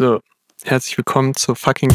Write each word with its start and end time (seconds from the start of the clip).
So, 0.00 0.20
herzlich 0.62 0.96
willkommen 0.96 1.34
zur 1.34 1.56
fucking. 1.56 1.92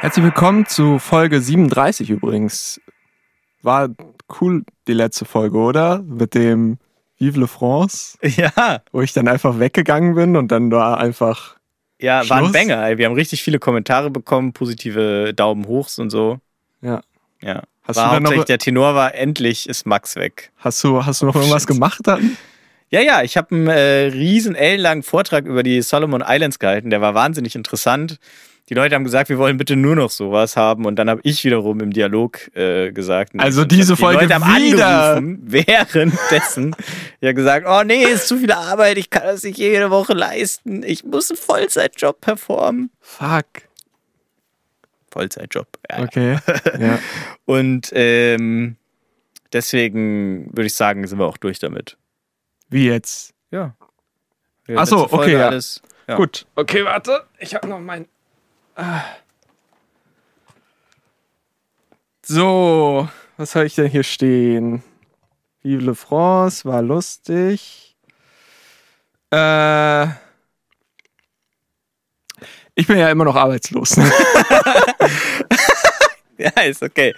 Herzlich 0.00 0.24
willkommen 0.26 0.66
zu 0.66 0.98
Folge 0.98 1.40
37 1.40 2.10
übrigens. 2.10 2.82
War 3.62 3.88
cool 4.38 4.66
die 4.86 4.92
letzte 4.92 5.24
Folge, 5.24 5.56
oder? 5.56 6.02
Mit 6.02 6.34
dem 6.34 6.76
Vive 7.16 7.40
le 7.40 7.46
France, 7.46 8.18
Ja, 8.22 8.82
wo 8.92 9.00
ich 9.00 9.14
dann 9.14 9.26
einfach 9.26 9.58
weggegangen 9.58 10.14
bin 10.14 10.36
und 10.36 10.52
dann 10.52 10.68
da 10.68 10.96
einfach. 10.96 11.55
Ja, 12.00 12.28
war 12.28 12.38
ein 12.38 12.44
Schluss? 12.44 12.52
Banger. 12.52 12.86
Ey. 12.86 12.98
Wir 12.98 13.06
haben 13.06 13.14
richtig 13.14 13.42
viele 13.42 13.58
Kommentare 13.58 14.10
bekommen, 14.10 14.52
positive 14.52 15.32
Daumen 15.34 15.66
hochs 15.66 15.98
und 15.98 16.10
so. 16.10 16.38
Ja. 16.82 17.00
Ja. 17.42 17.62
Hast 17.84 17.96
war 17.96 18.20
du 18.20 18.30
noch- 18.36 18.44
der 18.44 18.58
Tenor 18.58 18.94
war, 18.94 19.14
endlich 19.14 19.68
ist 19.68 19.86
Max 19.86 20.16
weg. 20.16 20.50
Hast 20.56 20.82
du, 20.82 21.04
hast 21.06 21.22
du 21.22 21.26
noch 21.26 21.36
Oh, 21.36 21.38
irgendwas 21.38 21.62
shit. 21.62 21.68
gemacht 21.68 22.00
dann? 22.04 22.36
Ja, 22.90 23.00
ja, 23.00 23.22
ich 23.22 23.36
habe 23.36 23.54
einen 23.54 23.66
äh, 23.68 24.06
riesen 24.12 24.54
ellenlangen 24.54 25.02
Vortrag 25.02 25.44
über 25.44 25.62
die 25.62 25.82
Solomon 25.82 26.22
Islands 26.26 26.58
gehalten. 26.58 26.90
Der 26.90 27.00
war 27.00 27.14
wahnsinnig 27.14 27.54
interessant. 27.56 28.18
Die 28.68 28.74
Leute 28.74 28.96
haben 28.96 29.04
gesagt, 29.04 29.28
wir 29.28 29.38
wollen 29.38 29.58
bitte 29.58 29.76
nur 29.76 29.94
noch 29.94 30.10
sowas 30.10 30.56
haben. 30.56 30.86
Und 30.86 30.96
dann 30.96 31.08
habe 31.08 31.20
ich 31.22 31.44
wiederum 31.44 31.80
im 31.80 31.92
Dialog 31.92 32.54
äh, 32.56 32.90
gesagt. 32.90 33.32
Also 33.38 33.64
diese 33.64 33.94
die 33.94 34.00
Folge 34.00 34.22
Leute 34.22 34.34
haben 34.34 34.62
wieder. 34.62 35.14
angerufen, 35.14 35.38
währenddessen. 35.44 36.74
ja 37.20 37.32
gesagt, 37.32 37.66
oh 37.68 37.84
nee, 37.84 38.02
ist 38.02 38.26
zu 38.26 38.38
viel 38.38 38.50
Arbeit, 38.50 38.98
ich 38.98 39.08
kann 39.08 39.22
das 39.22 39.44
nicht 39.44 39.58
jede 39.58 39.90
Woche 39.90 40.14
leisten. 40.14 40.82
Ich 40.82 41.04
muss 41.04 41.30
einen 41.30 41.38
Vollzeitjob 41.38 42.20
performen. 42.20 42.90
Fuck. 43.00 43.46
Vollzeitjob. 45.10 45.68
Ja. 45.90 46.02
Okay. 46.02 46.38
Ja. 46.80 46.98
Und 47.46 47.90
ähm, 47.94 48.76
deswegen 49.52 50.48
würde 50.48 50.66
ich 50.66 50.74
sagen, 50.74 51.06
sind 51.06 51.18
wir 51.18 51.26
auch 51.26 51.38
durch 51.38 51.58
damit. 51.58 51.96
Wie 52.68 52.86
jetzt? 52.86 53.32
Ja. 53.50 53.76
Ach 54.74 54.86
so, 54.86 54.96
letzte 54.96 55.08
Folge 55.08 55.14
okay, 55.14 55.32
ja. 55.32 55.46
Alles, 55.46 55.82
ja. 56.08 56.16
Gut. 56.16 56.46
Okay, 56.56 56.84
warte. 56.84 57.22
Ich 57.38 57.54
habe 57.54 57.68
noch 57.68 57.78
mein. 57.78 58.06
So, 62.24 63.08
was 63.36 63.54
habe 63.54 63.66
ich 63.66 63.74
denn 63.74 63.86
hier 63.88 64.02
stehen? 64.02 64.82
Vive 65.62 65.84
le 65.84 65.94
France 65.94 66.64
war 66.64 66.82
lustig. 66.82 67.96
Äh. 69.32 70.06
Ich 72.74 72.86
bin 72.86 72.98
ja 72.98 73.10
immer 73.10 73.24
noch 73.24 73.36
arbeitslos. 73.36 73.96
Ja, 76.38 76.50
ist 76.62 76.82
okay. 76.82 77.14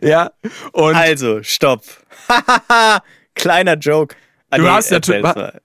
ja. 0.00 0.30
Und 0.72 0.94
Also, 0.96 1.42
stopp. 1.42 1.82
Kleiner 3.34 3.74
Joke. 3.74 4.16
Ah, 4.52 4.58
du 4.58 4.64
nee, 4.64 4.68
hast 4.68 4.90
natürlich. 4.90 5.24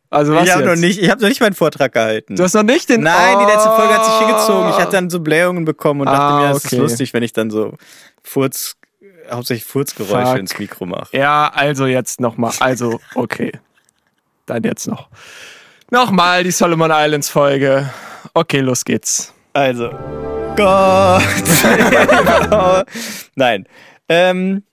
Also 0.09 0.33
was 0.33 0.45
ich 0.47 0.53
habe 0.53 0.63
noch 0.65 0.75
nicht, 0.77 1.01
ich 1.01 1.09
habe 1.09 1.21
noch 1.21 1.27
nicht 1.27 1.41
meinen 1.41 1.53
Vortrag 1.55 1.91
gehalten. 1.91 2.37
Du 2.37 2.43
hast 2.43 2.53
noch 2.53 2.63
nicht 2.63 2.87
den. 2.89 3.01
Nein, 3.01 3.37
die 3.39 3.45
letzte 3.45 3.69
Folge 3.71 3.93
hat 3.93 4.05
sich 4.05 4.13
Oh. 4.13 4.25
hingezogen. 4.25 4.69
Ich 4.69 4.75
hatte 4.77 4.91
dann 4.93 5.09
so 5.09 5.19
Blähungen 5.19 5.65
bekommen 5.65 5.99
und 6.01 6.07
dachte 6.07 6.21
Ah, 6.21 6.39
mir, 6.39 6.51
es 6.51 6.65
okay. 6.65 6.75
ist 6.77 6.81
lustig, 6.81 7.13
wenn 7.13 7.21
ich 7.23 7.33
dann 7.33 7.49
so 7.51 7.73
Furz, 8.23 8.77
hauptsächlich 9.29 9.65
Furzgeräusche 9.65 10.27
Fuck. 10.31 10.37
ins 10.39 10.57
Mikro 10.57 10.85
mache. 10.85 11.09
Ja, 11.17 11.51
also 11.53 11.85
jetzt 11.85 12.21
nochmal. 12.21 12.53
Also, 12.61 13.01
okay. 13.15 13.51
Dann 14.45 14.63
jetzt 14.63 14.87
noch. 14.87 15.09
Nochmal 15.91 16.45
die 16.45 16.51
Solomon 16.51 16.89
Islands 16.93 17.27
Folge. 17.29 17.89
Okay, 18.33 18.61
los 18.61 18.85
geht's. 18.85 19.33
Also, 19.51 19.89
Gott. 20.55 21.23
Nein. 23.35 23.67
Ähm, 24.09 24.63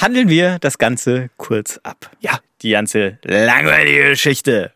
handeln 0.00 0.28
wir 0.28 0.58
das 0.60 0.78
Ganze 0.78 1.30
kurz 1.36 1.78
ab. 1.82 2.10
Ja, 2.20 2.38
die 2.62 2.70
ganze 2.70 3.18
langweilige 3.24 4.10
Geschichte. 4.10 4.72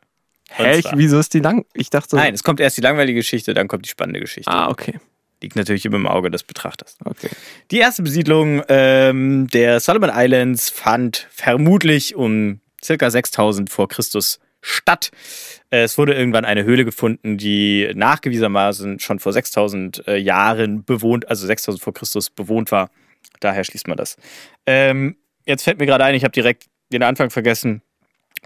Hä, 0.51 0.81
wieso 0.95 1.19
ist 1.19 1.35
die 1.35 1.41
lang? 1.41 1.67
Ich 1.75 1.91
dachte. 1.91 2.17
Nein, 2.17 2.35
es 2.35 2.43
kommt 2.43 2.61
erst 2.61 2.77
die 2.77 2.81
langweilige 2.81 3.21
Geschichte, 3.21 3.53
dann 3.55 3.69
kommt 3.69 3.85
die 3.85 3.91
spannende 3.91 4.21
Geschichte. 4.21 4.51
Ah, 4.51 4.69
okay. 4.69 4.99
Liegt 5.43 5.57
natürlich 5.57 5.85
immer 5.85 5.97
im 5.97 6.07
Auge 6.07 6.31
des 6.31 6.43
Betrachters. 6.43 6.97
Okay. 7.05 7.29
Die 7.71 7.79
erste 7.79 8.03
Besiedlung 8.03 8.63
ähm, 8.69 9.47
der 9.53 9.79
Solomon 9.81 10.11
Islands 10.13 10.69
fand 10.71 11.29
vermutlich 11.31 12.17
um 12.17 12.61
circa 12.83 13.11
6000 13.11 13.71
vor 13.71 13.89
Christus 13.89 14.41
statt. 14.61 15.11
Äh, 15.71 15.83
Es 15.83 15.97
wurde 15.99 16.15
irgendwann 16.15 16.45
eine 16.45 16.65
Höhle 16.65 16.85
gefunden, 16.85 17.39
die 17.39 17.89
nachgewiesenermaßen 17.95 18.99
schon 19.01 19.19
vor 19.21 19.33
6000 19.33 20.09
äh, 20.09 20.17
Jahren 20.17 20.83
bewohnt, 20.85 21.29
also 21.29 21.47
6000 21.47 21.83
vor 21.83 21.95
Christus 21.95 22.31
bewohnt 22.31 22.73
war. 22.73 22.91
Daher 23.41 23.65
schließt 23.65 23.89
man 23.89 23.97
das. 23.97 24.17
Ähm, 24.67 25.17
jetzt 25.47 25.65
fällt 25.65 25.79
mir 25.79 25.87
gerade 25.87 26.05
ein, 26.05 26.15
ich 26.15 26.25
habe 26.25 26.33
direkt 26.33 26.67
den 26.93 27.03
Anfang 27.03 27.31
vergessen. 27.31 27.83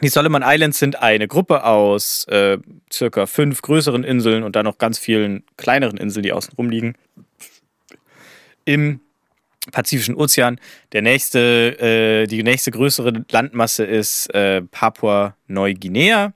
Die 0.01 0.09
Solomon 0.09 0.43
Islands 0.45 0.79
sind 0.79 1.03
eine 1.03 1.29
Gruppe 1.29 1.65
aus 1.65 2.25
äh, 2.29 2.59
circa 2.91 3.27
fünf 3.27 3.63
größeren 3.63 4.05
Inseln 4.05 4.43
und 4.43 4.57
dann 4.57 4.65
noch 4.65 4.79
ganz 4.79 4.99
vielen 4.99 5.45
kleineren 5.57 5.99
Inseln, 5.99 6.23
die 6.23 6.33
außen 6.33 6.55
rum 6.57 6.71
liegen. 6.71 6.95
Im 8.65 9.01
Pazifischen 9.71 10.17
Ozean. 10.17 10.59
Der 10.91 11.03
nächste, 11.03 11.79
äh, 11.79 12.27
die 12.27 12.43
nächste 12.43 12.73
größere 12.73 13.25
Landmasse 13.31 13.85
ist 13.85 14.35
äh, 14.35 14.63
Papua-Neuguinea. 14.63 16.33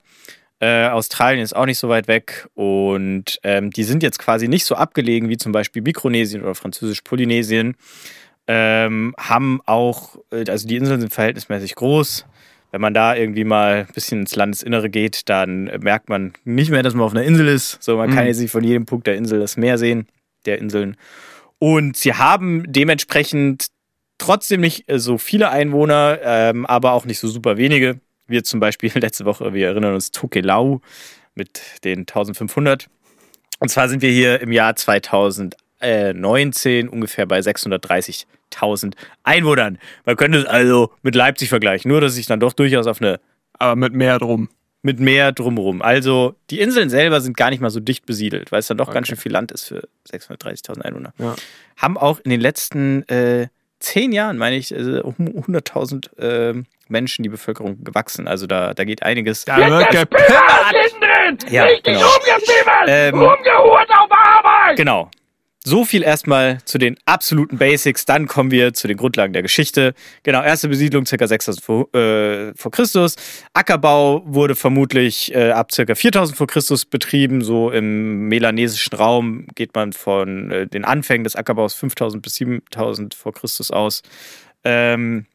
Äh, 0.59 0.87
Australien 0.87 1.43
ist 1.43 1.55
auch 1.55 1.65
nicht 1.65 1.77
so 1.77 1.89
weit 1.89 2.07
weg 2.07 2.47
und 2.55 3.39
ähm, 3.43 3.69
die 3.69 3.83
sind 3.83 4.01
jetzt 4.01 4.17
quasi 4.17 4.47
nicht 4.47 4.65
so 4.65 4.75
abgelegen 4.75 5.29
wie 5.29 5.37
zum 5.37 5.51
Beispiel 5.51 5.83
Mikronesien 5.83 6.41
oder 6.41 6.55
Französisch-Polynesien. 6.55 7.75
Ähm, 8.47 9.13
haben 9.17 9.61
auch, 9.65 10.17
äh, 10.31 10.45
also 10.49 10.67
die 10.67 10.77
Inseln 10.77 11.01
sind 11.01 11.13
verhältnismäßig 11.13 11.75
groß. 11.75 12.25
Wenn 12.71 12.81
man 12.81 12.93
da 12.93 13.15
irgendwie 13.15 13.43
mal 13.45 13.85
ein 13.87 13.93
bisschen 13.93 14.21
ins 14.21 14.35
Landesinnere 14.35 14.89
geht, 14.89 15.29
dann 15.29 15.67
äh, 15.67 15.77
merkt 15.79 16.09
man 16.09 16.33
nicht 16.45 16.71
mehr, 16.71 16.83
dass 16.83 16.93
man 16.93 17.05
auf 17.05 17.11
einer 17.11 17.23
Insel 17.23 17.47
ist. 17.47 17.81
So, 17.81 17.97
man 17.97 18.09
kann 18.09 18.23
Mhm. 18.23 18.27
jetzt 18.27 18.39
nicht 18.39 18.51
von 18.51 18.63
jedem 18.63 18.85
Punkt 18.85 19.07
der 19.07 19.15
Insel 19.15 19.39
das 19.39 19.57
Meer 19.57 19.77
sehen, 19.77 20.07
der 20.45 20.59
Inseln. 20.59 20.95
Und 21.59 21.97
sie 21.97 22.13
haben 22.13 22.63
dementsprechend 22.71 23.67
trotzdem 24.17 24.61
nicht 24.61 24.89
äh, 24.89 24.99
so 24.99 25.17
viele 25.17 25.49
Einwohner, 25.49 26.19
ähm, 26.23 26.65
aber 26.65 26.93
auch 26.93 27.05
nicht 27.05 27.19
so 27.19 27.27
super 27.27 27.57
wenige. 27.57 27.99
Wir 28.27 28.43
zum 28.43 28.59
Beispiel 28.59 28.91
letzte 28.95 29.25
Woche, 29.25 29.53
wir 29.53 29.67
erinnern 29.67 29.93
uns, 29.93 30.11
Tokelau 30.11 30.81
mit 31.35 31.61
den 31.83 31.99
1500. 31.99 32.87
Und 33.59 33.69
zwar 33.69 33.89
sind 33.89 34.01
wir 34.01 34.11
hier 34.11 34.41
im 34.41 34.51
Jahr 34.51 34.75
2019 34.75 36.89
ungefähr 36.89 37.25
bei 37.25 37.41
630.000 38.53 38.93
Einwohnern. 39.23 39.77
Man 40.05 40.15
könnte 40.15 40.39
es 40.39 40.45
also 40.45 40.91
mit 41.01 41.15
Leipzig 41.15 41.49
vergleichen, 41.49 41.89
nur 41.89 42.01
dass 42.01 42.17
ich 42.17 42.25
dann 42.25 42.39
doch 42.39 42.53
durchaus 42.53 42.87
auf 42.87 43.01
eine 43.01 43.19
Aber 43.59 43.75
mit 43.75 43.93
mehr 43.93 44.19
drum. 44.19 44.49
mit 44.83 44.99
mehr 44.99 45.31
drumherum. 45.31 45.81
Also 45.81 46.35
die 46.49 46.59
Inseln 46.59 46.89
selber 46.89 47.19
sind 47.21 47.35
gar 47.35 47.49
nicht 47.49 47.59
mal 47.61 47.69
so 47.71 47.79
dicht 47.79 48.05
besiedelt, 48.05 48.51
weil 48.51 48.59
es 48.59 48.67
dann 48.67 48.77
doch 48.77 48.87
ganz 48.93 49.07
Okay. 49.07 49.15
schön 49.15 49.21
viel 49.23 49.31
Land 49.31 49.51
ist 49.51 49.65
für 49.65 49.87
630.000 50.09 50.81
Einwohner. 50.81 51.13
Ja. 51.17 51.35
Haben 51.77 51.97
auch 51.97 52.19
in 52.23 52.29
den 52.31 52.39
letzten 52.39 53.03
äh, 53.09 53.47
zehn 53.79 54.11
Jahren, 54.11 54.37
meine 54.37 54.55
ich, 54.55 54.73
äh, 54.73 54.99
um 55.01 55.15
100.000 55.15 56.17
äh, 56.19 56.63
Menschen 56.87 57.23
die 57.23 57.29
Bevölkerung 57.29 57.83
gewachsen. 57.83 58.27
Also 58.27 58.47
da, 58.47 58.73
da 58.73 58.85
geht 58.85 59.03
einiges. 59.03 59.43
Da 59.45 59.57
wird 59.57 59.89
gepimmert. 59.89 61.51
Ja, 61.51 61.67
genau. 61.83 62.07
Ähm, 62.87 63.13
Umgehurt 63.15 63.89
auf 63.89 64.09
Arbeit! 64.11 64.77
Genau. 64.77 65.09
So 65.67 65.83
viel 65.83 66.01
erstmal 66.01 66.59
zu 66.63 66.77
den 66.77 66.95
absoluten 67.03 67.57
Basics. 67.57 68.05
Dann 68.05 68.27
kommen 68.27 68.51
wir 68.51 68.73
zu 68.73 68.87
den 68.87 68.95
Grundlagen 68.95 69.33
der 69.33 69.41
Geschichte. 69.41 69.95
Genau, 70.23 70.41
erste 70.41 70.69
Besiedlung 70.69 71.03
ca. 71.03 71.27
6000 71.27 71.61
vor, 71.61 71.93
äh, 71.93 72.53
vor 72.55 72.71
Christus. 72.71 73.17
Ackerbau 73.51 74.23
wurde 74.25 74.55
vermutlich 74.55 75.35
äh, 75.35 75.51
ab 75.51 75.71
ca. 75.75 75.93
4000 75.93 76.37
vor 76.37 76.47
Christus 76.47 76.85
betrieben. 76.85 77.43
So 77.43 77.69
im 77.69 78.29
melanesischen 78.29 78.97
Raum 78.97 79.45
geht 79.55 79.75
man 79.75 79.91
von 79.91 80.51
äh, 80.51 80.67
den 80.67 80.85
Anfängen 80.85 81.25
des 81.25 81.35
Ackerbaus 81.35 81.73
5000 81.73 82.23
bis 82.23 82.35
7000 82.35 83.13
vor 83.13 83.33
Christus 83.33 83.69
aus. 83.69 84.03
Ähm, 84.63 85.25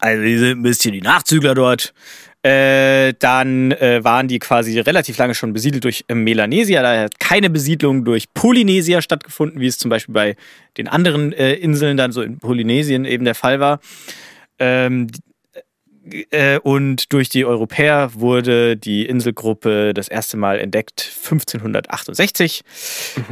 also 0.00 0.22
ein 0.22 0.62
bisschen 0.62 0.92
die 0.92 1.00
Nachzügler 1.00 1.54
dort. 1.54 1.94
Äh, 2.46 3.14
dann 3.18 3.72
äh, 3.72 4.04
waren 4.04 4.28
die 4.28 4.38
quasi 4.38 4.78
relativ 4.78 5.18
lange 5.18 5.34
schon 5.34 5.52
besiedelt 5.52 5.82
durch 5.82 6.04
äh, 6.06 6.14
Melanesia. 6.14 6.80
Da 6.80 7.02
hat 7.02 7.18
keine 7.18 7.50
Besiedlung 7.50 8.04
durch 8.04 8.32
Polynesia 8.34 9.02
stattgefunden, 9.02 9.60
wie 9.60 9.66
es 9.66 9.78
zum 9.78 9.88
Beispiel 9.88 10.12
bei 10.14 10.36
den 10.76 10.86
anderen 10.86 11.32
äh, 11.32 11.54
Inseln 11.54 11.96
dann 11.96 12.12
so 12.12 12.22
in 12.22 12.38
Polynesien 12.38 13.04
eben 13.04 13.24
der 13.24 13.34
Fall 13.34 13.58
war. 13.58 13.80
Ähm, 14.60 15.08
äh, 15.08 15.25
und 16.62 17.12
durch 17.12 17.28
die 17.28 17.44
Europäer 17.44 18.10
wurde 18.14 18.76
die 18.76 19.06
Inselgruppe 19.06 19.92
das 19.94 20.08
erste 20.08 20.36
Mal 20.36 20.58
entdeckt 20.58 21.10
1568. 21.24 22.62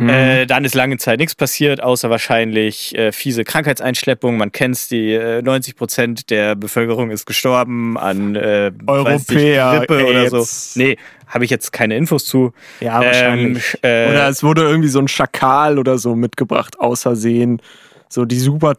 Äh, 0.00 0.46
dann 0.46 0.64
ist 0.64 0.74
lange 0.74 0.96
Zeit 0.96 1.18
nichts 1.18 1.34
passiert, 1.34 1.82
außer 1.82 2.10
wahrscheinlich 2.10 2.96
äh, 2.96 3.12
fiese 3.12 3.44
Krankheitseinschleppung. 3.44 4.36
Man 4.36 4.52
kennt's, 4.52 4.88
die 4.88 5.12
äh, 5.12 5.42
90 5.42 5.76
Prozent 5.76 6.30
der 6.30 6.56
Bevölkerung 6.56 7.10
ist 7.10 7.26
gestorben 7.26 7.96
an 7.96 8.34
äh, 8.34 8.72
weiß 8.74 9.28
nicht, 9.28 9.38
Europäer, 9.38 9.78
Grippe 9.78 10.06
oder 10.06 10.30
so. 10.30 10.38
AIDS. 10.38 10.76
Nee, 10.76 10.96
habe 11.26 11.44
ich 11.44 11.50
jetzt 11.50 11.72
keine 11.72 11.96
Infos 11.96 12.24
zu. 12.26 12.52
Ja, 12.80 13.00
wahrscheinlich. 13.00 13.78
Ähm, 13.82 14.08
äh, 14.08 14.10
Oder 14.10 14.28
es 14.28 14.42
wurde 14.42 14.62
irgendwie 14.62 14.88
so 14.88 14.98
ein 14.98 15.08
Schakal 15.08 15.78
oder 15.78 15.98
so 15.98 16.14
mitgebracht, 16.14 16.78
außersehen. 16.78 17.60
so 18.08 18.24
die 18.24 18.38
super 18.38 18.76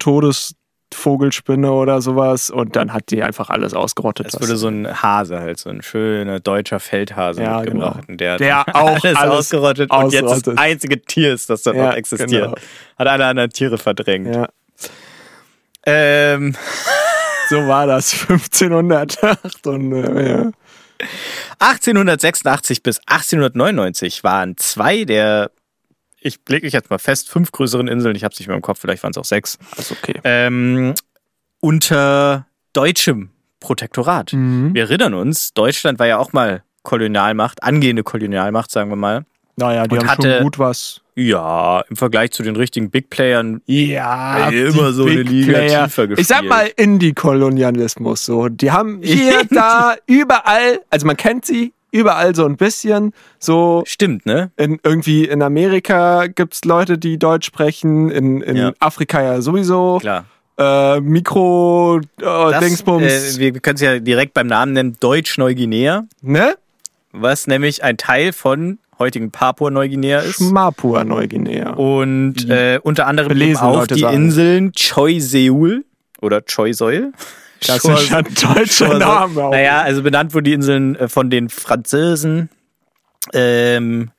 Todesvogelspinne 0.95 1.71
oder 1.71 2.01
sowas 2.01 2.50
und 2.50 2.75
dann 2.75 2.94
hat 2.94 3.12
die 3.12 3.21
einfach 3.24 3.50
alles 3.50 3.74
ausgerottet. 3.74 4.27
Es 4.27 4.33
was- 4.36 4.42
wurde 4.42 4.57
so 4.57 4.68
ein 4.68 5.01
Hase 5.01 5.39
halt, 5.39 5.59
so 5.59 5.69
ein 5.69 5.81
schöner 5.81 6.39
deutscher 6.39 6.80
Feldhase 6.80 7.44
Ja, 7.44 7.59
mitgebracht. 7.59 8.03
genau. 8.07 8.18
Der, 8.18 8.33
hat 8.33 8.39
Der 8.39 8.65
auch 8.75 9.03
alles, 9.03 9.18
alles 9.18 9.33
ausgerottet, 9.36 9.92
und 9.92 10.13
jetzt 10.13 10.47
das 10.47 10.57
einzige 10.57 11.01
Tier 11.01 11.33
ist, 11.33 11.50
das 11.50 11.63
dort 11.63 11.75
Ja, 11.75 11.88
noch 11.89 11.95
existiert. 11.95 12.30
genau. 12.31 12.56
Hat 12.97 13.07
alle 13.07 13.25
anderen 13.25 13.50
Tiere 13.50 13.77
verdrängt. 13.77 14.33
ja, 14.33 14.47
Ähm, 15.86 16.56
so 17.50 17.68
war 17.68 17.88
das 17.88 18.13
1508 18.30 19.68
und 19.68 19.91
äh, 19.94 20.30
ja. 20.30 20.51
1886 21.59 22.81
bis 22.83 23.00
1899 23.06 24.24
waren 24.24 24.56
zwei 24.57 25.03
der, 25.03 25.51
ich 26.25 26.39
lege 26.50 26.66
mich 26.66 26.74
jetzt 26.74 26.89
mal 26.89 26.98
fest, 26.98 27.30
fünf 27.30 27.51
größeren 27.51 27.88
Inseln, 27.88 28.16
ich 28.16 28.24
habe 28.24 28.33
es 28.33 28.39
nicht 28.39 28.48
mehr 28.48 28.56
im 28.56 28.62
Kopf, 28.63 28.80
vielleicht 28.81 29.04
waren 29.04 29.12
es 29.12 29.18
auch 29.18 29.25
sechs, 29.25 29.57
Ist 29.77 29.92
okay. 29.92 30.19
ähm, 30.24 30.94
unter 31.60 32.45
deutschem 32.74 33.30
Protektorat. 33.60 34.33
Mhm. 34.33 34.74
Wir 34.74 34.83
erinnern 34.83 35.13
uns, 35.13 35.54
Deutschland 35.54 36.00
war 36.00 36.07
ja 36.07 36.18
auch 36.18 36.33
mal 36.33 36.63
Kolonialmacht, 36.83 37.63
angehende 37.63 38.04
Kolonialmacht, 38.04 38.69
sagen 38.72 38.89
wir 38.89 38.95
mal. 38.95 39.25
Naja, 39.57 39.88
die 39.88 39.95
Und 39.95 40.01
haben 40.01 40.10
hatte- 40.10 40.33
schon 40.36 40.44
gut 40.44 40.60
was. 40.60 41.01
Ja, 41.18 41.80
im 41.89 41.95
Vergleich 41.95 42.31
zu 42.31 42.44
den 42.44 42.57
richtigen 42.57 42.89
Big 42.89 43.10
Playern. 43.10 43.62
Ja, 43.68 44.50
Ey, 44.50 44.68
immer 44.68 44.92
so 44.92 45.06
eine 45.06 45.22
Liga 45.22 45.62
tiefer 45.86 46.10
Ich 46.18 46.27
sag 46.27 46.42
gespielt. 46.42 46.50
mal 46.50 46.69
Indie-Kolonialismus. 46.75 48.25
So, 48.25 48.50
die 48.50 48.72
haben 48.72 49.00
hier, 49.04 49.44
da, 49.50 49.95
überall. 50.07 50.81
Also 50.89 51.06
man 51.07 51.16
kennt 51.16 51.45
sie 51.45 51.72
überall 51.95 52.36
so 52.36 52.45
ein 52.45 52.57
bisschen. 52.57 53.13
So 53.39 53.83
Stimmt, 53.86 54.25
ne? 54.25 54.51
in, 54.57 54.80
irgendwie 54.83 55.25
in 55.25 55.42
Amerika 55.42 56.27
gibt's 56.27 56.65
Leute, 56.65 56.97
die 56.97 57.18
Deutsch 57.18 57.47
sprechen. 57.47 58.09
In, 58.12 58.42
in 58.42 58.56
Ja. 58.56 58.74
Afrika 58.80 59.21
ja 59.21 59.42
sowieso. 59.42 59.97
Klar. 60.00 60.25
Äh, 60.57 61.01
Mikro, 61.01 61.97
äh, 62.00 62.01
Das, 62.24 62.59
Dingsbums. 62.59 63.38
Äh, 63.38 63.39
wir 63.39 63.59
können 63.59 63.75
es 63.75 63.81
ja 63.81 64.00
direkt 64.00 64.33
beim 64.33 64.47
Namen 64.47 64.74
nennen, 64.74 64.95
Deutsch-Neuguinea, 65.00 66.06
ne? 66.21 66.56
was 67.12 67.47
nämlich 67.47 67.83
ein 67.83 67.98
Teil 67.98 68.33
von 68.33 68.77
heutigen 69.00 69.31
Papua-Neuguinea 69.31 70.19
ist. 70.19 70.36
Schmapua 70.38 71.03
Neuguinea. 71.03 71.71
Und 71.71 72.50
äh, 72.50 72.80
unter 72.81 73.07
anderem 73.07 73.39
eben 73.39 73.57
auch 73.57 73.75
Leute 73.80 73.95
die 73.95 74.01
sagen. 74.01 74.15
Inseln 74.15 74.71
Choi 74.74 75.19
Seul 75.19 75.83
oder 76.21 76.44
Choi 76.45 76.74
Seul. 76.74 77.12
Das 77.67 77.85
ist 77.85 78.09
ja 78.09 78.17
ein 78.17 78.56
deutscher 78.56 78.97
Name. 78.97 79.44
auch. 79.44 79.51
Naja, 79.51 79.81
also 79.81 80.03
benannt 80.03 80.33
wurden 80.33 80.45
die 80.45 80.53
Inseln 80.53 80.95
äh, 80.95 81.07
von 81.07 81.29
den 81.29 81.50
Französen. 81.50 82.50
Ähm, 83.33 84.12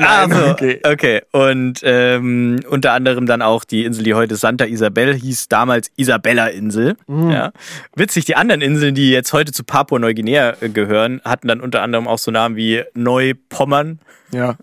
Nein, 0.00 0.32
also, 0.32 0.50
okay. 0.50 0.80
okay. 0.84 1.22
Und 1.32 1.80
ähm, 1.82 2.60
unter 2.68 2.92
anderem 2.92 3.26
dann 3.26 3.42
auch 3.42 3.64
die 3.64 3.84
Insel, 3.84 4.04
die 4.04 4.14
heute 4.14 4.36
Santa 4.36 4.64
Isabel 4.64 5.14
hieß, 5.14 5.48
damals 5.48 5.90
Isabella-Insel. 5.96 6.96
Mhm. 7.06 7.30
Ja. 7.30 7.52
Witzig, 7.94 8.24
die 8.24 8.36
anderen 8.36 8.60
Inseln, 8.60 8.94
die 8.94 9.10
jetzt 9.10 9.32
heute 9.32 9.52
zu 9.52 9.64
Papua-Neuguinea 9.64 10.56
äh, 10.60 10.68
gehören, 10.68 11.20
hatten 11.24 11.48
dann 11.48 11.60
unter 11.60 11.82
anderem 11.82 12.08
auch 12.08 12.18
so 12.18 12.30
Namen 12.30 12.56
wie 12.56 12.82
Neupommern. 12.94 14.00
Ja. 14.32 14.56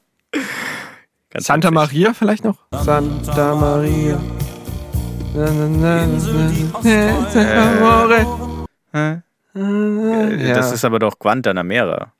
Ganz 1.38 1.46
Santa 1.46 1.68
witzig. 1.68 1.76
Maria 1.76 2.14
vielleicht 2.16 2.44
noch? 2.44 2.58
Santa 2.72 3.54
Maria. 3.54 4.20
Äh, 9.54 10.54
Das 10.54 10.72
ist 10.72 10.84
aber 10.84 10.98
doch 10.98 11.20
Guantanamera. 11.20 12.12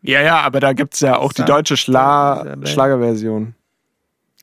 Ja, 0.00 0.22
ja, 0.22 0.40
aber 0.40 0.60
da 0.60 0.72
gibt's 0.72 1.00
ja 1.00 1.18
auch 1.18 1.34
die 1.34 1.44
deutsche 1.44 1.76
Schla. 1.76 2.56
Schlagerversion. 2.64 3.54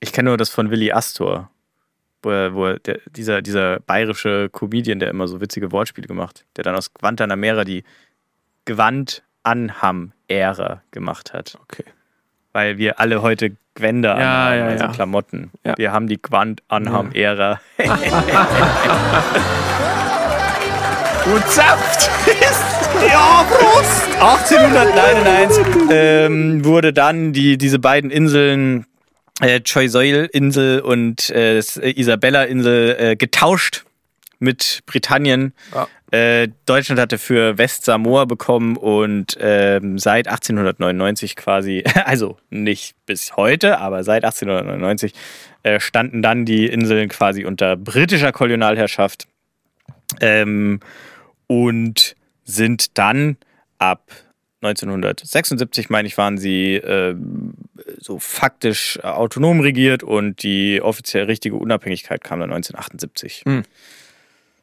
Ich 0.01 0.13
kenne 0.13 0.29
nur 0.29 0.37
das 0.37 0.51
von 0.51 0.69
Willy 0.69 0.91
Astor. 0.91 1.49
Wo, 2.21 2.29
er, 2.29 2.53
wo 2.53 2.65
er, 2.67 2.77
der, 2.77 2.99
dieser, 3.09 3.41
dieser 3.41 3.79
bayerische 3.79 4.49
Comedian, 4.51 4.99
der 4.99 5.09
immer 5.09 5.27
so 5.27 5.41
witzige 5.41 5.71
Wortspiele 5.71 6.07
gemacht, 6.07 6.45
der 6.57 6.63
dann 6.63 6.75
aus 6.75 6.93
Guantanamera 6.93 7.63
die 7.63 7.83
Gewand 8.65 9.23
anham 9.41 10.11
Ära 10.27 10.83
gemacht 10.91 11.33
hat. 11.33 11.57
Okay. 11.63 11.85
Weil 12.53 12.77
wir 12.77 12.99
alle 12.99 13.23
heute 13.23 13.57
Gewänder 13.75 14.17
Ja, 14.17 14.47
anhaben, 14.47 14.57
ja, 14.59 14.65
also 14.67 14.83
ja. 14.85 14.91
Klamotten. 14.91 15.51
Ja. 15.65 15.73
Wir 15.77 15.91
haben 15.91 16.07
die 16.07 16.21
Gewand 16.21 16.63
anham 16.67 17.11
Ära. 17.11 17.59
Und 21.25 21.47
Saft! 21.47 22.09
Ja, 23.07 23.45
Prost! 23.49 24.05
1899 24.21 25.65
ähm, 25.91 26.63
wurde 26.63 26.93
dann 26.93 27.33
die, 27.33 27.57
diese 27.57 27.79
beiden 27.79 28.11
Inseln, 28.11 28.85
äh, 29.41 29.59
Choiseul-Insel 29.59 30.81
und 30.81 31.29
äh, 31.31 31.57
Isabella-Insel, 31.59 32.95
äh, 32.97 33.15
getauscht 33.15 33.85
mit 34.39 34.83
Britannien. 34.85 35.53
Ja. 35.73 35.87
Äh, 36.11 36.49
Deutschland 36.65 36.99
hatte 36.99 37.17
für 37.17 37.57
Westsamoa 37.57 38.25
bekommen 38.25 38.77
und 38.77 39.37
ähm, 39.39 39.97
seit 39.97 40.27
1899 40.27 41.35
quasi, 41.35 41.83
also 42.05 42.37
nicht 42.49 42.95
bis 43.05 43.35
heute, 43.35 43.79
aber 43.79 44.03
seit 44.03 44.23
1899 44.23 45.13
äh, 45.63 45.79
standen 45.79 46.21
dann 46.21 46.45
die 46.45 46.67
Inseln 46.67 47.09
quasi 47.09 47.45
unter 47.45 47.75
britischer 47.75 48.31
Kolonialherrschaft. 48.31 49.27
Ähm, 50.21 50.79
und 51.47 52.15
sind 52.43 52.97
dann 52.97 53.37
ab 53.77 54.11
1976, 54.61 55.89
meine 55.89 56.07
ich, 56.07 56.17
waren 56.17 56.37
sie 56.37 56.75
äh, 56.75 57.15
so 57.99 58.19
faktisch 58.19 58.99
autonom 59.03 59.59
regiert 59.59 60.03
und 60.03 60.43
die 60.43 60.81
offiziell 60.81 61.25
richtige 61.25 61.55
Unabhängigkeit 61.55 62.23
kam 62.23 62.39
dann 62.39 62.51
1978. 62.51 63.43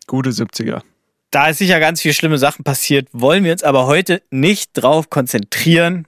Gute 0.06 0.30
70er. 0.30 0.82
Da 1.30 1.48
ist 1.48 1.58
sicher 1.58 1.80
ganz 1.80 2.02
viele 2.02 2.14
schlimme 2.14 2.36
Sachen 2.38 2.62
passiert, 2.64 3.08
wollen 3.12 3.44
wir 3.44 3.52
uns 3.52 3.62
aber 3.62 3.86
heute 3.86 4.22
nicht 4.30 4.70
drauf 4.74 5.08
konzentrieren, 5.08 6.06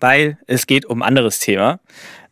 weil 0.00 0.38
es 0.46 0.66
geht 0.66 0.84
um 0.86 1.02
ein 1.02 1.08
anderes 1.08 1.38
Thema. 1.38 1.78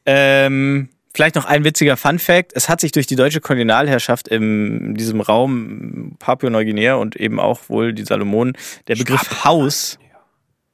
Ähm, 0.05 0.89
vielleicht 1.15 1.35
noch 1.37 1.45
ein 1.45 1.65
witziger 1.65 1.97
Fun 1.97 2.19
Fact. 2.19 2.53
Es 2.55 2.69
hat 2.69 2.81
sich 2.81 2.93
durch 2.93 3.07
die 3.07 3.17
deutsche 3.17 3.41
Kolonialherrschaft 3.41 4.29
in 4.29 4.95
diesem 4.95 5.21
Raum 5.21 6.17
Papua-Neuguinea 6.19 6.95
und 6.95 7.17
eben 7.17 7.39
auch 7.41 7.69
wohl 7.69 7.93
die 7.93 8.05
Salomonen 8.05 8.57
der 8.89 8.97
Begriff 8.97 9.45
Haus 9.45 9.99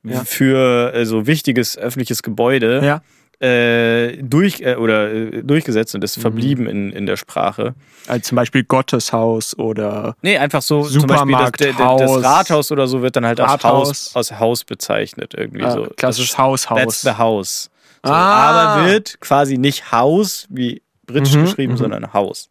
Ja. 0.03 0.25
für 0.25 0.93
äh, 0.95 1.05
so 1.07 1.27
wichtiges 1.27 1.77
öffentliches 1.79 2.23
Gebäude 2.23 2.81
Ja. 2.85 3.03
Äh, 3.43 4.17
durch, 4.23 4.61
äh, 4.61 4.77
oder, 4.77 5.13
äh, 5.13 5.43
durchgesetzt 5.43 5.95
und 5.95 6.05
ist 6.05 6.21
verblieben 6.21 6.67
in, 6.67 6.93
in 6.93 7.07
der 7.07 7.17
Sprache. 7.17 7.75
Also 8.07 8.21
zum 8.23 8.37
Beispiel 8.37 8.63
Gotteshaus 8.65 9.59
oder 9.59 10.17
Nee, 10.23 10.39
einfach 10.39 10.63
so 10.63 10.85
zum 10.85 11.07
Beispiel 11.07 11.33
das, 11.37 11.51
das, 11.77 11.77
das. 11.77 12.25
Rathaus 12.25 12.71
oder 12.73 12.87
so 12.87 13.03
wird 13.03 13.17
dann 13.17 13.27
halt 13.27 13.41
als. 13.41 13.65
Haus, 13.65 14.15
als 14.15 14.39
Haus 14.39 14.65
bezeichnet. 14.65 15.35
Irgendwie 15.37 15.65
Ah, 15.65 15.71
so. 15.73 15.87
klassisches 15.97 16.39
Haus, 16.39 16.71
Haus. 16.71 16.79
That's 16.81 17.03
the 17.03 17.13
house. 17.19 17.71
So, 18.05 18.13
Ah. 18.13 18.77
Aber 18.77 18.87
wird 18.89 19.21
quasi 19.21 19.59
nicht 19.59 19.91
Haus, 19.93 20.47
wie 20.49 20.83
britisch 21.07 21.35
Mhm, 21.35 21.43
geschrieben, 21.45 21.73
mhm. 21.75 21.79
sondern 21.79 22.13
Haus. 22.13 22.49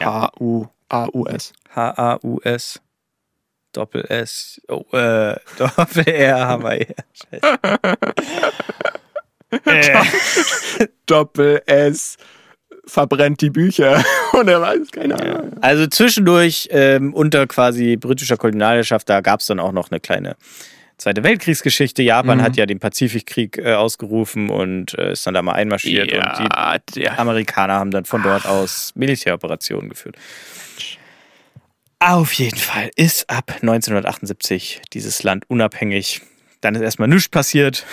H-U-A-U-S. 0.00 1.52
H-A-U-S. 1.74 2.80
Doppel 3.72 4.04
S. 4.08 4.60
Oh, 4.68 4.84
äh, 4.96 5.34
Doppel 5.58 6.06
R 6.08 6.46
haben 6.46 6.62
wir 6.62 6.74
hier. 6.74 6.94
Äh, 9.50 9.96
Doppel 11.06 11.62
S 11.66 12.16
verbrennt 12.86 13.40
die 13.40 13.50
Bücher. 13.50 14.04
Und 14.32 14.48
er 14.48 14.60
weiß, 14.60 14.90
keine 14.90 15.18
Ahnung. 15.18 15.52
also 15.60 15.86
zwischendurch 15.86 16.68
ähm, 16.70 17.14
unter 17.14 17.46
quasi 17.46 17.96
britischer 17.96 18.36
Kolonialherrschaft, 18.36 19.08
da 19.08 19.20
gab 19.20 19.40
es 19.40 19.46
dann 19.46 19.60
auch 19.60 19.72
noch 19.72 19.90
eine 19.90 20.00
kleine 20.00 20.36
Zweite 20.96 21.24
Weltkriegsgeschichte. 21.24 22.02
Japan 22.04 22.38
Mhm. 22.38 22.42
hat 22.42 22.56
ja 22.56 22.66
den 22.66 22.78
Pazifikkrieg 22.78 23.58
äh, 23.58 23.74
ausgerufen 23.74 24.48
und 24.48 24.96
äh, 24.96 25.12
ist 25.12 25.26
dann 25.26 25.34
da 25.34 25.42
mal 25.42 25.52
einmarschiert 25.52 26.12
und 26.12 26.22
die 26.38 27.00
der. 27.00 27.18
Amerikaner 27.18 27.74
haben 27.74 27.90
dann 27.90 28.04
von 28.04 28.22
dort 28.22 28.46
aus 28.46 28.92
Militäroperationen 28.94 29.88
geführt. 29.88 30.16
Auf 31.98 32.32
jeden 32.34 32.58
Fall 32.58 32.90
ist 32.96 33.28
ab 33.28 33.50
1978 33.62 34.82
dieses 34.92 35.22
Land 35.24 35.44
unabhängig. 35.48 36.20
Dann 36.60 36.74
ist 36.74 36.82
erstmal 36.82 37.08
nichts 37.08 37.28
passiert. 37.28 37.84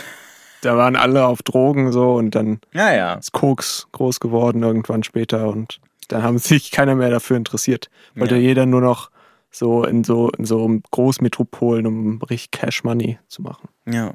Da 0.62 0.78
waren 0.78 0.96
alle 0.96 1.26
auf 1.26 1.42
Drogen 1.44 1.92
so 1.92 2.16
und 2.16 2.36
dann 2.36 2.60
Ja, 2.74 2.94
ja. 2.94 3.14
ist 3.16 3.32
Koks 3.32 3.88
groß 3.92 4.20
geworden 4.20 4.64
irgendwann 4.64 5.04
später 5.04 5.48
und 5.50 5.80
dann 6.08 6.24
haben 6.24 6.38
sich 6.40 6.72
keiner 6.72 6.96
mehr 6.96 7.10
dafür 7.10 7.38
interessiert. 7.38 7.90
Wollte 8.16 8.36
Ja. 8.36 8.42
jeder 8.42 8.66
nur 8.66 8.82
noch 8.82 9.12
so 9.50 9.84
in 9.84 10.04
so 10.04 10.30
in 10.30 10.46
so 10.46 10.80
Großmetropolen, 10.92 11.86
um 11.88 12.22
richtig 12.24 12.52
Cash 12.52 12.84
Money 12.84 13.18
zu 13.28 13.42
machen. 13.42 13.68
Ja. 13.86 14.14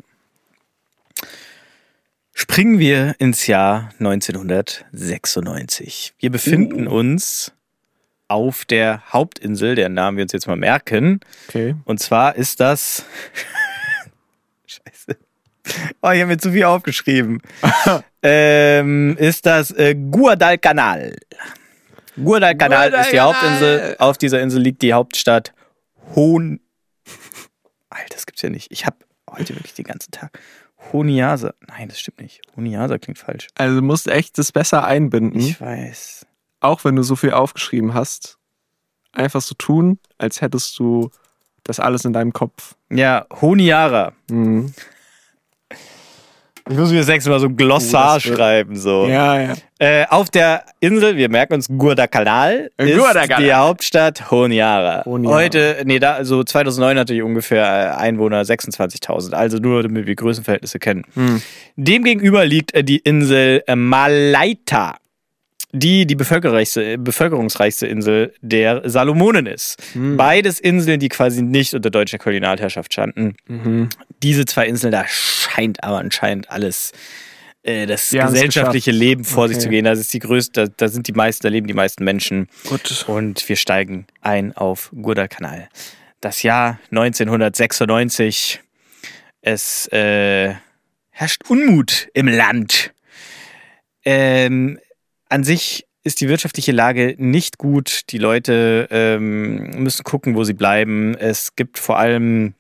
Springen 2.33 2.79
wir 2.79 3.15
ins 3.19 3.47
Jahr 3.47 3.91
1996. 3.99 6.15
Wir 6.19 6.31
befinden 6.31 6.87
uns 6.87 7.53
auf 8.29 8.65
der 8.65 9.03
Hauptinsel, 9.12 9.75
deren 9.75 9.95
Namen 9.95 10.17
wir 10.19 10.23
uns 10.25 10.33
jetzt 10.33 10.47
mal 10.47 10.57
merken. 10.57 11.21
Okay. 11.49 11.75
Und 11.85 12.00
zwar 12.00 12.37
ist 12.37 12.61
das. 12.61 13.05
Oh, 16.02 16.11
ich 16.11 16.20
habe 16.20 16.26
mir 16.26 16.38
zu 16.38 16.52
viel 16.52 16.64
aufgeschrieben. 16.64 17.40
ähm, 18.23 19.16
ist 19.18 19.46
das 19.46 19.70
äh, 19.73 19.94
Guadalcanal. 19.94 21.16
Guadalcanal 22.23 22.92
ist 22.94 23.12
die. 23.12 23.20
Hauptinsel. 23.20 23.96
Auf 23.99 24.18
dieser 24.18 24.40
Insel 24.40 24.62
liegt 24.62 24.82
die 24.82 24.92
Hauptstadt 24.92 25.52
Hon. 26.14 26.61
Alter, 27.90 28.06
das 28.11 28.26
gibt's 28.26 28.42
ja 28.42 28.50
nicht. 28.50 28.70
Ich 28.70 28.87
habe 28.87 28.96
heute 29.30 29.54
wirklich 29.54 29.75
den 29.75 29.85
ganzen 29.85 30.12
Tag. 30.12 30.38
Honiasa. 30.92 31.54
Nein, 31.66 31.88
das 31.88 31.99
stimmt 31.99 32.20
nicht. 32.20 32.40
Honiasa 32.54 32.99
klingt 32.99 33.18
falsch. 33.18 33.49
Also 33.56 33.76
du 33.76 33.82
musst 33.82 34.06
echt 34.06 34.38
das 34.38 34.52
besser 34.52 34.85
einbinden, 34.85 35.40
Ich 35.40 35.61
weiß. 35.61 36.26
auch 36.61 36.85
wenn 36.85 36.96
du 36.96 37.02
so 37.02 37.16
viel 37.16 37.32
aufgeschrieben 37.32 37.94
hast. 37.94 38.38
Einfach 39.12 39.40
so 39.40 39.54
tun, 39.56 39.99
als 40.18 40.40
hättest 40.42 40.78
du 40.78 41.11
das 41.64 41.80
alles 41.80 42.04
in 42.04 42.12
deinem 42.12 42.32
Kopf. 42.32 42.76
Ja, 42.90 43.26
Honiara. 43.40 44.12
Mhm. 44.30 44.73
Ich 46.68 46.76
muss 46.76 46.90
mir 46.90 46.99
das 46.99 47.06
nächste 47.06 47.30
Mal 47.30 47.38
so 47.38 47.46
ein 47.46 47.56
Glossar 47.56 48.18
schreiben. 48.18 48.75
So. 48.76 49.06
Ja, 49.06 49.40
ja. 49.40 49.54
Äh, 49.78 50.06
auf 50.08 50.30
der 50.30 50.64
Insel, 50.80 51.16
wir 51.16 51.28
merken 51.28 51.54
uns, 51.54 51.68
Guadalcanal 51.68 52.70
Äh, 52.76 52.90
ist 52.90 52.99
Guadalcanal. 52.99 53.44
die 53.44 53.52
Hauptstadt 53.52 54.30
Honiara. 54.32 55.04
Honiara. 55.04 55.35
Heute, 55.37 55.82
nee, 55.85 56.00
da, 56.00 56.14
also 56.14 56.42
2009 56.42 56.99
hatte 56.99 57.14
ich 57.14 57.23
ungefähr 57.23 57.64
äh, 57.64 58.00
Einwohner 58.02 58.42
26.000. 58.42 59.32
Also 59.35 59.58
nur, 59.58 59.85
damit 59.85 60.08
wir 60.08 60.14
Größenverhältnisse 60.16 60.80
kennen. 60.80 61.04
Hm. 61.14 61.40
Demgegenüber 61.76 62.44
liegt 62.44 62.75
äh, 62.75 62.82
die 62.82 62.99
Insel 62.99 63.62
Malaita, 63.73 64.96
die 65.73 66.04
die 66.06 66.16
bevölkerungsreichste, 66.16 66.99
bevölkerungsreichste 66.99 67.87
Insel 67.87 68.32
der 68.40 68.88
Salomonen 68.88 69.46
ist. 69.46 69.76
Hm. 69.92 70.16
Beides 70.16 70.58
Inseln, 70.58 70.99
die 70.99 71.11
quasi 71.11 71.42
nicht 71.42 71.75
unter 71.75 71.90
deutscher 71.90 72.18
Kolonialherrschaft 72.18 72.92
standen. 72.92 73.37
Mhm. 73.46 73.88
Diese 74.23 74.46
zwei 74.46 74.66
Inseln, 74.66 74.90
da 74.92 75.04
scheint 75.57 75.83
aber 75.83 75.99
anscheinend 75.99 76.51
alles 76.51 76.93
äh, 77.63 77.87
das 77.87 78.13
haben's 78.13 78.33
gesellschaftliche. 78.35 78.91
Leben 78.91 79.25
vor 79.25 79.49
sich 79.49 79.57
Okay. 79.57 79.65
zu 79.65 79.71
gehen. 79.71 79.85
Das 79.85 79.99
ist 79.99 80.13
die 80.15 80.19
größte, 80.21 80.67
da, 80.69 80.73
da 80.77 80.89
sind 80.89 81.09
die 81.09 81.13
meisten, 81.13 81.43
da 81.43 81.49
leben 81.49 81.67
die 81.67 81.75
meisten 81.75 82.05
Menschen. 82.05 82.49
Gut. 82.69 83.05
Und 83.09 83.49
wir 83.49 83.57
steigen 83.57 84.07
ein 84.21 84.57
auf 84.57 84.91
Guadalcanal. 84.95 85.69
Das 86.21 86.43
Jahr 86.43 86.79
1996. 86.91 88.61
Es 89.41 89.87
äh, 89.93 90.55
herrscht 91.11 91.43
Unmut 91.49 92.09
im 92.15 92.27
Land. 92.29 92.93
Ähm, 94.05 94.79
an 95.29 95.45
sich 95.45 95.87
ist 96.05 96.21
die 96.21 96.29
wirtschaftliche 96.29 96.73
Lage 96.73 97.15
nicht 97.19 97.59
gut. 97.59 98.03
Die 98.11 98.19
Leute 98.19 98.89
ähm, 98.91 99.71
müssen 99.83 100.05
gucken, 100.05 100.35
wo 100.37 100.45
sie 100.45 100.55
bleiben. 100.55 101.17
Es 101.17 101.57
gibt 101.57 101.79
vor 101.79 101.99
allem 101.99 102.55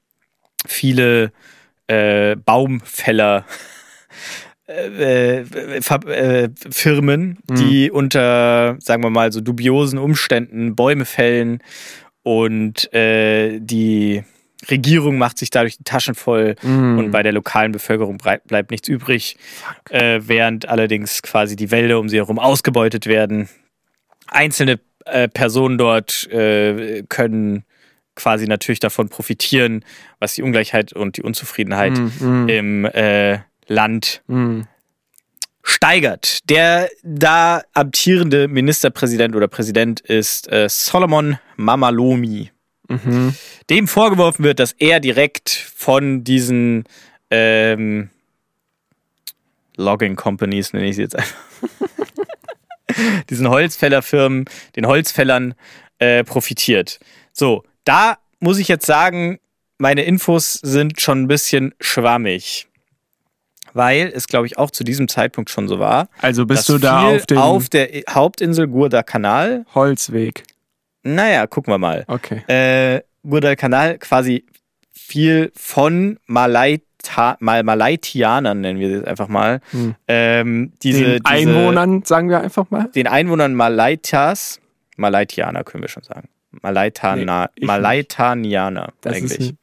viele 0.66 1.32
äh, 1.86 2.36
Baumfäller. 2.36 3.44
Äh, 4.68 5.42
äh, 5.42 5.80
äh, 6.08 6.48
Firmen, 6.70 7.38
die 7.48 7.90
unter, 7.90 8.76
sagen 8.80 9.02
wir 9.04 9.10
mal, 9.10 9.30
so 9.30 9.40
dubiosen 9.40 9.96
Umständen 9.98 10.74
Bäume 10.74 11.04
fällen 11.04 11.62
und 12.24 12.92
äh, 12.92 13.60
die 13.60 14.24
Regierung 14.68 15.18
macht 15.18 15.38
sich 15.38 15.50
dadurch 15.50 15.76
die 15.76 15.84
Taschen 15.84 16.16
voll 16.16 16.56
Mhm. 16.62 16.98
und 16.98 17.10
bei 17.12 17.22
der 17.22 17.32
lokalen 17.32 17.70
Bevölkerung 17.70 18.18
bleibt 18.18 18.72
nichts 18.72 18.88
übrig, 18.88 19.36
äh, 19.90 20.18
während 20.22 20.68
allerdings 20.68 21.22
quasi 21.22 21.54
die 21.54 21.70
Wälder 21.70 22.00
um 22.00 22.08
sie 22.08 22.16
herum 22.16 22.40
ausgebeutet 22.40 23.06
werden. 23.06 23.48
Einzelne 24.26 24.80
äh, 25.04 25.28
Personen 25.28 25.78
dort 25.78 26.28
äh, 26.32 27.04
können 27.08 27.62
quasi 28.16 28.46
natürlich 28.46 28.80
davon 28.80 29.08
profitieren, 29.08 29.84
was 30.18 30.34
die 30.34 30.42
Ungleichheit 30.42 30.92
und 30.92 31.16
die 31.16 31.22
Unzufriedenheit 31.22 31.92
Mhm. 32.20 32.48
im 32.48 32.84
äh, 32.86 33.38
Land 33.68 34.22
Mhm. 34.26 34.66
steigert. 35.62 36.48
Der 36.50 36.88
da 37.02 37.62
amtierende 37.74 38.48
Ministerpräsident 38.48 39.36
oder 39.36 39.48
Präsident 39.48 40.00
ist 40.00 40.50
äh, 40.50 40.68
Solomon 40.68 41.38
Mamalomi. 41.56 42.50
Mhm. 42.88 43.34
Dem 43.68 43.88
vorgeworfen 43.88 44.44
wird, 44.44 44.60
dass 44.60 44.72
er 44.78 45.00
direkt 45.00 45.50
von 45.50 46.22
diesen 46.24 46.84
ähm, 47.30 48.10
Logging 49.76 50.16
Companies, 50.16 50.72
nenne 50.72 50.86
ich 50.86 50.96
sie 50.96 51.02
jetzt 51.02 51.16
einfach, 51.16 51.34
diesen 53.30 53.48
Holzfällerfirmen, 53.48 54.44
den 54.76 54.86
Holzfällern 54.86 55.54
äh, 55.98 56.24
profitiert. 56.24 56.98
So, 57.32 57.64
da 57.86 58.18
muss 58.40 58.58
ich 58.58 58.68
jetzt 58.68 58.84
sagen, 58.84 59.38
meine 59.78 60.02
Infos 60.02 60.54
sind 60.54 61.00
schon 61.00 61.22
ein 61.22 61.28
bisschen 61.28 61.74
schwammig. 61.80 62.68
Weil 63.72 64.10
es, 64.14 64.26
glaube 64.26 64.46
ich, 64.46 64.56
auch 64.56 64.70
zu 64.70 64.84
diesem 64.84 65.06
Zeitpunkt 65.06 65.50
schon 65.50 65.68
so 65.68 65.78
war. 65.78 66.08
Also 66.22 66.46
bist 66.46 66.68
du 66.68 66.78
da 66.78 67.08
auf 67.08 67.26
dem 67.26 67.38
auf 67.38 67.68
der 67.68 67.88
Hauptinsel 68.08 68.68
Guadalcanal. 68.68 69.66
Holzweg. 69.74 70.44
Naja, 71.02 71.46
gucken 71.46 71.72
wir 71.72 71.78
mal. 71.78 72.04
Okay. 72.08 72.42
Äh, 72.48 73.02
Guadalcanal 73.22 73.98
quasi 73.98 74.46
viel 74.92 75.52
von 75.54 76.18
Malaita, 76.26 77.36
Mal 77.38 77.62
Malaitianern, 77.62 78.60
nennen 78.60 78.80
wir 78.80 78.98
das 78.98 79.06
einfach 79.06 79.28
mal. 79.28 79.60
Hm. 79.70 79.94
Ähm, 80.08 80.72
diese, 80.82 81.04
Den 81.04 81.12
diese, 81.12 81.26
Einwohnern, 81.26 82.02
sagen 82.04 82.30
wir 82.30 82.40
einfach 82.40 82.70
mal. 82.70 82.88
Den 82.88 83.06
Einwohnern 83.06 83.54
Malaitas, 83.54 84.60
Malaitianer 84.96 85.64
können 85.64 85.82
wir 85.82 85.88
schon 85.88 86.02
sagen. 86.02 86.28
Malaitana, 86.62 87.50
Nee. 87.58 87.66
Malaitanianer 87.66 88.92
eigentlich. 89.04 89.50
ein- 89.50 89.58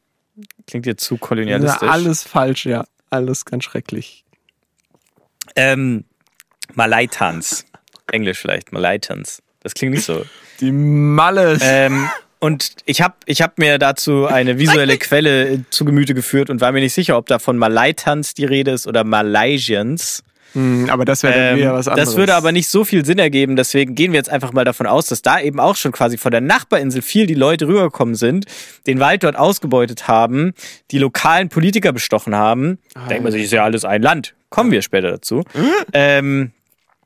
Klingt 0.68 0.86
jetzt 0.86 1.04
zu 1.04 1.18
kolonialistisch. 1.18 1.88
alles 1.90 2.24
falsch, 2.24 2.66
ja. 2.66 2.86
Alles 3.10 3.46
ganz 3.46 3.66
schrecklich. 3.66 4.24
Ähm, 5.56 6.06
Malaitans. 6.74 7.66
Englisch 8.12 8.40
vielleicht, 8.40 8.72
Malaitans. 8.72 9.42
Das 9.62 9.74
klingt 9.74 9.94
nicht 9.94 10.06
so. 10.06 10.26
Die 10.60 10.72
Malle. 10.72 11.58
ähm, 11.62 12.10
und 12.40 12.76
ich 12.86 13.02
habe 13.02 13.16
ich 13.26 13.42
hab 13.42 13.58
mir 13.60 13.78
dazu 13.78 14.26
eine 14.26 14.58
visuelle 14.60 14.98
Quelle 15.00 15.66
zu 15.70 15.86
Gemüte 15.86 16.14
geführt 16.14 16.50
und 16.50 16.62
war 16.62 16.72
mir 16.72 16.80
nicht 16.82 16.94
sicher, 16.94 17.18
ob 17.18 17.28
da 17.28 17.40
von 17.40 17.58
Malaitans 17.58 18.34
die 18.34 18.46
Rede 18.46 18.72
ist 18.72 18.88
oder 18.88 19.04
Malaysians. 19.04 20.24
Hm, 20.54 20.90
aber 20.90 21.04
das 21.06 21.24
wäre 21.24 21.34
Ähm, 21.36 21.58
wieder 21.58 21.74
was 21.74 21.88
anderes. 21.88 22.10
das 22.10 22.18
würde 22.18 22.36
aber 22.36 22.52
nicht 22.52 22.68
so 22.70 22.84
viel 22.86 23.04
Sinn 23.06 23.20
ergeben, 23.20 23.56
deswegen 23.56 23.96
gehen 23.96 24.12
wir 24.12 24.18
jetzt 24.20 24.30
einfach 24.30 24.54
mal 24.54 24.64
davon 24.66 24.86
aus, 24.88 25.08
dass 25.08 25.22
da 25.22 25.40
eben 25.40 25.60
auch 25.60 25.76
schon 25.76 25.92
quasi 25.92 26.18
von 26.18 26.32
der 26.32 26.42
Nachbarinsel 26.42 27.02
viel 27.02 27.26
die 27.26 27.34
Leute 27.34 27.68
rübergekommen 27.68 28.16
sind, 28.16 28.46
den 28.88 29.00
Wald 29.00 29.24
dort 29.24 29.36
ausgebeutet 29.36 30.08
haben, 30.08 30.54
die 30.92 31.00
lokalen 31.00 31.50
Politiker 31.50 31.92
bestochen 31.92 32.36
haben. 32.36 32.78
Ah, 32.96 33.08
Denkt 33.08 33.24
man 33.24 33.32
sich, 33.32 33.44
ist 33.44 33.52
ja 33.54 33.64
alles 33.64 33.84
ein 33.86 34.02
Land. 34.02 34.36
Kommen 34.50 34.72
wir 34.72 34.82
später 34.82 35.10
dazu. 35.12 35.44
ähm, 35.94 36.52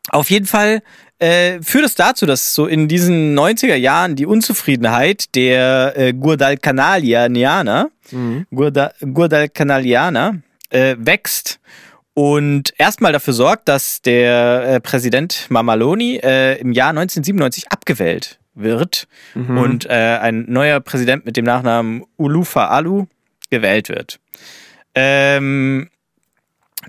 auf 0.09 0.29
jeden 0.29 0.45
Fall 0.45 0.81
äh, 1.19 1.59
führt 1.61 1.83
es 1.85 1.95
dazu, 1.95 2.25
dass 2.25 2.53
so 2.53 2.67
in 2.67 2.87
diesen 2.87 3.37
90er 3.37 3.75
Jahren 3.75 4.15
die 4.15 4.25
Unzufriedenheit 4.25 5.33
der 5.35 5.93
äh, 5.97 6.13
Guadalcanalianer, 6.13 7.89
Mhm. 8.11 8.45
Guada, 8.55 8.91
Guadalcanalianer 9.01 10.37
äh, 10.69 10.95
wächst 10.97 11.59
und 12.17 12.73
erstmal 12.79 13.11
dafür 13.13 13.33
sorgt, 13.33 13.67
dass 13.67 14.01
der 14.01 14.63
äh, 14.67 14.79
Präsident 14.79 15.45
Mamaloni 15.49 16.15
äh, 16.23 16.59
im 16.59 16.71
Jahr 16.71 16.89
1997 16.89 17.71
abgewählt 17.71 18.39
wird 18.55 19.07
Mhm. 19.35 19.57
und 19.59 19.85
äh, 19.85 20.17
ein 20.19 20.45
neuer 20.47 20.79
Präsident 20.79 21.27
mit 21.27 21.37
dem 21.37 21.45
Nachnamen 21.45 22.05
Ulufa 22.17 22.69
Alu 22.69 23.05
gewählt 23.51 23.89
wird. 23.89 24.19
Ähm, 24.95 25.89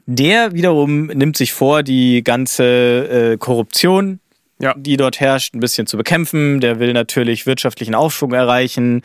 der 0.06 0.54
wiederum 0.54 1.08
nimmt 1.08 1.36
sich 1.36 1.52
vor, 1.52 1.82
die 1.82 2.24
ganze 2.24 2.64
äh, 3.34 3.36
Korruption, 3.36 4.20
Ja. 4.60 4.72
die 4.78 4.96
dort 4.96 5.20
herrscht, 5.20 5.52
ein 5.54 5.60
bisschen 5.60 5.86
zu 5.86 5.98
bekämpfen. 5.98 6.60
Der 6.62 6.80
will 6.80 6.94
natürlich 6.94 7.44
wirtschaftlichen 7.44 7.94
Aufschwung 7.94 8.32
erreichen 8.32 9.02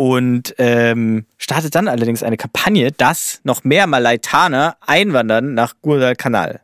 und 0.00 0.54
ähm, 0.56 1.26
startet 1.36 1.74
dann 1.74 1.86
allerdings 1.86 2.22
eine 2.22 2.38
Kampagne, 2.38 2.90
dass 2.90 3.42
noch 3.44 3.64
mehr 3.64 3.86
Malaitaner 3.86 4.78
einwandern 4.80 5.52
nach 5.52 5.74
Guadalcanal. 5.82 6.62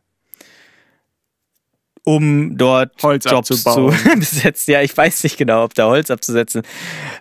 Um 2.03 2.57
dort 2.57 2.93
Holz 3.03 3.25
Jobs 3.25 3.51
abzubauen. 3.51 3.95
zu 3.95 4.09
besetzen. 4.19 4.71
Ja, 4.71 4.81
ich 4.81 4.97
weiß 4.97 5.23
nicht 5.23 5.37
genau, 5.37 5.63
ob 5.65 5.75
da 5.75 5.85
Holz 5.85 6.09
abzusetzen. 6.09 6.63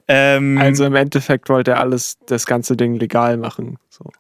Ähm, 0.09 0.57
Also 0.57 0.87
im 0.87 0.95
Endeffekt 0.95 1.51
wollte 1.51 1.73
er 1.73 1.81
alles, 1.81 2.17
das 2.25 2.47
ganze 2.47 2.79
Ding 2.79 2.95
legal 2.95 3.37
machen. 3.37 3.77
So. 3.91 4.11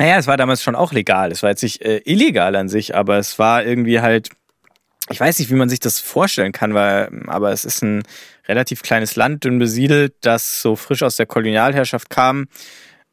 Naja, 0.00 0.18
es 0.18 0.26
war 0.26 0.36
damals 0.36 0.60
schon 0.60 0.74
auch 0.74 0.92
legal. 0.92 1.30
Es 1.30 1.44
war 1.44 1.50
jetzt 1.50 1.62
nicht 1.62 1.82
äh, 1.82 2.02
illegal 2.04 2.56
an 2.56 2.68
sich, 2.68 2.96
aber 2.96 3.18
es 3.18 3.38
war 3.38 3.64
irgendwie 3.64 4.00
halt, 4.00 4.30
ich 5.08 5.20
weiß 5.20 5.38
nicht, 5.38 5.52
wie 5.52 5.54
man 5.54 5.68
sich 5.68 5.78
das 5.78 6.00
vorstellen 6.00 6.50
kann, 6.50 6.74
weil, 6.74 7.22
aber 7.28 7.52
es 7.52 7.64
ist 7.64 7.80
ein 7.84 8.02
relativ 8.48 8.82
kleines 8.82 9.16
Land, 9.16 9.44
dünn 9.44 9.58
besiedelt, 9.58 10.14
das 10.22 10.60
so 10.62 10.76
frisch 10.76 11.02
aus 11.02 11.16
der 11.16 11.26
Kolonialherrschaft 11.26 12.10
kam, 12.10 12.46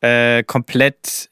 äh, 0.01 0.43
komplett 0.43 1.29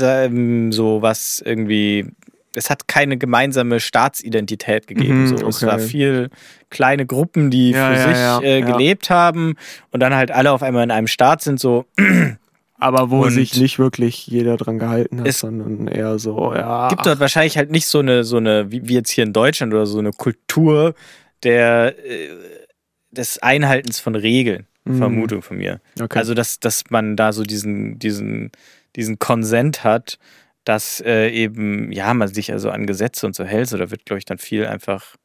ähm, 0.00 0.72
so 0.72 1.02
was 1.02 1.42
irgendwie, 1.44 2.06
es 2.54 2.70
hat 2.70 2.86
keine 2.88 3.16
gemeinsame 3.16 3.80
Staatsidentität 3.80 4.86
gegeben. 4.86 5.22
Mhm, 5.22 5.26
so. 5.38 5.48
Es 5.48 5.56
okay. 5.62 5.66
war 5.66 5.78
viel 5.78 6.30
kleine 6.70 7.06
Gruppen, 7.06 7.50
die 7.50 7.70
Ja, 7.70 7.92
für 7.94 8.10
ja, 8.10 8.36
sich 8.38 8.46
äh, 8.46 8.60
gelebt 8.62 9.10
haben 9.10 9.54
und 9.90 10.00
dann 10.00 10.14
halt 10.14 10.30
alle 10.30 10.52
auf 10.52 10.62
einmal 10.62 10.84
in 10.84 10.90
einem 10.90 11.06
Staat 11.08 11.42
sind, 11.42 11.58
so 11.60 11.86
Aber 12.82 13.10
wo 13.10 13.24
Und- 13.24 13.30
sich 13.32 13.60
nicht 13.60 13.78
wirklich 13.78 14.26
jeder 14.26 14.56
dran 14.56 14.78
gehalten 14.78 15.20
hat, 15.20 15.26
Es- 15.28 15.40
sondern 15.40 15.86
eher 15.86 16.18
so, 16.18 16.54
ja. 16.54 16.88
gibt 16.88 17.04
dort 17.04 17.20
wahrscheinlich 17.20 17.58
halt 17.58 17.70
nicht 17.70 17.86
so 17.86 17.98
eine, 17.98 18.24
so 18.24 18.38
eine, 18.38 18.70
wie, 18.72 18.88
wie 18.88 18.94
jetzt 18.94 19.10
hier 19.10 19.24
in 19.24 19.32
Deutschland 19.34 19.74
oder 19.74 19.84
so 19.86 19.98
eine 19.98 20.12
Kultur 20.12 20.94
der, 21.42 21.94
äh, 21.98 22.28
des 23.10 23.38
Einhaltens 23.38 24.00
von 24.00 24.14
Regeln. 24.14 24.66
Mhm. 24.84 24.98
Vermutung 24.98 25.42
von 25.42 25.58
mir. 25.58 25.80
okay. 26.00 26.18
Also, 26.18 26.34
dass, 26.34 26.60
dass 26.60 26.84
man 26.90 27.16
da 27.16 27.32
so 27.32 27.42
diesen, 27.42 27.98
diesen, 27.98 28.50
diesen 28.96 29.18
Konsent 29.18 29.84
hat, 29.84 30.18
dass 30.64 31.00
äh, 31.00 31.28
eben, 31.30 31.90
ja, 31.92 32.12
man 32.14 32.28
sich 32.28 32.52
also 32.52 32.70
an 32.70 32.86
Gesetze 32.86 33.26
und 33.26 33.34
so 33.34 33.44
hält. 33.44 33.68
So, 33.68 33.76
da 33.76 33.90
wird, 33.90 34.06
glaube 34.06 34.18
ich, 34.18 34.24
dann 34.24 34.38
viel 34.38 34.66
einfach, 34.66 35.16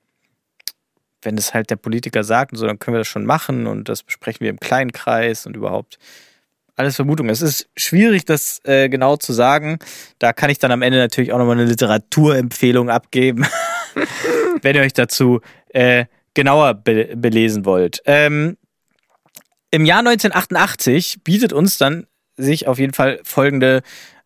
wenn 1.21 1.37
es 1.37 1.53
halt 1.53 1.69
der 1.69 1.75
Politiker 1.75 2.23
sagt 2.23 2.51
und 2.53 2.57
so, 2.57 2.65
dann 2.65 2.79
können 2.79 2.95
wir 2.95 2.99
das 2.99 3.07
schon 3.07 3.25
machen 3.25 3.67
und 3.67 3.89
das 3.89 4.03
besprechen 4.03 4.41
wir 4.41 4.49
im 4.49 4.59
kleinen 4.59 4.91
Kreis 4.91 5.45
und 5.45 5.55
überhaupt. 5.55 5.97
Alles 6.77 6.97
Vermutung. 6.97 7.29
Es 7.29 7.41
ist 7.41 7.69
schwierig, 7.77 8.25
das 8.25 8.59
äh, 8.65 8.89
genau 8.89 9.15
zu 9.15 9.31
sagen. 9.31 9.79
Da 10.19 10.33
kann 10.33 10.49
ich 10.49 10.59
dann 10.59 10.71
am 10.71 10.81
Ende 10.81 10.97
natürlich 10.97 11.31
auch 11.31 11.37
nochmal 11.37 11.55
eine 11.55 11.69
Literaturempfehlung 11.69 12.89
abgeben, 12.89 13.45
wenn 14.61 14.75
ihr 14.75 14.81
euch 14.81 14.93
dazu 14.93 15.39
äh, 15.69 16.05
genauer 16.35 16.75
be 16.75 17.15
belesen 17.15 17.65
wollt. 17.65 18.01
Ähm, 18.05 18.57
Im 19.71 19.85
Jahr 19.85 19.99
1988 19.99 21.23
bietet 21.23 21.51
uns 21.51 21.79
dann 21.79 22.05
sich 22.37 22.67
auf 22.67 22.77
jeden 22.77 22.93
Fall 22.93 23.19
folgende 23.23 23.81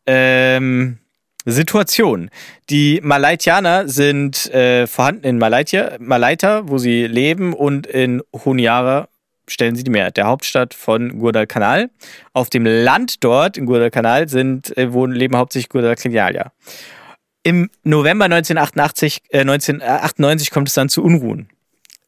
ähm, 0.05 0.97
Situation. 1.45 2.29
Die 2.69 2.99
Malaitianer 3.01 3.87
sind 3.87 4.53
äh, 4.53 4.87
vorhanden 4.87 5.23
in 5.23 5.37
Malaitia, 5.37 5.97
Malaita, 5.99 6.67
wo 6.67 6.77
sie 6.77 7.07
leben, 7.07 7.53
und 7.53 7.87
in 7.87 8.21
Honiara 8.33 9.07
stellen 9.47 9.75
sie 9.75 9.83
die 9.83 9.91
Mehrheit, 9.91 10.17
der 10.17 10.27
Hauptstadt 10.27 10.73
von 10.73 11.19
Guadalcanal. 11.19 11.89
Auf 12.33 12.49
dem 12.49 12.65
Land 12.65 13.23
dort 13.23 13.57
in 13.57 13.65
Guadalcanal 13.65 14.29
sind, 14.29 14.75
äh, 14.77 14.93
wohnen, 14.93 15.13
leben 15.13 15.37
hauptsächlich 15.37 15.69
Guadalcanalier. 15.69 16.51
Im 17.43 17.69
November 17.83 18.25
1988, 18.25 19.21
äh, 19.29 19.41
1998 19.41 20.51
kommt 20.51 20.67
es 20.67 20.73
dann 20.73 20.89
zu 20.89 21.03
Unruhen. 21.03 21.49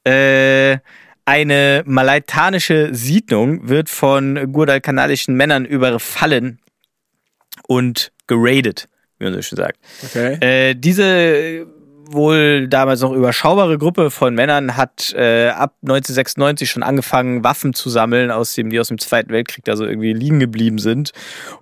Äh, 0.03 0.79
eine 1.25 1.84
malaitanische 1.86 2.93
Siedlung 2.93 3.70
wird 3.70 3.89
von 3.89 4.51
guadalcanalischen 4.51 5.36
Männern 5.36 5.65
überfallen 5.65 6.60
und 7.67 8.12
geradet, 8.27 8.88
wie 9.20 9.25
man 9.25 9.34
so 9.34 9.41
schön 9.41 9.58
sagt. 9.58 9.79
okay. 10.03 10.38
Äh, 10.41 10.75
diese 10.75 11.67
wohl 12.13 12.67
damals 12.67 13.01
noch 13.01 13.13
überschaubare 13.13 13.77
Gruppe 13.77 14.12
von 14.12 14.36
Männern 14.36 14.75
hat 14.77 15.13
äh, 15.13 15.50
ab 15.50 15.75
1996 15.84 16.70
schon 16.70 16.84
angefangen, 16.84 17.43
Waffen 17.43 17.74
zu 17.74 17.89
sammeln, 17.89 18.31
aus 18.31 18.53
dem, 18.55 18.70
die 18.70 18.79
aus 18.79 18.89
dem 18.89 18.98
Zweiten 18.98 19.31
Weltkrieg 19.31 19.63
da 19.65 19.75
so 19.75 19.86
irgendwie 19.86 20.13
liegen 20.13 20.39
geblieben 20.39 20.79
sind. 20.79 21.12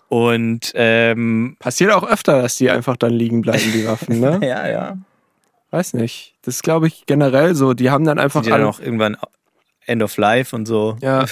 Und 0.08 0.72
ähm, 0.76 1.56
Passiert 1.60 1.92
auch 1.92 2.04
öfter, 2.04 2.42
dass 2.42 2.56
die 2.56 2.70
einfach 2.70 2.98
dann 2.98 3.14
liegen 3.14 3.42
bleiben, 3.42 3.72
die 3.74 3.86
Waffen, 3.86 4.20
ne? 4.20 4.40
ja, 4.44 4.68
ja. 4.68 4.98
Weiß 5.72 5.94
nicht. 5.94 6.36
Das 6.42 6.56
ist, 6.56 6.64
glaube 6.64 6.88
ich, 6.88 7.06
generell 7.06 7.54
so. 7.56 7.74
Die 7.74 7.90
haben 7.92 8.04
dann 8.06 8.18
einfach 8.20 8.42
Die 8.42 8.50
dann 8.50 8.64
auch 8.64 8.80
irgendwann 8.80 9.18
End 9.86 10.02
of 10.04 10.18
Life 10.18 10.56
und 10.56 10.66
so. 10.66 10.98
Ja. 11.02 11.26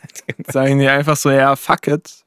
sagen 0.48 0.78
die 0.78 0.88
einfach 0.88 1.16
so, 1.16 1.30
ja, 1.30 1.54
fuck 1.56 1.86
it. 1.86 2.24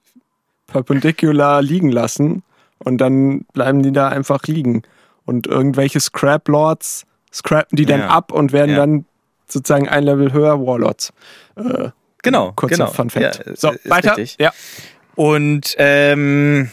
Perpendicular 0.68 1.62
liegen 1.62 1.92
lassen. 1.92 2.44
Und 2.80 3.00
dann 3.00 3.42
bleiben 3.54 3.84
die 3.84 3.92
da 3.92 4.08
einfach 4.10 4.44
liegen. 4.44 4.84
Und 5.26 5.48
irgendwelche 5.48 6.00
Scrap 6.00 6.48
Lords 6.48 7.06
scrappen 7.34 7.76
die 7.76 7.86
dann 7.86 8.02
Ja. 8.02 8.08
ab 8.10 8.32
und 8.32 8.54
werden 8.54 8.72
Ja. 8.72 8.78
dann 8.78 9.06
sozusagen 9.48 9.88
ein 9.90 10.04
Level 10.04 10.32
höher 10.34 10.60
Warlords. 10.66 11.12
Äh, 11.56 11.90
Genau, 12.24 12.52
kurzer 12.54 12.76
genau. 12.78 12.92
Fun 12.92 13.10
Fact. 13.10 13.44
Ja, 13.46 13.56
so, 13.56 13.74
weiter. 13.86 14.18
richtig. 14.18 14.38
Ja. 14.40 14.52
Und 15.16 15.76
ähm, 15.78 16.70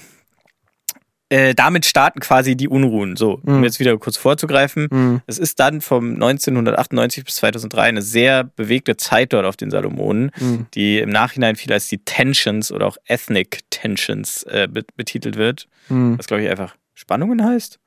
äh, 1.31 1.55
damit 1.55 1.87
starten 1.87 2.21
quasi 2.21 2.55
die 2.57 2.69
Unruhen. 2.69 3.17
So, 3.17 3.41
um 3.45 3.59
Mhm. 3.59 3.65
jetzt 3.65 3.81
wieder 3.81 3.97
kurz 3.99 4.17
vorzugreifen. 4.17 4.89
Hm. 4.91 5.21
Es 5.27 5.39
ist 5.39 5.59
dann 5.59 5.81
vom 5.81 6.15
1998 6.15 7.25
bis 7.25 7.37
2003 7.37 7.83
eine 7.83 8.03
sehr 8.03 8.45
bewegte 8.45 8.97
Zeit 8.97 9.33
dort 9.33 9.47
auf 9.47 9.57
den 9.57 9.71
Salomonen, 9.71 10.31
Hm. 10.35 10.67
die 10.75 10.99
im 10.99 11.09
Nachhinein 11.11 11.57
viel 11.57 11.73
als 11.73 11.89
die 11.89 11.99
Tensions 11.99 12.71
oder 12.71 12.87
auch 12.87 12.97
Ethnic 13.07 13.61
Tensions 13.71 14.43
äh, 14.45 14.69
be 14.71 14.85
betitelt 14.97 15.37
wird. 15.37 15.67
Hm. 15.89 16.19
Was, 16.19 16.27
glaube 16.27 16.43
ich, 16.45 16.51
einfach 16.51 16.77
Spannungen 16.95 17.45
heißt. 17.45 17.79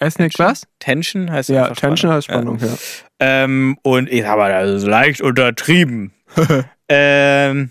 Ethnic 0.00 0.38
was? 0.38 0.66
Tension 0.80 1.30
heißt 1.30 1.48
Ja, 1.50 1.70
Tension 1.70 2.10
heißt 2.12 2.28
Ja. 2.28 2.34
Spannung, 2.34 2.58
ja. 2.58 2.76
Ähm, 3.20 3.78
und 3.82 4.10
ich 4.10 4.24
habe 4.24 4.42
das 4.50 4.82
ist 4.82 4.86
leicht 4.88 5.20
untertrieben. 5.20 6.12
ähm, 6.88 7.70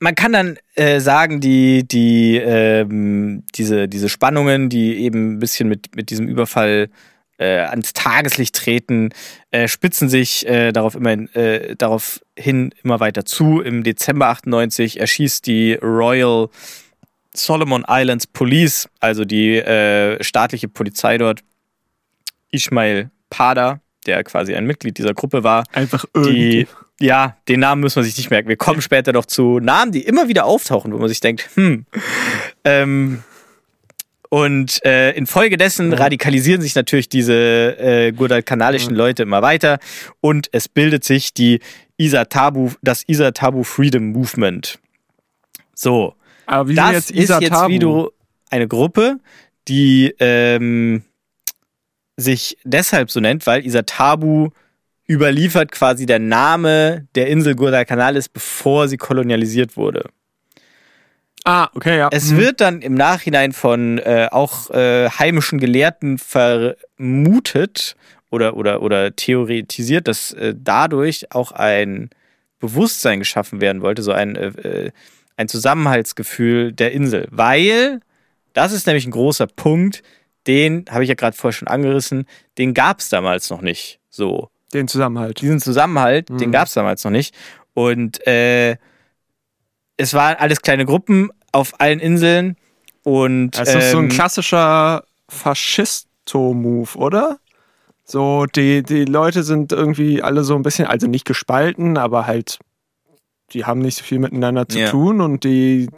man 0.00 0.14
kann 0.14 0.32
dann 0.32 0.58
äh, 0.74 0.98
sagen, 0.98 1.40
die, 1.40 1.86
die, 1.86 2.36
ähm, 2.38 3.44
diese, 3.54 3.86
diese 3.86 4.08
Spannungen, 4.08 4.68
die 4.70 4.98
eben 4.98 5.34
ein 5.34 5.38
bisschen 5.38 5.68
mit, 5.68 5.94
mit 5.94 6.10
diesem 6.10 6.26
Überfall 6.26 6.88
äh, 7.36 7.58
ans 7.60 7.92
Tageslicht 7.92 8.56
treten, 8.56 9.10
äh, 9.50 9.68
spitzen 9.68 10.08
sich 10.08 10.46
äh, 10.46 10.72
darauf 10.72 10.94
immerhin, 10.94 11.32
äh, 11.34 11.76
daraufhin 11.76 12.74
immer 12.82 13.00
weiter 13.00 13.24
zu. 13.24 13.60
Im 13.60 13.84
Dezember 13.84 14.28
98 14.28 14.98
erschießt 14.98 15.46
die 15.46 15.74
Royal 15.74 16.48
Solomon 17.34 17.84
Islands 17.86 18.26
Police, 18.26 18.88
also 19.00 19.24
die 19.24 19.56
äh, 19.56 20.22
staatliche 20.22 20.68
Polizei 20.68 21.18
dort, 21.18 21.40
Ismail 22.50 23.10
Pada, 23.28 23.80
der 24.06 24.24
quasi 24.24 24.54
ein 24.54 24.66
Mitglied 24.66 24.98
dieser 24.98 25.14
Gruppe 25.14 25.44
war, 25.44 25.64
Einfach 25.72 26.04
die, 26.16 26.18
irgendwie. 26.18 26.66
Ja, 27.00 27.36
den 27.48 27.60
Namen 27.60 27.80
muss 27.82 27.96
man 27.96 28.04
sich 28.04 28.16
nicht 28.16 28.30
merken. 28.30 28.48
Wir 28.48 28.56
kommen 28.56 28.82
später 28.82 29.12
noch 29.12 29.26
zu 29.26 29.58
Namen, 29.58 29.92
die 29.92 30.02
immer 30.02 30.28
wieder 30.28 30.44
auftauchen, 30.44 30.92
wo 30.92 30.98
man 30.98 31.08
sich 31.08 31.20
denkt, 31.20 31.48
hm. 31.54 31.86
Ähm, 32.64 33.22
und 34.28 34.84
äh, 34.84 35.10
infolgedessen 35.12 35.92
radikalisieren 35.92 36.62
sich 36.62 36.76
natürlich 36.76 37.08
diese 37.08 37.34
äh, 37.34 38.12
guadalcanalischen 38.12 38.94
Leute 38.94 39.24
immer 39.24 39.42
weiter 39.42 39.80
und 40.20 40.48
es 40.52 40.68
bildet 40.68 41.02
sich 41.02 41.34
die 41.34 41.58
Isa 41.96 42.26
Tabu, 42.26 42.70
das 42.80 43.02
Isa 43.08 43.32
Tabu 43.32 43.64
Freedom 43.64 44.12
Movement. 44.12 44.78
So, 45.74 46.14
Aber 46.46 46.68
wie 46.68 46.76
das 46.76 46.92
jetzt 46.92 47.10
ist 47.10 47.30
jetzt 47.40 47.68
wieder 47.68 48.08
eine 48.50 48.68
Gruppe, 48.68 49.18
die 49.66 50.14
ähm, 50.20 51.02
sich 52.16 52.56
deshalb 52.62 53.10
so 53.10 53.18
nennt, 53.18 53.46
weil 53.46 53.66
Isa 53.66 53.82
Tabu 53.82 54.50
überliefert 55.10 55.72
quasi 55.72 56.06
der 56.06 56.20
Name 56.20 57.08
der 57.16 57.26
Insel 57.26 57.56
Guadalcanal 57.56 58.14
ist, 58.16 58.28
bevor 58.32 58.86
sie 58.86 58.96
kolonialisiert 58.96 59.76
wurde. 59.76 60.04
Ah, 61.44 61.68
okay, 61.74 61.98
ja. 61.98 62.08
Es 62.12 62.30
Hm. 62.30 62.36
wird 62.36 62.60
dann 62.60 62.80
im 62.80 62.94
Nachhinein 62.94 63.52
von 63.52 63.98
äh, 63.98 64.28
auch 64.30 64.70
äh, 64.70 65.08
heimischen 65.08 65.58
Gelehrten 65.58 66.18
vermutet 66.18 67.96
oder, 68.30 68.56
oder, 68.56 68.82
oder 68.82 69.16
theoretisiert, 69.16 70.06
dass 70.06 70.32
äh, 70.32 70.54
dadurch 70.56 71.32
auch 71.32 71.50
ein 71.52 72.10
Bewusstsein 72.60 73.18
geschaffen 73.18 73.60
werden 73.60 73.82
wollte, 73.82 74.02
so 74.02 74.12
ein, 74.12 74.36
äh, 74.36 74.46
äh, 74.48 74.90
ein 75.36 75.48
Zusammenhaltsgefühl 75.48 76.72
der 76.72 76.92
Insel. 76.92 77.26
Weil, 77.30 78.00
das 78.52 78.72
ist 78.72 78.86
nämlich 78.86 79.06
ein 79.06 79.12
großer 79.12 79.48
Punkt, 79.48 80.02
den 80.46 80.84
habe 80.90 81.02
ich 81.02 81.08
ja 81.08 81.14
gerade 81.14 81.36
vorher 81.36 81.56
schon 81.56 81.68
angerissen, 81.68 82.26
den 82.58 82.74
gab 82.74 83.00
es 83.00 83.08
damals 83.08 83.50
noch 83.50 83.62
nicht 83.62 83.98
so 84.10 84.50
Den 84.72 84.86
Zusammenhalt. 84.88 85.40
diesen 85.40 85.60
Zusammenhalt, 85.60 86.28
den 86.28 86.48
Mhm. 86.48 86.52
gab 86.52 86.66
es 86.68 86.74
damals 86.74 87.02
noch 87.04 87.10
nicht. 87.10 87.34
Und 87.74 88.24
äh, 88.26 88.76
es 89.96 90.14
waren 90.14 90.36
alles 90.36 90.62
kleine 90.62 90.84
Gruppen 90.86 91.30
auf 91.52 91.80
allen 91.80 91.98
Inseln. 92.00 92.56
Und 93.02 93.52
Das 93.52 93.74
ist 93.74 93.90
so 93.90 93.98
ein 93.98 94.04
ähm, 94.04 94.10
klassischer 94.10 95.04
Faschisto-Move, 95.28 96.96
oder? 96.96 97.38
So, 98.04 98.46
die, 98.46 98.82
die 98.82 99.04
Leute 99.04 99.42
sind 99.42 99.72
irgendwie 99.72 100.22
alle 100.22 100.42
so 100.44 100.54
ein 100.56 100.62
bisschen, 100.62 100.86
also 100.86 101.06
nicht 101.06 101.24
gespalten, 101.24 101.96
aber 101.96 102.26
halt, 102.26 102.58
die 103.52 103.64
haben 103.64 103.80
nicht 103.80 103.96
so 103.98 104.04
viel 104.04 104.18
miteinander 104.18 104.68
zu 104.68 104.78
Ja. 104.80 104.90
tun 104.90 105.20
und 105.20 105.44
die, 105.44 105.88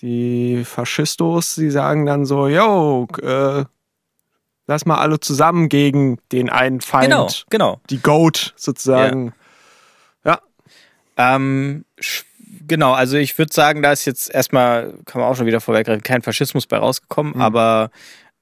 die 0.00 0.64
Faschistos, 0.64 1.56
die 1.56 1.70
sagen 1.70 2.06
dann 2.06 2.24
so, 2.26 2.48
yo, 2.48 3.06
äh, 3.22 3.64
lass 4.72 4.86
mal 4.86 4.98
alle 4.98 5.20
zusammen 5.20 5.68
gegen 5.68 6.18
den 6.32 6.48
einen 6.50 6.80
Feind, 6.80 7.04
Genau, 7.10 7.28
genau. 7.50 7.80
die 7.90 7.98
Goat 7.98 8.54
sozusagen. 8.56 9.32
Ähm, 11.18 11.84
sch- 12.00 12.24
genau, 12.66 12.92
also 12.94 13.18
ich 13.18 13.36
würde 13.36 13.52
sagen, 13.52 13.82
da 13.82 13.92
ist 13.92 14.06
jetzt 14.06 14.34
erstmal, 14.34 14.94
kann 15.04 15.20
man 15.20 15.30
auch 15.30 15.36
schon 15.36 15.44
wieder 15.44 15.60
vorweggreifen, 15.60 16.02
kein 16.02 16.22
Faschismus 16.22 16.66
bei 16.66 16.78
rausgekommen, 16.78 17.34
Mhm. 17.34 17.40
aber 17.42 17.90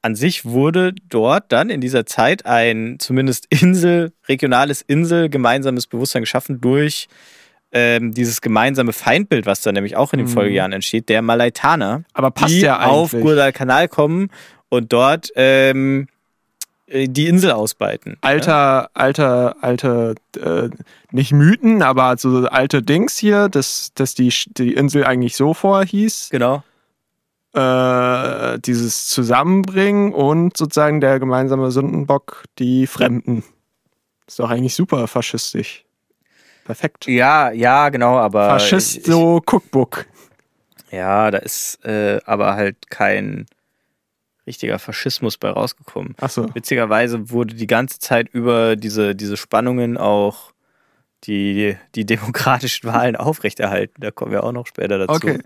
an 0.02 0.14
sich 0.14 0.44
wurde 0.44 0.92
dort 1.08 1.50
dann 1.50 1.68
in 1.68 1.80
dieser 1.80 2.06
Zeit 2.06 2.46
ein 2.46 2.96
zumindest 3.00 3.46
Insel, 3.50 4.12
regionales 4.28 4.82
Insel, 4.82 5.28
gemeinsames 5.28 5.88
Bewusstsein 5.88 6.22
geschaffen 6.22 6.60
durch 6.60 7.08
ähm, 7.72 8.14
dieses 8.14 8.40
gemeinsame 8.40 8.92
Feindbild, 8.92 9.46
was 9.46 9.62
dann 9.62 9.74
nämlich 9.74 9.96
auch 9.96 10.12
in 10.12 10.18
den 10.18 10.26
Mhm. 10.28 10.32
Folgejahren 10.32 10.72
entsteht, 10.72 11.08
der 11.08 11.22
Malaitaner. 11.22 12.04
Aber 12.12 12.30
passt 12.30 12.52
die 12.54 12.60
ja 12.60 12.82
auf 12.84 13.12
eigentlich. 13.14 13.24
Guadalcanal 13.24 13.88
kommen 13.88 14.30
und 14.68 14.92
dort 14.92 15.30
ähm, 15.34 16.06
äh, 16.06 16.19
die 16.92 17.26
Insel 17.28 17.52
ausbeuten. 17.52 18.16
alter, 18.20 18.90
alter, 18.94 19.56
alter, 19.60 20.14
äh, 20.36 20.70
nicht 21.12 21.32
Mythen, 21.32 21.82
aber 21.82 22.16
so 22.18 22.46
alte 22.48 22.82
Dings 22.82 23.16
hier, 23.16 23.48
dass, 23.48 23.92
dass 23.94 24.14
die, 24.14 24.32
die 24.56 24.74
Insel 24.74 25.04
eigentlich 25.04 25.36
so 25.36 25.54
vorher 25.54 25.86
hieß. 25.86 26.28
Genau. 26.30 26.62
Äh, 27.52 28.58
dieses 28.60 29.08
Zusammenbringen 29.08 30.12
und 30.12 30.56
sozusagen 30.56 31.00
der 31.00 31.18
gemeinsame 31.18 31.70
Sündenbock, 31.70 32.44
die 32.58 32.86
Fremden. 32.86 33.44
Ist 34.26 34.38
doch 34.38 34.50
eigentlich 34.50 34.74
super 34.74 35.06
faschistisch. 35.08 35.84
Perfekt. 36.64 37.06
Ja, 37.06 37.50
ja, 37.50 37.88
genau, 37.88 38.18
aber. 38.18 38.50
Faschisto 38.50 39.42
Cookbook. 39.44 40.06
Ich, 40.86 40.92
ja, 40.92 41.30
da 41.30 41.38
ist 41.38 41.84
äh, 41.84 42.20
aber 42.24 42.54
halt 42.54 42.90
kein 42.90 43.46
richtiger 44.50 44.78
Faschismus 44.78 45.38
bei 45.38 45.48
rausgekommen. 45.48 46.14
Achso. 46.20 46.52
Witzigerweise 46.54 47.30
wurde 47.30 47.54
die 47.54 47.68
ganze 47.68 48.00
Zeit 48.00 48.28
über 48.32 48.74
diese, 48.74 49.14
diese 49.14 49.36
Spannungen 49.36 49.96
auch 49.96 50.52
die, 51.24 51.76
die 51.94 52.04
demokratischen 52.04 52.88
Wahlen 52.88 53.16
aufrechterhalten. 53.16 54.00
Da 54.00 54.10
kommen 54.10 54.32
wir 54.32 54.42
auch 54.42 54.52
noch 54.52 54.66
später 54.66 54.98
dazu. 54.98 55.14
Okay. 55.14 55.38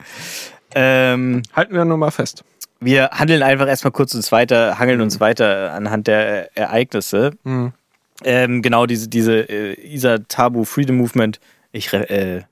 Ähm, 0.75 1.43
Halten 1.53 1.75
wir 1.75 1.85
nur 1.85 1.99
mal 1.99 2.11
fest. 2.11 2.45
wir 2.81 3.11
handeln 3.11 3.43
einfach 3.43 3.69
erstmal 3.69 3.93
kurz 3.93 4.15
uns 4.15 4.33
weiter, 4.33 4.79
hangeln 4.79 5.01
uns 5.01 5.21
weiter 5.21 5.73
anhand 5.73 6.07
der 6.07 6.57
Ereignisse. 6.57 7.33
Hm. 7.45 7.73
Ähm, 8.25 8.63
genau, 8.63 8.87
diese, 8.87 9.09
diese 9.09 9.41
äh, 9.49 9.95
ISA 9.95 10.19
Tabu 10.29 10.65
Freedom 10.65 10.97
Movement. 10.97 11.41
Ich 11.73 11.93
re 11.93 12.09
äh, 12.09 12.43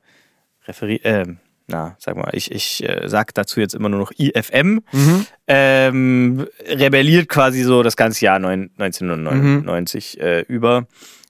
referiere, 0.67 1.01
ähm, 1.05 1.39
na, 1.67 1.97
sag 1.99 2.17
mal, 2.17 2.31
ich, 2.33 2.51
ich 2.51 2.83
äh, 2.87 3.09
sag 3.09 3.35
dazu 3.35 3.61
jetzt 3.61 3.75
immer 3.75 3.89
nur 3.89 4.01
noch 4.01 4.13
IFM. 4.17 4.81
Mhm. 4.93 5.27
Ähm, 5.47 6.47
rebelliert 6.67 7.29
quasi 7.29 7.63
so 7.63 7.83
das 7.83 7.97
ganze 7.97 8.25
Jahr 8.25 8.39
neun, 8.39 8.71
1999 8.79 10.21
äh, 10.21 10.41
über. 10.43 10.87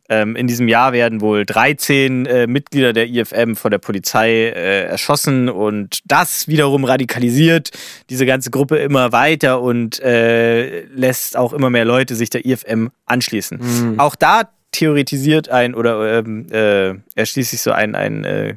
Ähm, 0.08 0.36
in 0.36 0.46
diesem 0.46 0.68
Jahr 0.68 0.92
werden 0.92 1.20
wohl 1.20 1.46
13 1.46 2.26
äh, 2.26 2.46
Mitglieder 2.46 2.92
der 2.92 3.08
IFM 3.08 3.54
von 3.54 3.70
der 3.70 3.78
Polizei 3.78 4.30
äh, 4.30 4.84
erschossen 4.84 5.48
und 5.48 6.00
das 6.04 6.48
wiederum 6.48 6.84
radikalisiert 6.84 7.70
diese 8.10 8.26
ganze 8.26 8.50
Gruppe 8.50 8.76
immer 8.76 9.12
weiter 9.12 9.62
und 9.62 10.00
äh, 10.00 10.84
lässt 10.86 11.36
auch 11.36 11.52
immer 11.52 11.70
mehr 11.70 11.84
Leute 11.84 12.14
sich 12.14 12.30
der 12.30 12.44
IFM 12.44 12.88
anschließen. 13.06 13.58
Mhm. 13.58 14.00
Auch 14.00 14.16
da 14.16 14.50
theoretisiert 14.72 15.48
ein 15.48 15.74
oder 15.74 16.18
ähm, 16.18 16.46
äh, 16.50 16.94
erschließt 17.14 17.52
sich 17.52 17.62
so 17.62 17.70
ein, 17.70 17.94
ein 17.94 18.24
äh, 18.24 18.56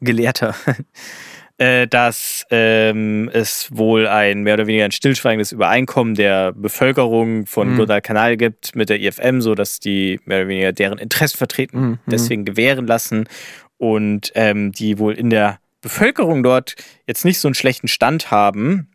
Gelehrter, 0.00 0.54
äh, 1.58 1.86
dass 1.86 2.46
ähm, 2.50 3.30
es 3.32 3.68
wohl 3.70 4.06
ein 4.06 4.42
mehr 4.42 4.54
oder 4.54 4.66
weniger 4.66 4.84
ein 4.86 4.92
stillschweigendes 4.92 5.52
Übereinkommen 5.52 6.14
der 6.14 6.52
Bevölkerung 6.52 7.46
von 7.46 7.72
Mhm. 7.72 7.76
Guadalcanal 7.76 8.36
gibt 8.36 8.74
mit 8.74 8.88
der 8.88 9.00
IFM, 9.00 9.40
so 9.40 9.54
dass 9.54 9.78
die 9.80 10.20
mehr 10.24 10.38
oder 10.40 10.48
weniger 10.48 10.72
deren 10.72 10.98
Interessen 10.98 11.36
vertreten, 11.38 11.80
Mhm. 11.80 11.98
deswegen 12.06 12.44
gewähren 12.44 12.86
lassen 12.86 13.28
und 13.78 14.32
ähm, 14.34 14.72
die 14.72 14.98
wohl 14.98 15.14
in 15.14 15.30
der 15.30 15.58
Bevölkerung 15.82 16.42
dort 16.42 16.74
jetzt 17.06 17.24
nicht 17.24 17.38
so 17.40 17.48
einen 17.48 17.54
schlechten 17.54 17.88
Stand 17.88 18.30
haben. 18.30 18.88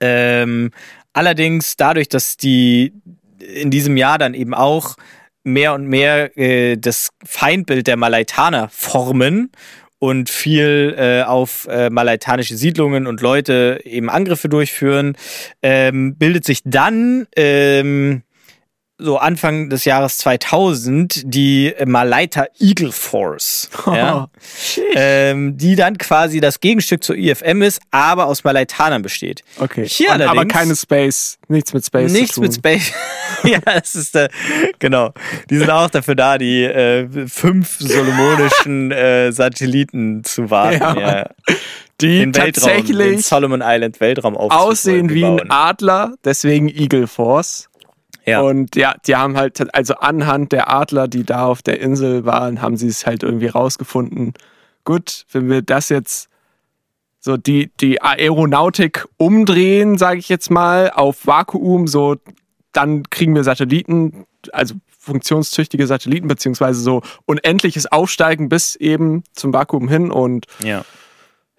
Ähm, 0.00 0.70
allerdings 1.12 1.76
dadurch, 1.76 2.08
dass 2.08 2.36
die 2.36 2.92
in 3.40 3.70
diesem 3.70 3.96
Jahr 3.96 4.18
dann 4.18 4.34
eben 4.34 4.54
auch 4.54 4.96
mehr 5.44 5.74
und 5.74 5.86
mehr 5.88 6.36
äh, 6.38 6.76
das 6.76 7.10
Feindbild 7.24 7.88
der 7.88 7.96
Malaitaner 7.96 8.68
formen 8.68 9.50
und 10.02 10.30
viel 10.30 10.96
äh, 10.98 11.22
auf 11.22 11.68
äh, 11.70 11.88
malaitanische 11.88 12.56
Siedlungen 12.56 13.06
und 13.06 13.20
Leute 13.20 13.82
eben 13.84 14.10
Angriffe 14.10 14.48
durchführen, 14.48 15.16
ähm, 15.62 16.16
bildet 16.16 16.44
sich 16.44 16.62
dann 16.64 17.28
ähm, 17.36 18.22
so 18.98 19.18
Anfang 19.18 19.70
des 19.70 19.84
Jahres 19.84 20.18
2000 20.18 21.22
die 21.24 21.72
Malaita 21.86 22.46
Eagle 22.58 22.90
Force, 22.90 23.70
ja, 23.86 24.28
ähm, 24.96 25.56
die 25.56 25.76
dann 25.76 25.98
quasi 25.98 26.40
das 26.40 26.58
Gegenstück 26.58 27.04
zur 27.04 27.16
IFM 27.16 27.62
ist, 27.62 27.80
aber 27.92 28.26
aus 28.26 28.42
Malaitanern 28.42 29.02
besteht. 29.02 29.44
Okay. 29.60 29.86
Hier 29.86 30.10
Und, 30.10 30.22
aber 30.22 30.30
allerdings- 30.32 30.52
keine 30.52 30.74
Space, 30.74 31.38
nichts 31.46 31.72
mit 31.72 31.86
Space. 31.86 32.10
Nichts 32.10 32.38
mit 32.38 32.54
Space. 32.54 32.92
ja, 33.48 33.60
das 33.60 33.94
ist 33.94 34.14
der, 34.14 34.30
genau. 34.78 35.12
Die 35.50 35.58
sind 35.58 35.70
auch 35.70 35.90
dafür 35.90 36.14
da, 36.14 36.38
die 36.38 36.64
äh, 36.64 37.26
fünf 37.28 37.78
solomonischen 37.78 38.90
äh, 38.90 39.32
Satelliten 39.32 40.24
zu 40.24 40.50
warten. 40.50 40.80
Ja. 40.80 40.98
Ja. 40.98 41.30
Die 42.00 42.18
Den 42.18 42.34
Weltraum, 42.34 42.44
den 42.44 42.52
tatsächlich 42.52 43.26
Solomon 43.26 43.62
Island 43.62 44.00
Weltraum 44.00 44.36
aussehen 44.36 45.10
wie 45.10 45.24
ein 45.24 45.50
Adler, 45.50 46.14
deswegen 46.24 46.68
Eagle 46.68 47.06
Force. 47.06 47.68
Ja. 48.24 48.40
Und 48.40 48.76
ja, 48.76 48.94
die 49.06 49.16
haben 49.16 49.36
halt, 49.36 49.74
also 49.74 49.94
anhand 49.94 50.52
der 50.52 50.72
Adler, 50.72 51.08
die 51.08 51.24
da 51.24 51.46
auf 51.46 51.62
der 51.62 51.80
Insel 51.80 52.24
waren, 52.24 52.62
haben 52.62 52.76
sie 52.76 52.88
es 52.88 53.06
halt 53.06 53.22
irgendwie 53.22 53.48
rausgefunden. 53.48 54.34
Gut, 54.84 55.26
wenn 55.32 55.48
wir 55.48 55.62
das 55.62 55.88
jetzt 55.88 56.28
so 57.18 57.36
die, 57.36 57.70
die 57.80 58.02
Aeronautik 58.02 59.06
umdrehen, 59.16 59.96
sage 59.96 60.18
ich 60.18 60.28
jetzt 60.28 60.50
mal, 60.50 60.90
auf 60.90 61.26
Vakuum, 61.26 61.86
so 61.86 62.16
dann 62.72 63.08
kriegen 63.10 63.34
wir 63.34 63.44
Satelliten, 63.44 64.26
also 64.52 64.74
funktionstüchtige 64.98 65.86
Satelliten, 65.86 66.28
beziehungsweise 66.28 66.80
so 66.80 67.02
unendliches 67.26 67.90
Aufsteigen 67.90 68.48
bis 68.48 68.76
eben 68.76 69.24
zum 69.32 69.52
Vakuum 69.52 69.88
hin 69.88 70.10
und 70.10 70.46
ja. 70.62 70.84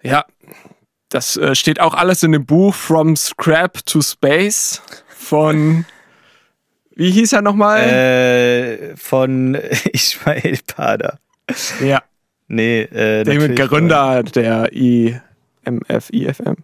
ja, 0.02 0.24
das 1.08 1.36
äh, 1.36 1.54
steht 1.54 1.80
auch 1.80 1.94
alles 1.94 2.22
in 2.22 2.32
dem 2.32 2.46
Buch 2.46 2.74
From 2.74 3.16
Scrap 3.16 3.84
to 3.86 4.00
Space 4.02 4.82
von, 5.08 5.84
wie 6.94 7.10
hieß 7.10 7.34
er 7.34 7.42
nochmal? 7.42 7.80
Äh, 7.80 8.96
von 8.96 9.54
Ismail 9.92 10.58
Pada. 10.66 11.18
ja, 11.80 12.02
Nee, 12.48 12.82
äh, 12.82 13.24
der 13.24 13.68
Gründer 13.68 14.22
der 14.22 14.72
IMF, 14.72 16.10
IFM. 16.10 16.56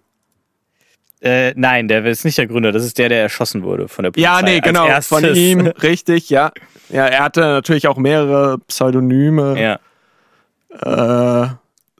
Äh, 1.22 1.52
nein, 1.54 1.86
der 1.88 2.04
ist 2.06 2.24
nicht 2.24 2.38
der 2.38 2.46
Gründer, 2.46 2.72
das 2.72 2.84
ist 2.84 2.96
der, 2.98 3.08
der 3.10 3.20
erschossen 3.22 3.62
wurde 3.62 3.88
von 3.88 4.04
der 4.04 4.10
Polizei. 4.10 4.30
Ja, 4.30 4.40
nee, 4.42 4.60
genau, 4.60 4.88
von 5.02 5.22
ihm, 5.34 5.66
richtig, 5.82 6.30
ja. 6.30 6.50
Ja, 6.88 7.06
er 7.06 7.24
hatte 7.24 7.40
natürlich 7.40 7.88
auch 7.88 7.98
mehrere 7.98 8.58
Pseudonyme. 8.66 9.78
Ja. 10.80 11.44
Äh, 11.44 11.48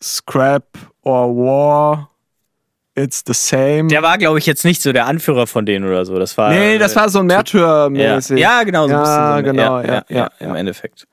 Scrap 0.02 0.64
or 1.02 1.36
War, 1.36 2.10
it's 2.94 3.22
the 3.26 3.34
same. 3.34 3.88
Der 3.88 4.02
war, 4.02 4.16
glaube 4.16 4.38
ich, 4.38 4.46
jetzt 4.46 4.64
nicht 4.64 4.80
so 4.80 4.92
der 4.92 5.06
Anführer 5.06 5.46
von 5.46 5.66
denen 5.66 5.86
oder 5.86 6.04
so. 6.06 6.18
Das 6.18 6.38
war. 6.38 6.50
nee, 6.50 6.78
das 6.78 6.96
war 6.96 7.08
so 7.10 7.18
ja. 7.18 7.24
Märtyrmäßig. 7.24 8.38
ja, 8.38 8.62
genau, 8.62 8.88
so 8.88 8.94
ein 8.94 8.98
Ja, 8.98 9.02
bisschen 9.02 9.14
so 9.26 9.32
eine- 9.32 9.42
genau, 9.42 9.80
ja, 9.80 9.86
ja, 9.86 10.04
ja, 10.08 10.30
im 10.38 10.54
Endeffekt. 10.54 11.06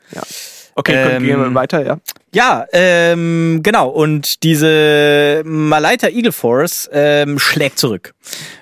Okay, 0.78 1.16
Ähm, 1.16 1.24
gehen 1.24 1.40
wir 1.40 1.56
weiter, 1.56 1.84
ja. 1.84 1.98
Ja, 2.32 2.68
ähm, 2.72 3.62
genau. 3.64 3.90
Und 3.90 4.44
diese 4.44 5.42
Malaita 5.44 6.08
Eagle 6.08 6.32
Force 6.32 6.88
ähm, 6.94 7.40
schlägt 7.40 7.80
zurück. 7.80 8.14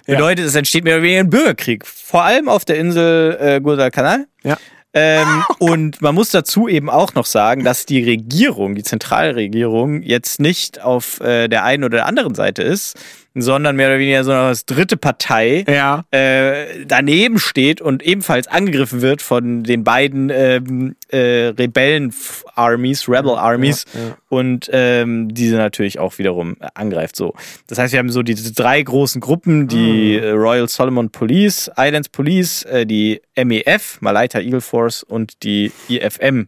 Ja. 0.08 0.16
Bedeutet, 0.16 0.46
es 0.46 0.56
entsteht 0.56 0.86
mehr 0.86 0.96
oder 0.96 1.04
weniger 1.04 1.20
ein 1.20 1.30
Bürgerkrieg. 1.30 1.86
Vor 1.86 2.24
allem 2.24 2.48
auf 2.48 2.64
der 2.64 2.78
Insel 2.78 3.38
äh, 3.38 3.60
Guadalcanal. 3.60 4.28
Ja. 4.44 4.58
Ähm, 4.94 5.44
und 5.60 6.02
man 6.02 6.16
muss 6.16 6.30
dazu 6.30 6.70
eben 6.70 6.90
auch 6.90 7.16
noch 7.16 7.26
sagen, 7.26 7.66
dass 7.66 7.86
die 7.86 8.02
Regierung, 8.02 8.76
die 8.76 8.84
Zentralregierung, 8.84 10.02
jetzt 10.02 10.40
nicht 10.40 10.82
auf 10.82 11.20
äh, 11.20 11.50
der 11.50 11.66
einen 11.66 11.84
oder 11.84 11.98
der 11.98 12.06
anderen 12.06 12.34
Seite 12.34 12.64
ist, 12.64 12.96
sondern 13.36 13.76
mehr 13.76 13.90
oder 13.90 14.00
weniger 14.00 14.24
so 14.24 14.32
als 14.32 14.66
dritte 14.66 14.98
Partei 14.98 15.66
Ja. 15.68 16.04
äh, 16.12 16.86
daneben 16.86 17.38
steht 17.40 17.82
und 17.82 18.02
ebenfalls 18.04 18.48
angegriffen 18.48 19.02
wird 19.02 19.22
von 19.22 19.64
den 19.64 19.84
beiden 19.84 20.30
ähm, 20.30 20.96
äh, 21.10 21.48
Rebellen-Armies, 21.58 23.08
Rebel-Armies 23.10 23.86
ja. 23.94 24.18
und 24.30 24.70
ähm, 24.72 25.34
diese 25.34 25.58
natürlich 25.58 26.00
auch 26.00 26.18
wiederum 26.18 26.58
äh, 26.60 26.68
angreift. 26.74 27.16
So, 27.16 27.34
das 27.68 27.78
heißt, 27.78 27.92
wir 27.94 28.00
haben 28.00 28.12
so 28.12 28.24
diese 28.24 28.54
drei 28.54 28.82
großen 28.82 29.22
Gruppen: 29.22 29.68
die 29.68 30.18
äh, 30.18 30.30
Royal 30.32 30.68
Solomon 30.68 31.10
Police, 31.10 31.70
Islands 31.78 32.10
Police, 32.10 32.64
äh, 32.64 32.86
die 32.86 33.22
MEF, 33.36 33.98
Malaita 34.02 34.40
Eagle 34.40 34.62
Force 34.62 35.04
und 35.04 35.44
die 35.44 35.72
IFM. 35.90 36.48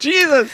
Jesus! 0.00 0.48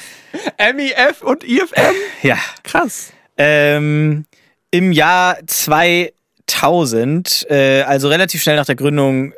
MEF 0.58 1.22
und 1.22 1.44
IFM? 1.44 1.94
Ja, 2.22 2.38
Krass. 2.62 3.12
Ähm, 3.36 4.24
Im 4.72 4.90
Jahr 4.90 5.37
2000, 5.46 7.46
äh, 7.50 7.82
also 7.82 8.08
relativ 8.08 8.42
schnell 8.42 8.56
nach 8.56 8.66
der 8.66 8.74
Gründung, 8.74 9.35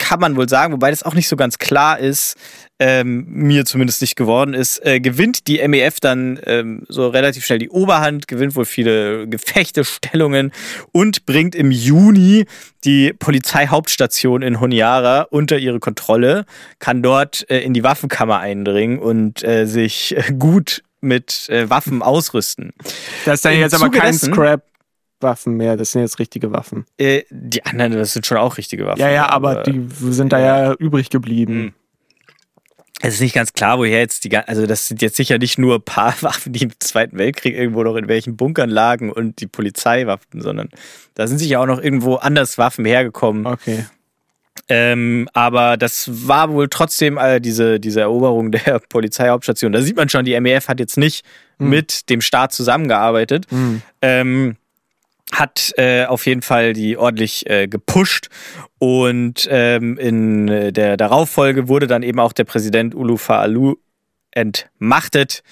kann 0.00 0.20
man 0.20 0.36
wohl 0.36 0.48
sagen, 0.48 0.72
wobei 0.72 0.90
das 0.90 1.02
auch 1.02 1.12
nicht 1.14 1.26
so 1.28 1.34
ganz 1.36 1.58
klar 1.58 1.98
ist, 1.98 2.36
ähm, 2.78 3.26
mir 3.28 3.64
zumindest 3.66 4.00
nicht 4.00 4.14
geworden 4.16 4.54
ist, 4.54 4.82
äh, 4.86 5.00
gewinnt 5.00 5.48
die 5.48 5.58
MEF 5.66 5.98
dann 6.00 6.38
ähm, 6.46 6.84
so 6.88 7.08
relativ 7.08 7.44
schnell 7.44 7.58
die 7.58 7.68
Oberhand, 7.68 8.26
gewinnt 8.28 8.54
wohl 8.56 8.64
viele 8.64 9.26
Gefechte, 9.28 9.84
Stellungen 9.84 10.52
und 10.92 11.26
bringt 11.26 11.54
im 11.56 11.70
Juni 11.72 12.46
die 12.84 13.12
Polizeihauptstation 13.12 14.40
in 14.42 14.60
Honiara 14.60 15.22
unter 15.30 15.58
ihre 15.58 15.80
Kontrolle, 15.80 16.46
kann 16.78 17.02
dort 17.02 17.44
äh, 17.50 17.58
in 17.60 17.74
die 17.74 17.82
Waffenkammer 17.82 18.38
eindringen 18.38 19.00
und 19.00 19.42
äh, 19.44 19.66
sich 19.66 20.16
äh, 20.16 20.32
gut 20.38 20.82
mit 21.00 21.48
äh, 21.50 21.68
Waffen 21.68 22.00
ausrüsten. 22.02 22.72
Das 23.26 23.34
ist 23.34 23.44
dann 23.44 23.52
Im 23.54 23.60
jetzt 23.60 23.74
aber 23.74 23.90
kein 23.90 24.12
dessen- 24.12 24.32
Scrap 24.32 24.62
Waffen 25.20 25.56
mehr. 25.56 25.76
Das 25.76 25.92
sind 25.92 26.02
jetzt 26.02 26.18
richtige 26.18 26.52
Waffen. 26.52 26.86
Äh, 26.98 27.22
die 27.30 27.64
anderen, 27.64 27.92
das 27.92 28.12
sind 28.12 28.26
schon 28.26 28.38
auch 28.38 28.58
richtige 28.58 28.86
Waffen. 28.86 29.00
Ja, 29.00 29.10
ja, 29.10 29.28
aber 29.28 29.62
die 29.62 29.86
sind 29.90 30.32
da 30.32 30.40
ja 30.40 30.74
übrig 30.74 31.10
geblieben. 31.10 31.52
Hm. 31.52 31.72
Es 33.00 33.14
ist 33.14 33.20
nicht 33.20 33.34
ganz 33.34 33.52
klar, 33.52 33.78
woher 33.78 34.00
jetzt 34.00 34.24
die, 34.24 34.36
also 34.36 34.66
das 34.66 34.88
sind 34.88 35.02
jetzt 35.02 35.16
sicher 35.16 35.38
nicht 35.38 35.56
nur 35.56 35.76
ein 35.76 35.82
paar 35.82 36.14
Waffen, 36.22 36.52
die 36.52 36.64
im 36.64 36.72
Zweiten 36.80 37.16
Weltkrieg 37.16 37.54
irgendwo 37.54 37.82
noch 37.84 37.96
in 37.96 38.08
welchen 38.08 38.36
Bunkern 38.36 38.70
lagen 38.70 39.12
und 39.12 39.40
die 39.40 39.46
Polizeiwaffen, 39.46 40.40
sondern 40.40 40.68
da 41.14 41.26
sind 41.26 41.38
sicher 41.38 41.60
auch 41.60 41.66
noch 41.66 41.80
irgendwo 41.80 42.16
anders 42.16 42.58
Waffen 42.58 42.84
hergekommen. 42.84 43.46
Okay. 43.46 43.84
Ähm, 44.68 45.28
aber 45.32 45.76
das 45.76 46.10
war 46.28 46.50
wohl 46.50 46.68
trotzdem 46.68 47.16
äh, 47.16 47.40
diese, 47.40 47.78
diese 47.78 48.00
Eroberung 48.00 48.50
der 48.52 48.80
Polizeihauptstation. 48.88 49.72
Da 49.72 49.80
sieht 49.80 49.96
man 49.96 50.08
schon, 50.08 50.24
die 50.24 50.38
MEF 50.40 50.68
hat 50.68 50.80
jetzt 50.80 50.98
nicht 50.98 51.24
mit 51.60 52.08
dem 52.10 52.20
Staat 52.20 52.52
zusammengearbeitet. 52.52 53.46
Hm. 53.50 53.82
Ähm, 54.00 54.56
hat 55.32 55.72
äh, 55.76 56.04
auf 56.04 56.26
jeden 56.26 56.42
Fall 56.42 56.72
die 56.72 56.96
ordentlich 56.96 57.48
äh, 57.48 57.68
gepusht 57.68 58.28
und 58.78 59.46
ähm, 59.50 59.98
in 59.98 60.48
äh, 60.48 60.72
der 60.72 60.96
Darauffolge 60.96 61.68
wurde 61.68 61.86
dann 61.86 62.02
eben 62.02 62.18
auch 62.18 62.32
der 62.32 62.44
Präsident 62.44 62.94
Ulufa 62.94 63.38
Alu 63.38 63.76
entmachtet, 64.30 65.42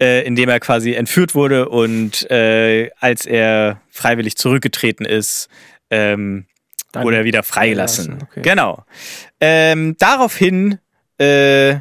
äh, 0.00 0.24
indem 0.24 0.48
er 0.48 0.60
quasi 0.60 0.94
entführt 0.94 1.34
wurde 1.34 1.68
und 1.68 2.30
äh, 2.30 2.90
als 3.00 3.26
er 3.26 3.80
freiwillig 3.90 4.36
zurückgetreten 4.36 5.06
ist, 5.06 5.48
ähm, 5.90 6.46
wurde 6.92 7.18
er 7.18 7.24
wieder 7.24 7.42
freigelassen. 7.42 8.04
freigelassen, 8.04 8.28
okay. 8.30 8.42
Genau. 8.42 8.84
Ähm, 9.40 9.96
daraufhin 9.98 10.78
äh, 11.18 11.76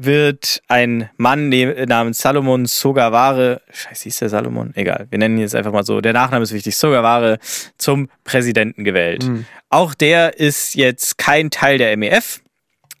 wird 0.00 0.62
ein 0.68 1.10
Mann 1.16 1.48
ne- 1.48 1.84
namens 1.86 2.18
Salomon 2.18 2.66
Sogaware, 2.66 3.60
scheiße, 3.72 4.04
hieß 4.04 4.18
der 4.20 4.28
Salomon? 4.28 4.70
Egal, 4.76 5.08
wir 5.10 5.18
nennen 5.18 5.36
ihn 5.36 5.42
jetzt 5.42 5.56
einfach 5.56 5.72
mal 5.72 5.84
so, 5.84 6.00
der 6.00 6.12
Nachname 6.12 6.44
ist 6.44 6.52
wichtig, 6.52 6.76
Sogaware, 6.76 7.38
zum 7.78 8.08
Präsidenten 8.22 8.84
gewählt. 8.84 9.24
Hm. 9.24 9.44
Auch 9.70 9.94
der 9.94 10.38
ist 10.38 10.76
jetzt 10.76 11.18
kein 11.18 11.50
Teil 11.50 11.78
der 11.78 11.96
MEF, 11.96 12.40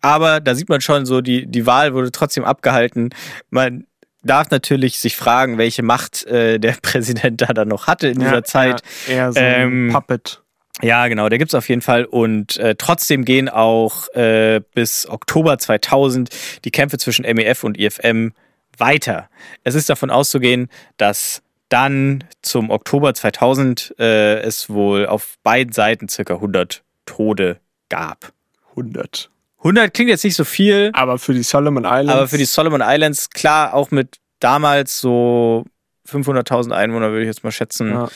aber 0.00 0.40
da 0.40 0.56
sieht 0.56 0.68
man 0.68 0.80
schon 0.80 1.06
so, 1.06 1.20
die, 1.20 1.46
die 1.46 1.66
Wahl 1.66 1.94
wurde 1.94 2.10
trotzdem 2.10 2.44
abgehalten. 2.44 3.10
Man 3.50 3.84
darf 4.24 4.50
natürlich 4.50 4.98
sich 4.98 5.14
fragen, 5.16 5.56
welche 5.56 5.84
Macht 5.84 6.26
äh, 6.26 6.58
der 6.58 6.72
Präsident 6.82 7.40
da 7.40 7.46
dann 7.54 7.68
noch 7.68 7.86
hatte 7.86 8.08
in 8.08 8.18
dieser 8.18 8.34
Ja, 8.36 8.42
Zeit. 8.44 8.82
Ja, 9.06 9.14
eher 9.14 9.32
so 9.32 9.38
Ähm, 9.40 9.88
ein 9.88 9.92
Puppet. 9.92 10.42
Ja, 10.80 11.08
genau, 11.08 11.28
der 11.28 11.38
gibt's 11.38 11.54
auf 11.54 11.68
jeden 11.68 11.82
Fall. 11.82 12.04
Und 12.04 12.56
äh, 12.58 12.74
trotzdem 12.76 13.24
gehen 13.24 13.48
auch 13.48 14.08
äh, 14.14 14.60
bis 14.74 15.08
Oktober 15.08 15.58
2000 15.58 16.30
die 16.64 16.70
Kämpfe 16.70 16.98
zwischen 16.98 17.24
MEF 17.24 17.64
und 17.64 17.78
IFM 17.78 18.32
weiter. 18.76 19.28
Es 19.64 19.74
ist 19.74 19.88
davon 19.90 20.10
auszugehen, 20.10 20.68
dass 20.96 21.42
dann 21.68 22.24
zum 22.42 22.70
Oktober 22.70 23.12
2000 23.12 23.94
äh, 23.98 24.38
es 24.40 24.70
wohl 24.70 25.06
auf 25.06 25.36
beiden 25.42 25.72
Seiten 25.72 26.08
circa 26.08 26.34
100 26.34 26.82
Tode 27.06 27.58
gab. 27.88 28.32
100. 28.70 29.30
100 29.58 29.92
klingt 29.92 30.08
jetzt 30.10 30.24
nicht 30.24 30.36
so 30.36 30.44
viel, 30.44 30.90
Aber 30.94 31.18
für 31.18 31.34
die 31.34 31.42
Solomon 31.42 31.84
Islands. 31.84 32.12
aber 32.12 32.28
für 32.28 32.38
die 32.38 32.44
Solomon 32.44 32.80
Islands, 32.84 33.30
klar, 33.30 33.74
auch 33.74 33.90
mit 33.90 34.18
damals 34.38 35.00
so 35.00 35.64
500.000 36.08 36.70
Einwohner, 36.70 37.10
würde 37.10 37.22
ich 37.22 37.26
jetzt 37.26 37.42
mal 37.42 37.50
schätzen. 37.50 37.90
Ja. 37.90 38.08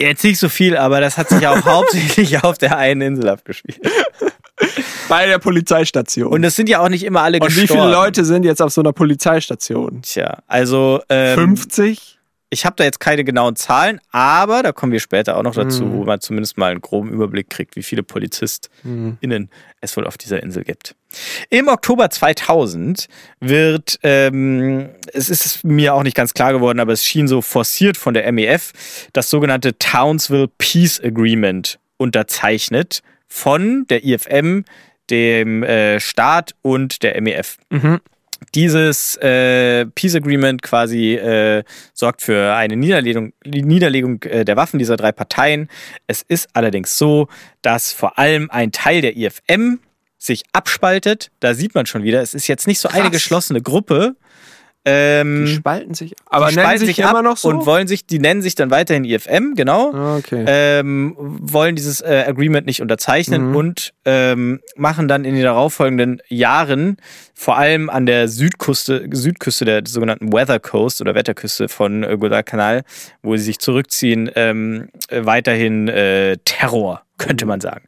Jetzt 0.00 0.22
nicht 0.22 0.38
so 0.38 0.48
viel, 0.48 0.76
aber 0.76 1.00
das 1.00 1.18
hat 1.18 1.28
sich 1.28 1.46
auch 1.46 1.60
hauptsächlich 1.64 2.44
auf 2.44 2.56
der 2.58 2.76
einen 2.78 3.00
Insel 3.00 3.28
abgespielt. 3.28 3.80
Bei 5.08 5.26
der 5.26 5.38
Polizeistation. 5.38 6.28
Und 6.32 6.44
es 6.44 6.54
sind 6.54 6.68
ja 6.68 6.80
auch 6.80 6.88
nicht 6.88 7.02
immer 7.04 7.22
alle 7.22 7.38
Und 7.40 7.56
wie 7.56 7.60
gestorben. 7.62 7.82
viele 7.82 7.92
Leute 7.92 8.24
sind 8.24 8.44
jetzt 8.44 8.60
auf 8.60 8.72
so 8.72 8.80
einer 8.80 8.92
Polizeistation? 8.92 10.02
Tja, 10.02 10.38
also 10.46 11.00
ähm, 11.08 11.34
50? 11.34 12.17
Ich 12.50 12.64
habe 12.64 12.76
da 12.76 12.84
jetzt 12.84 13.00
keine 13.00 13.24
genauen 13.24 13.56
Zahlen, 13.56 14.00
aber 14.10 14.62
da 14.62 14.72
kommen 14.72 14.92
wir 14.92 15.00
später 15.00 15.36
auch 15.36 15.42
noch 15.42 15.54
dazu, 15.54 15.84
Mhm. 15.84 15.92
wo 15.92 16.04
man 16.04 16.20
zumindest 16.20 16.56
mal 16.58 16.70
einen 16.70 16.80
groben 16.80 17.10
Überblick 17.12 17.50
kriegt, 17.50 17.76
wie 17.76 17.82
viele 17.82 18.02
PolizistInnen 18.02 19.18
Hm. 19.22 19.48
es 19.80 19.96
wohl 19.96 20.06
auf 20.06 20.16
dieser 20.18 20.42
Insel 20.42 20.64
gibt. 20.64 20.94
Im 21.50 21.68
Oktober 21.68 22.10
2000 22.10 23.06
wird, 23.40 23.98
ähm, 24.02 24.88
es 25.12 25.28
ist 25.30 25.64
mir 25.64 25.94
auch 25.94 26.02
nicht 26.02 26.16
ganz 26.16 26.34
klar 26.34 26.52
geworden, 26.52 26.80
aber 26.80 26.92
es 26.92 27.04
schien 27.04 27.28
so 27.28 27.42
forciert 27.42 27.96
von 27.96 28.14
der 28.14 28.30
MEF, 28.32 28.72
das 29.12 29.30
sogenannte 29.30 29.78
Townsville 29.78 30.48
Peace 30.58 31.00
Agreement 31.02 31.78
unterzeichnet 31.96 33.02
von 33.26 33.86
der 33.88 34.04
IFM, 34.04 34.64
dem 35.10 35.62
äh, 35.62 36.00
Staat 36.00 36.54
und 36.62 37.02
der 37.02 37.20
MEF. 37.20 37.56
Mhm. 37.70 38.00
Dieses 38.54 39.16
äh, 39.16 39.86
Peace 39.86 40.14
Agreement 40.14 40.62
quasi 40.62 41.14
äh, 41.14 41.64
sorgt 41.92 42.22
für 42.22 42.54
eine 42.54 42.76
Niederlegung, 42.76 43.32
Niederlegung 43.44 44.22
äh, 44.22 44.44
der 44.44 44.56
Waffen 44.56 44.78
dieser 44.78 44.96
drei 44.96 45.12
Parteien. 45.12 45.68
Es 46.06 46.22
ist 46.22 46.48
allerdings 46.52 46.96
so, 46.98 47.28
dass 47.62 47.92
vor 47.92 48.18
allem 48.18 48.50
ein 48.50 48.72
Teil 48.72 49.02
der 49.02 49.16
IFM 49.16 49.80
sich 50.18 50.42
abspaltet. 50.52 51.30
Da 51.40 51.54
sieht 51.54 51.74
man 51.74 51.86
schon 51.86 52.02
wieder, 52.02 52.20
es 52.20 52.34
ist 52.34 52.48
jetzt 52.48 52.66
nicht 52.66 52.80
so 52.80 52.88
eine 52.88 53.02
Krass. 53.02 53.12
geschlossene 53.12 53.62
Gruppe. 53.62 54.16
Ähm, 54.90 55.44
Die 55.46 55.54
spalten 55.54 55.94
sich. 55.94 56.14
Aber 56.26 56.46
die 56.48 56.54
spalten 56.54 56.86
sich, 56.86 57.04
ab 57.04 57.10
immer 57.12 57.22
noch 57.22 57.36
so? 57.36 57.48
und 57.48 57.66
wollen 57.66 57.86
sich, 57.88 58.06
die 58.06 58.18
nennen 58.18 58.42
sich 58.42 58.54
dann 58.54 58.70
weiterhin 58.70 59.04
IFM, 59.04 59.54
genau 59.54 59.92
Ah, 59.92 60.16
okay. 60.16 60.44
ähm, 60.46 61.14
wollen 61.18 61.76
dieses 61.76 62.00
äh, 62.00 62.24
Agreement 62.26 62.66
nicht 62.66 62.80
unterzeichnen 62.82 63.50
Mhm. 63.50 63.56
und 63.56 63.92
ähm, 64.04 64.60
machen 64.76 65.08
dann 65.08 65.24
in 65.24 65.34
den 65.34 65.42
darauffolgenden 65.44 66.20
Jahren 66.28 66.96
vor 67.34 67.56
allem 67.58 67.90
an 67.90 68.06
der 68.06 68.28
Südküste, 68.28 69.08
Südküste 69.12 69.64
der 69.64 69.82
sogenannten 69.86 70.32
Weather 70.32 70.58
Coast 70.58 71.00
oder 71.00 71.14
Wetterküste 71.14 71.68
von 71.68 72.02
äh, 72.02 72.16
Guadalcanal, 72.18 72.82
wo 73.22 73.36
sie 73.36 73.44
sich 73.44 73.58
zurückziehen, 73.58 74.30
ähm, 74.34 74.88
äh, 75.08 75.24
weiterhin 75.24 75.88
äh, 75.88 76.36
Terror, 76.44 77.02
könnte 77.18 77.46
man 77.46 77.60
sagen. 77.60 77.84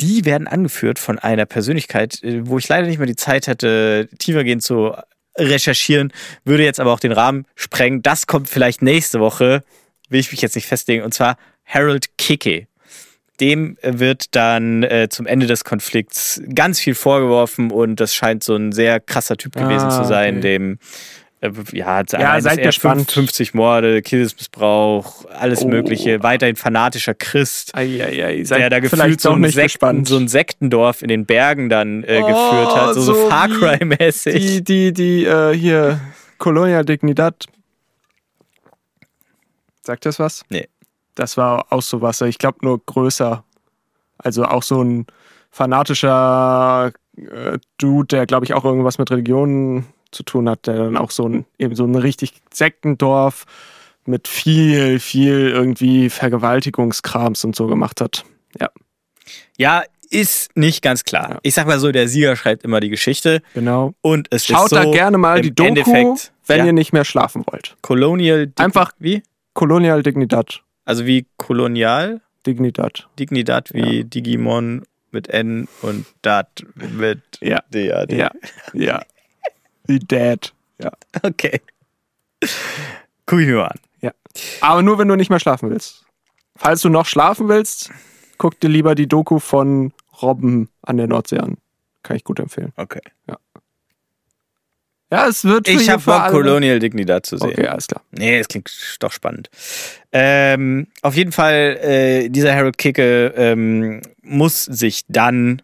Die 0.00 0.24
werden 0.24 0.46
angeführt 0.48 0.98
von 0.98 1.18
einer 1.18 1.46
Persönlichkeit, 1.46 2.22
äh, 2.22 2.46
wo 2.46 2.58
ich 2.58 2.68
leider 2.68 2.86
nicht 2.86 2.98
mehr 2.98 3.06
die 3.06 3.16
Zeit 3.16 3.46
hatte, 3.48 4.08
tiefergehend 4.18 4.62
zu 4.62 4.94
recherchieren, 5.36 6.12
würde 6.44 6.64
jetzt 6.64 6.80
aber 6.80 6.92
auch 6.92 7.00
den 7.00 7.12
Rahmen 7.12 7.46
sprengen. 7.54 8.02
Das 8.02 8.26
kommt 8.26 8.48
vielleicht 8.48 8.82
nächste 8.82 9.20
Woche, 9.20 9.62
will 10.08 10.20
ich 10.20 10.30
mich 10.30 10.42
jetzt 10.42 10.54
nicht 10.54 10.66
festlegen, 10.66 11.02
und 11.04 11.14
zwar 11.14 11.36
Harold 11.64 12.16
Kicke. 12.18 12.66
Dem 13.40 13.76
wird 13.82 14.34
dann 14.36 14.82
äh, 14.82 15.08
zum 15.10 15.26
Ende 15.26 15.46
des 15.46 15.64
Konflikts 15.64 16.40
ganz 16.54 16.78
viel 16.78 16.94
vorgeworfen 16.94 17.70
und 17.70 17.98
das 17.98 18.14
scheint 18.14 18.44
so 18.44 18.54
ein 18.54 18.72
sehr 18.72 19.00
krasser 19.00 19.36
Typ 19.36 19.54
gewesen 19.54 19.88
Ah, 19.88 20.02
zu 20.02 20.04
sein, 20.06 20.38
okay. 20.38 20.42
dem 20.42 20.78
ja, 21.72 22.02
Ja, 22.12 22.40
seid 22.40 22.62
gespannt. 22.62 23.10
50 23.10 23.52
Morde, 23.54 24.00
Kindesmissbrauch, 24.02 25.24
alles 25.30 25.62
Oh. 25.64 25.68
Mögliche, 25.68 26.22
weiterhin 26.22 26.56
fanatischer 26.56 27.14
Christ, 27.14 27.74
Eieiei, 27.74 28.44
seid 28.44 28.60
der 28.60 28.70
da 28.70 28.78
gefühlt 28.80 29.20
so 29.20 29.30
ein, 29.32 29.44
Sekten, 29.50 30.04
so 30.04 30.16
ein 30.16 30.28
Sektendorf 30.28 31.02
in 31.02 31.08
den 31.08 31.26
Bergen 31.26 31.68
dann 31.68 32.04
äh, 32.04 32.20
Oh, 32.22 32.26
geführt 32.26 32.76
hat, 32.76 32.94
so, 32.94 33.00
so, 33.00 33.14
so 33.14 33.28
Far 33.28 33.48
Cry-mäßig. 33.48 34.34
die, 34.34 34.62
die, 34.64 34.92
die, 34.92 35.24
äh, 35.26 35.52
hier, 35.54 36.00
Colonia 36.38 36.82
Dignidad. 36.84 37.46
Sagt 39.82 40.06
das 40.06 40.18
was? 40.18 40.44
Nee. 40.48 40.68
Das 41.14 41.36
war 41.36 41.66
auch 41.72 41.82
sowas, 41.82 42.20
ich 42.22 42.38
glaube 42.38 42.58
nur 42.62 42.80
größer. 42.84 43.44
Also 44.18 44.44
auch 44.44 44.62
so 44.62 44.82
ein 44.82 45.06
fanatischer 45.50 46.92
äh, 47.16 47.58
Dude, 47.78 48.06
der 48.16 48.26
glaube 48.26 48.44
ich 48.46 48.54
auch 48.54 48.64
irgendwas 48.64 48.98
mit 48.98 49.10
Religionen 49.10 49.86
zu 50.12 50.22
tun 50.22 50.48
hat, 50.48 50.66
der 50.66 50.76
dann 50.76 50.96
auch 50.96 51.10
so 51.10 51.28
ein, 51.28 51.44
eben 51.58 51.74
so 51.74 51.84
ein 51.84 51.94
richtig 51.94 52.34
Sektendorf 52.52 53.44
mit 54.04 54.28
viel, 54.28 54.98
viel 55.00 55.48
irgendwie 55.50 56.10
Vergewaltigungskrams 56.10 57.44
und 57.44 57.56
so 57.56 57.66
gemacht 57.66 58.00
hat. 58.00 58.24
Ja, 58.60 58.68
Ja, 59.56 59.82
ist 60.10 60.54
nicht 60.56 60.82
ganz 60.82 61.04
klar. 61.04 61.30
Ja. 61.30 61.38
Ich 61.42 61.54
sag 61.54 61.66
mal 61.66 61.78
so, 61.78 61.90
der 61.90 62.06
Sieger 62.08 62.36
schreibt 62.36 62.64
immer 62.64 62.80
die 62.80 62.90
Geschichte 62.90 63.40
genau. 63.54 63.94
und 64.02 64.28
es 64.30 64.44
Schaut 64.44 64.64
ist 64.64 64.70
so, 64.70 64.76
da 64.76 64.84
gerne 64.90 65.16
mal 65.18 65.40
die 65.40 65.54
Doku, 65.54 65.68
Endeffekt, 65.68 66.32
wenn 66.46 66.58
ja, 66.58 66.66
ihr 66.66 66.72
nicht 66.74 66.92
mehr 66.92 67.04
schlafen 67.06 67.44
wollt. 67.50 67.76
Colonial 67.80 68.46
Dig- 68.48 68.60
Einfach- 68.60 68.92
wie? 68.98 69.22
Colonial 69.54 70.02
Dignidad. 70.02 70.62
Also 70.84 71.06
wie 71.06 71.26
Kolonial, 71.38 72.20
Dignidad. 72.46 73.08
Dignidad 73.18 73.72
wie 73.72 74.04
Digimon 74.04 74.82
mit 75.12 75.28
N 75.28 75.68
und 75.82 76.04
Dat 76.22 76.48
mit 76.74 77.20
Ja. 77.40 77.60
DAD. 77.70 78.12
Ja. 78.12 78.30
Ja. 78.74 79.02
Wie 79.86 79.98
Dad. 79.98 80.52
Ja. 80.78 80.92
Okay. 81.22 81.60
Guck 83.26 83.40
ich 83.40 83.46
mir 83.46 83.56
mal 83.56 83.66
an. 83.68 83.80
Aber 84.60 84.82
nur, 84.82 84.98
wenn 84.98 85.08
du 85.08 85.16
nicht 85.16 85.30
mehr 85.30 85.40
schlafen 85.40 85.70
willst. 85.70 86.04
Falls 86.56 86.80
du 86.80 86.88
noch 86.88 87.06
schlafen 87.06 87.48
willst, 87.48 87.90
guck 88.38 88.58
dir 88.60 88.68
lieber 88.68 88.94
die 88.94 89.06
Doku 89.06 89.38
von 89.38 89.92
Robben 90.20 90.68
an 90.82 90.96
der 90.96 91.06
Nordsee 91.06 91.38
an. 91.38 91.56
Kann 92.02 92.16
ich 92.16 92.24
gut 92.24 92.40
empfehlen. 92.40 92.72
Okay. 92.76 93.00
Ja, 95.10 95.28
es 95.28 95.44
wird 95.44 95.68
Ich 95.68 95.90
habe 95.90 96.02
Bock, 96.02 96.28
Colonial 96.28 96.78
Dignidad 96.78 97.26
zu 97.26 97.36
sehen. 97.36 97.50
Okay, 97.50 97.66
alles 97.66 97.86
klar. 97.86 98.02
Nee, 98.12 98.38
es 98.38 98.48
klingt 98.48 98.70
doch 99.00 99.12
spannend. 99.12 99.50
Ähm, 100.10 100.86
auf 101.02 101.16
jeden 101.16 101.32
Fall, 101.32 101.78
äh, 101.82 102.28
dieser 102.30 102.54
Harold 102.54 102.78
Kicke 102.78 103.34
ähm, 103.36 104.00
muss 104.22 104.64
sich 104.64 105.02
dann 105.08 105.60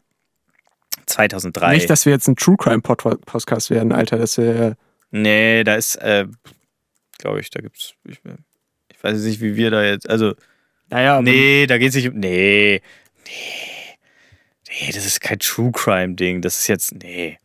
2003. 1.09 1.75
Nicht, 1.75 1.91
dass 1.91 2.05
wir 2.07 2.13
jetzt 2.13 2.29
ein 2.29 2.37
True 2.37 2.57
Crime 2.57 2.81
Pod- 2.81 3.25
Podcast 3.25 3.71
werden, 3.71 3.93
Alter. 3.93 4.19
Das 4.19 4.39
wäre 4.39 4.77
nee, 5.11 5.65
da 5.65 5.75
ist, 5.75 5.97
äh, 5.97 6.27
glaube 7.19 7.41
ich, 7.41 7.51
da 7.51 7.61
gibt's. 7.61 7.95
Ich, 8.05 8.21
ich 8.91 9.03
weiß 9.05 9.15
jetzt 9.15 9.25
nicht, 9.25 9.41
wie 9.41 9.57
wir 9.57 9.71
da 9.71 9.83
jetzt. 9.85 10.09
Also, 10.09 10.35
Naja, 10.91 11.21
nee, 11.23 11.67
da 11.67 11.79
geht 11.79 11.91
es 11.91 11.95
nicht 11.97 12.09
um. 12.09 12.19
Nee. 12.19 12.81
Nee. 13.25 13.31
Nee, 14.87 14.93
das 14.93 15.07
ist 15.07 15.21
kein 15.21 15.39
True 15.39 15.73
Crime-Ding. 15.73 16.43
Das 16.43 16.59
ist 16.59 16.69
jetzt. 16.69 16.95
Nee. 16.95 17.39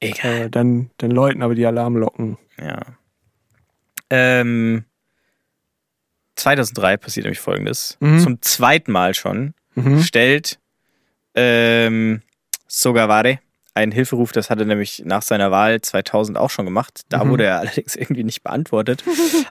Egal. 0.00 0.42
äh, 0.46 0.50
dann, 0.50 0.90
dann 0.96 1.10
läuten 1.10 1.42
aber 1.42 1.54
die 1.54 1.66
Alarmglocken. 1.66 2.38
Ja. 2.58 2.80
Ähm, 4.08 4.84
2003 6.36 6.96
passiert 6.96 7.24
nämlich 7.24 7.38
folgendes. 7.40 7.96
Mhm. 8.00 8.18
Zum 8.20 8.42
zweiten 8.42 8.92
Mal 8.92 9.14
schon 9.14 9.54
Mhm. 9.74 10.02
stellt 10.02 10.58
ähm, 11.34 12.22
Sogaware 12.70 13.38
einen 13.72 13.92
Hilferuf, 13.92 14.32
das 14.32 14.50
hat 14.50 14.58
er 14.58 14.64
nämlich 14.64 15.02
nach 15.06 15.22
seiner 15.22 15.50
Wahl 15.52 15.80
2000 15.80 16.36
auch 16.36 16.50
schon 16.50 16.64
gemacht. 16.64 17.02
Da 17.08 17.24
Mhm. 17.24 17.30
wurde 17.30 17.44
er 17.44 17.58
allerdings 17.60 17.94
irgendwie 17.96 18.24
nicht 18.24 18.42
beantwortet. 18.42 19.04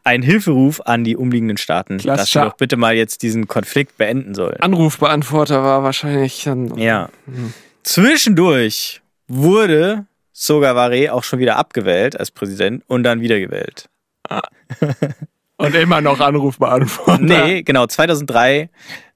Ein 0.04 0.22
Hilferuf 0.22 0.82
an 0.82 1.04
die 1.06 1.16
umliegenden 1.16 1.58
Staaten, 1.58 1.98
dass 2.00 2.30
sie 2.32 2.40
doch 2.40 2.54
bitte 2.58 2.76
mal 2.76 2.96
jetzt 2.96 3.22
diesen 3.24 3.48
Konflikt 3.48 3.98
beenden 3.98 4.36
sollen. 4.36 4.60
Anrufbeantworter 4.60 5.64
war 5.64 5.84
wahrscheinlich 5.84 6.44
dann. 6.44 6.78
Ja. 6.78 7.10
Zwischendurch 7.84 9.02
wurde 9.28 10.06
Sogaware 10.34 11.14
auch 11.14 11.24
schon 11.24 11.40
wieder 11.40 11.56
abgewählt 11.58 12.20
als 12.20 12.30
Präsident 12.32 12.84
und 12.88 13.04
dann 13.04 13.22
wiedergewählt. 13.22 13.90
Und 15.58 15.76
immer 15.76 16.00
noch 16.02 16.20
Anrufbeantworter. 16.20 17.22
Nee, 17.22 17.64
genau. 17.64 17.86
2003 17.88 18.70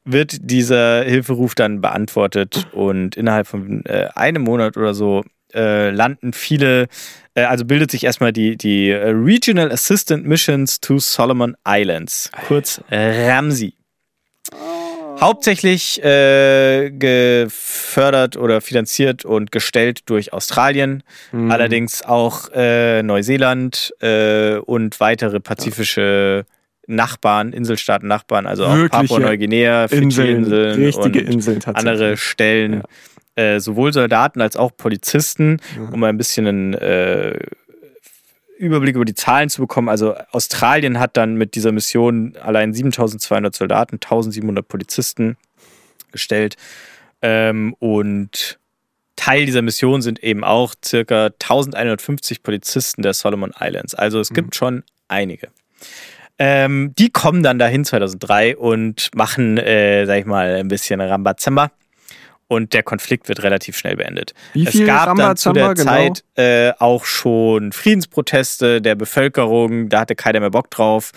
wird 0.05 0.37
dieser 0.41 1.03
Hilferuf 1.03 1.55
dann 1.55 1.81
beantwortet 1.81 2.67
und 2.73 3.15
innerhalb 3.15 3.47
von 3.47 3.85
äh, 3.85 4.07
einem 4.15 4.43
Monat 4.43 4.75
oder 4.77 4.93
so 4.93 5.23
äh, 5.53 5.91
landen 5.91 6.33
viele, 6.33 6.87
äh, 7.35 7.43
also 7.43 7.63
bildet 7.65 7.91
sich 7.91 8.03
erstmal 8.03 8.33
die, 8.33 8.57
die 8.57 8.89
äh, 8.89 9.09
Regional 9.09 9.71
Assistant 9.71 10.25
Missions 10.25 10.79
to 10.81 10.99
Solomon 10.99 11.55
Islands, 11.67 12.31
kurz 12.47 12.81
RAMSI. 12.89 13.75
Hauptsächlich 15.21 16.03
äh, 16.03 16.89
gefördert 16.91 18.35
oder 18.35 18.61
finanziert 18.61 19.23
und 19.25 19.51
gestellt 19.51 20.01
durch 20.09 20.33
Australien, 20.33 21.03
Mhm. 21.31 21.51
allerdings 21.51 22.01
auch 22.03 22.49
äh, 22.53 23.03
Neuseeland 23.03 23.93
und 24.65 24.99
weitere 24.99 25.39
pazifische 25.39 26.45
Nachbarn, 26.87 27.53
Inselstaaten 27.53 28.07
Nachbarn, 28.07 28.45
also 28.45 28.65
auch 28.65 28.89
Papua-Neuguinea, 28.89 29.85
Inseln, 29.85 30.45
Fidschi-Inseln 30.45 30.83
richtige 30.83 31.19
und 31.21 31.33
Inseln 31.33 31.63
andere 31.73 32.17
Stellen, 32.17 32.83
äh, 33.35 33.59
sowohl 33.59 33.93
Soldaten 33.93 34.41
als 34.41 34.57
auch 34.57 34.71
Polizisten, 34.75 35.59
um 35.91 35.99
mal 35.99 36.09
ein 36.09 36.17
bisschen 36.17 36.47
einen 36.47 36.73
äh, 36.73 37.39
Überblick 38.57 38.95
über 38.95 39.05
die 39.05 39.15
Zahlen 39.15 39.49
zu 39.49 39.61
bekommen. 39.61 39.89
Also 39.89 40.15
Australien 40.31 40.99
hat 40.99 41.17
dann 41.17 41.35
mit 41.35 41.55
dieser 41.55 41.71
Mission 41.71 42.35
allein 42.41 42.73
7200 42.73 43.55
Soldaten, 43.55 43.95
1700 43.95 44.67
Polizisten 44.67 45.37
gestellt. 46.11 46.55
Ähm, 47.21 47.75
und 47.79 48.59
Teil 49.15 49.45
dieser 49.45 49.61
Mission 49.61 50.01
sind 50.01 50.23
eben 50.23 50.43
auch 50.43 50.75
circa 50.83 51.27
1150 51.27 52.43
Polizisten 52.43 53.01
der 53.01 53.13
Solomon 53.13 53.51
Islands. 53.59 53.95
Also 53.95 54.19
es 54.19 54.29
gibt 54.29 54.55
schon 54.55 54.83
einige. 55.07 55.49
Ähm, 56.45 56.93
die 56.99 57.09
kommen 57.09 57.41
dann 57.41 57.57
dahin 57.57 57.85
2003 57.85 58.57
und 58.57 59.09
machen, 59.15 59.57
äh, 59.57 60.05
sag 60.05 60.17
ich 60.19 60.25
mal, 60.25 60.55
ein 60.55 60.67
bisschen 60.67 60.99
Rambazamba. 60.99 61.71
Und 62.49 62.73
der 62.73 62.83
Konflikt 62.83 63.29
wird 63.29 63.41
relativ 63.43 63.77
schnell 63.77 63.95
beendet. 63.95 64.33
Wie 64.53 64.67
es 64.67 64.73
gab 64.85 65.15
dann 65.15 65.37
zu 65.37 65.49
Rambazamba 65.51 65.73
der 65.73 65.73
genau? 65.75 65.91
Zeit 65.91 66.23
äh, 66.35 66.73
auch 66.79 67.05
schon 67.05 67.71
Friedensproteste 67.71 68.81
der 68.81 68.95
Bevölkerung. 68.95 69.87
Da 69.87 70.01
hatte 70.01 70.15
keiner 70.15 70.41
mehr 70.41 70.51
Bock 70.51 70.69
drauf. 70.69 71.11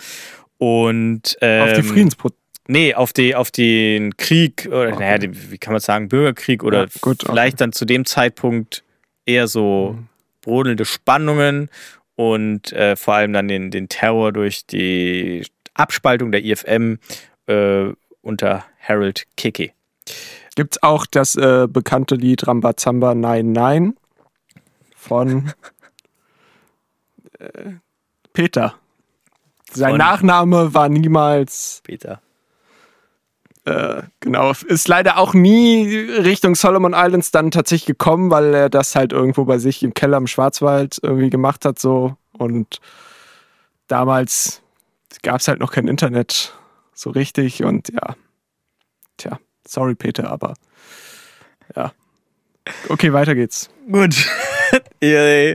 Und 0.57 1.37
ähm, 1.41 1.63
Auf 1.63 1.73
die 1.73 1.83
Friedenspro 1.83 2.29
Nee, 2.69 2.93
auf, 2.93 3.13
die, 3.13 3.33
auf 3.35 3.49
den 3.51 4.15
Krieg, 4.17 4.67
oder 4.67 4.89
Okay. 4.93 4.99
naja, 4.99 5.17
die, 5.19 5.51
wie 5.51 5.57
kann 5.57 5.71
man 5.73 5.79
sagen, 5.81 6.09
Bürgerkrieg 6.09 6.63
oder 6.63 6.81
Ja, 6.83 6.85
gut, 7.01 7.23
okay. 7.23 7.31
vielleicht 7.31 7.61
dann 7.61 7.71
zu 7.71 7.85
dem 7.85 8.05
Zeitpunkt 8.05 8.83
eher 9.25 9.47
so 9.47 9.95
Mhm. 9.97 10.07
brodelnde 10.41 10.85
Spannungen 10.85 11.69
und 12.17 12.73
äh, 12.73 12.95
vor 12.97 13.13
allem 13.13 13.31
dann 13.31 13.47
den, 13.47 13.71
den 13.71 13.87
Terror 13.87 14.33
durch 14.33 14.65
die 14.65 15.45
Abspaltung 15.75 16.31
der 16.31 16.43
IFM 16.43 16.97
äh, 17.45 17.91
unter 18.21 18.65
Harold 18.81 19.25
Kiki. 19.37 19.71
Gibt's 20.55 20.81
auch 20.81 21.05
das 21.05 21.35
äh, 21.35 21.67
bekannte 21.69 22.15
Lied 22.15 22.47
Rambazamba 22.47 23.13
Nein 23.13 23.51
Nein 23.51 23.95
von 24.95 25.53
äh, 27.39 27.73
Peter. 28.33 28.73
Sein 29.71 29.91
Von- 29.91 29.97
Nachname 29.99 30.73
war 30.73 30.89
niemals 30.89 31.81
Peter. 31.83 32.21
Äh, 33.67 34.03
genau, 34.21 34.51
ist 34.51 34.87
leider 34.87 35.17
auch 35.17 35.33
nie 35.33 35.93
Richtung 35.99 36.55
Solomon 36.55 36.93
Islands 36.95 37.31
dann 37.31 37.51
tatsächlich 37.51 37.85
gekommen, 37.85 38.31
weil 38.31 38.53
er 38.53 38.69
das 38.69 38.95
halt 38.95 39.11
irgendwo 39.11 39.43
bei 39.43 39.57
sich 39.57 39.83
im 39.83 39.93
Keller 39.93 40.15
im 40.15 40.27
Schwarzwald 40.27 40.99
irgendwie 41.01 41.29
gemacht 41.29 41.65
hat 41.65 41.77
so 41.77 42.15
und 42.31 42.79
damals 43.89 44.61
gab 45.21 45.41
es 45.41 45.49
halt 45.49 45.59
noch 45.59 45.73
kein 45.73 45.89
Internet 45.89 46.53
so 46.93 47.09
richtig 47.09 47.65
und 47.65 47.89
ja, 47.89 48.15
tja, 49.17 49.37
sorry 49.67 49.95
Peter, 49.95 50.31
aber 50.31 50.53
ja. 51.75 51.91
Okay, 52.87 53.11
weiter 53.11 53.35
geht's. 53.35 53.69
Gut. 53.91 54.15
Ja, 54.99 55.53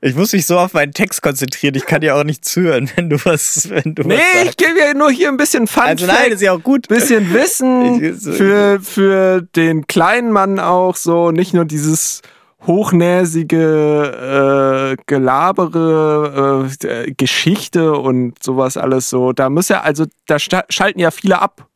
ich 0.00 0.14
muss 0.14 0.32
mich 0.32 0.46
so 0.46 0.58
auf 0.58 0.72
meinen 0.72 0.92
Text 0.92 1.20
konzentrieren. 1.20 1.74
Ich 1.74 1.84
kann 1.84 2.00
dir 2.00 2.16
auch 2.16 2.24
nicht 2.24 2.46
zuhören, 2.46 2.90
wenn 2.96 3.10
du 3.10 3.18
was, 3.24 3.68
wenn 3.68 3.94
du 3.94 4.04
Nee, 4.04 4.14
was 4.14 4.44
ich 4.50 4.56
gebe 4.56 4.78
ja 4.78 4.94
nur 4.94 5.10
hier 5.10 5.28
ein 5.28 5.36
bisschen 5.36 5.66
Fun 5.66 5.82
Also 5.82 6.06
Fact. 6.06 6.18
nein, 6.18 6.32
ist 6.32 6.40
ja 6.40 6.52
auch 6.52 6.62
gut. 6.62 6.88
bisschen 6.88 7.30
Wissen 7.34 8.14
für, 8.18 8.80
für 8.80 9.42
den 9.54 9.86
kleinen 9.86 10.32
Mann 10.32 10.58
auch 10.58 10.96
so, 10.96 11.30
nicht 11.30 11.52
nur 11.52 11.66
dieses 11.66 12.22
hochnäsige 12.66 14.96
äh, 14.96 15.02
Gelabere, 15.06 16.68
äh, 16.82 17.12
Geschichte 17.12 17.92
und 17.92 18.42
sowas 18.42 18.76
alles 18.76 19.10
so. 19.10 19.32
Da 19.32 19.50
muss 19.50 19.68
ja, 19.68 19.80
also 19.82 20.06
da 20.26 20.38
schalten 20.38 21.00
ja 21.00 21.10
viele 21.10 21.40
ab. 21.40 21.66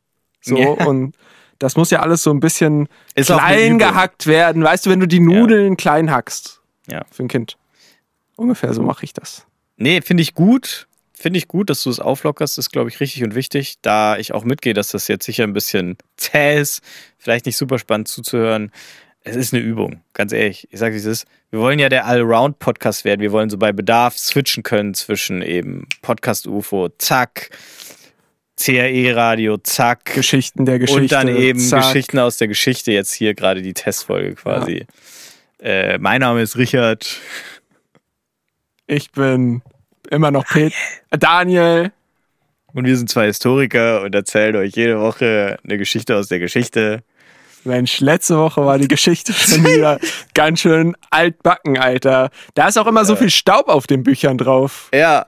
So 0.41 0.57
Ja. 0.57 0.69
und 0.69 1.13
das 1.59 1.75
muss 1.75 1.89
ja 1.89 2.01
alles 2.01 2.21
so 2.23 2.31
ein 2.31 2.39
bisschen 2.39 2.87
Ist 3.15 3.27
klein 3.27 3.79
gehackt 3.79 4.27
werden. 4.27 4.63
Weißt 4.63 4.85
du, 4.85 4.89
wenn 4.89 4.99
du 4.99 5.07
die 5.07 5.19
Nudeln 5.21 5.77
klein 5.77 6.11
hackst. 6.11 6.54
Ja. 6.89 7.05
Für 7.11 7.23
ein 7.23 7.27
Kind. 7.27 7.57
Ungefähr 8.35 8.73
so 8.73 8.81
mache 8.81 9.05
ich 9.05 9.13
das. 9.13 9.45
Nee, 9.77 10.01
finde 10.01 10.23
ich 10.23 10.33
gut. 10.33 10.87
Finde 11.17 11.37
ich 11.37 11.47
gut, 11.47 11.69
dass 11.69 11.81
du 11.83 11.89
es 11.89 12.01
auflockerst, 12.01 12.57
ist, 12.57 12.71
glaube 12.71 12.89
ich, 12.89 12.99
richtig 12.99 13.23
und 13.23 13.35
wichtig, 13.35 13.75
da 13.81 14.17
ich 14.17 14.33
auch 14.33 14.43
mitgehe, 14.43 14.73
dass 14.73 14.89
das 14.89 15.07
jetzt 15.07 15.25
sicher 15.25 15.43
ein 15.45 15.53
bisschen 15.53 15.97
zäh 16.17 16.59
ist, 16.59 16.81
vielleicht 17.17 17.45
nicht 17.45 17.55
super 17.55 17.79
spannend 17.79 18.09
zuzuhören. 18.09 18.71
Es 19.21 19.35
ist 19.35 19.53
eine 19.53 19.63
Übung, 19.63 20.01
ganz 20.13 20.33
ehrlich. 20.33 20.67
Ich 20.71 20.79
sage, 20.79 20.93
wie 20.93 20.99
es 20.99 21.05
ist. 21.05 21.25
Wir 21.49 21.59
wollen 21.59 21.79
ja 21.79 21.89
der 21.89 22.05
Allround-Podcast 22.05 23.05
werden. 23.05 23.21
Wir 23.21 23.31
wollen 23.31 23.49
so 23.49 23.57
bei 23.57 23.71
Bedarf 23.71 24.17
switchen 24.17 24.61
können 24.61 24.93
zwischen 24.93 25.41
eben 25.41 25.87
Podcast-UFO, 26.03 26.89
zack, 26.99 27.49
CRE-Radio, 28.59 29.57
zack, 29.57 30.05
Geschichten 30.13 30.65
der 30.65 30.79
Geschichte. 30.79 31.01
und 31.01 31.11
dann 31.11 31.27
eben 31.29 31.59
zack. 31.59 31.83
Geschichten 31.83 32.19
aus 32.19 32.37
der 32.37 32.49
Geschichte. 32.49 32.91
Jetzt 32.91 33.13
hier 33.13 33.33
gerade 33.33 33.61
die 33.61 33.73
Testfolge 33.73 34.35
quasi. 34.35 34.85
Äh, 35.59 35.97
mein 35.99 36.21
Name 36.21 36.41
ist 36.41 36.57
Richard. 36.57 37.19
Ich 38.87 39.11
bin 39.11 39.61
immer 40.09 40.31
noch 40.31 40.45
Pet 40.45 40.73
Daniel. 41.11 41.91
Und 42.73 42.85
wir 42.85 42.97
sind 42.97 43.09
zwei 43.09 43.27
Historiker 43.27 44.01
und 44.01 44.13
erzählen 44.13 44.55
euch 44.57 44.73
jede 44.75 44.99
Woche 44.99 45.57
eine 45.63 45.77
Geschichte 45.77 46.15
aus 46.17 46.27
der 46.27 46.39
Geschichte. 46.39 47.03
Mensch, 47.63 47.99
letzte 48.01 48.37
Woche 48.37 48.63
war 48.65 48.77
die 48.77 48.87
Geschichte 48.87 49.33
schon 49.33 49.63
wieder 49.63 49.97
ganz 50.33 50.59
schön 50.59 50.95
altbacken, 51.09 51.77
Alter. 51.79 52.29
Da 52.53 52.67
ist 52.67 52.77
auch 52.77 52.85
immer 52.85 53.05
so 53.05 53.15
viel 53.15 53.29
Staub 53.31 53.69
auf 53.69 53.87
den 53.87 54.03
Büchern 54.03 54.37
drauf. 54.37 54.89
Ja. 54.93 55.25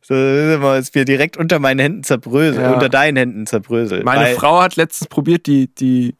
So 0.00 0.14
jetzt 0.14 0.94
mir 0.94 1.04
direkt 1.04 1.36
unter 1.36 1.58
meinen 1.58 1.80
Händen 1.80 2.02
zerbröselt, 2.02 2.62
Ja. 2.62 2.72
unter 2.72 2.88
deinen 2.88 3.16
Händen 3.16 3.46
zerbröselt. 3.46 4.04
Meine 4.04 4.22
Weil- 4.26 4.34
Frau 4.36 4.62
hat 4.62 4.76
letztens 4.76 5.08
probiert, 5.08 5.46
die, 5.46 5.66
die, 5.74 6.14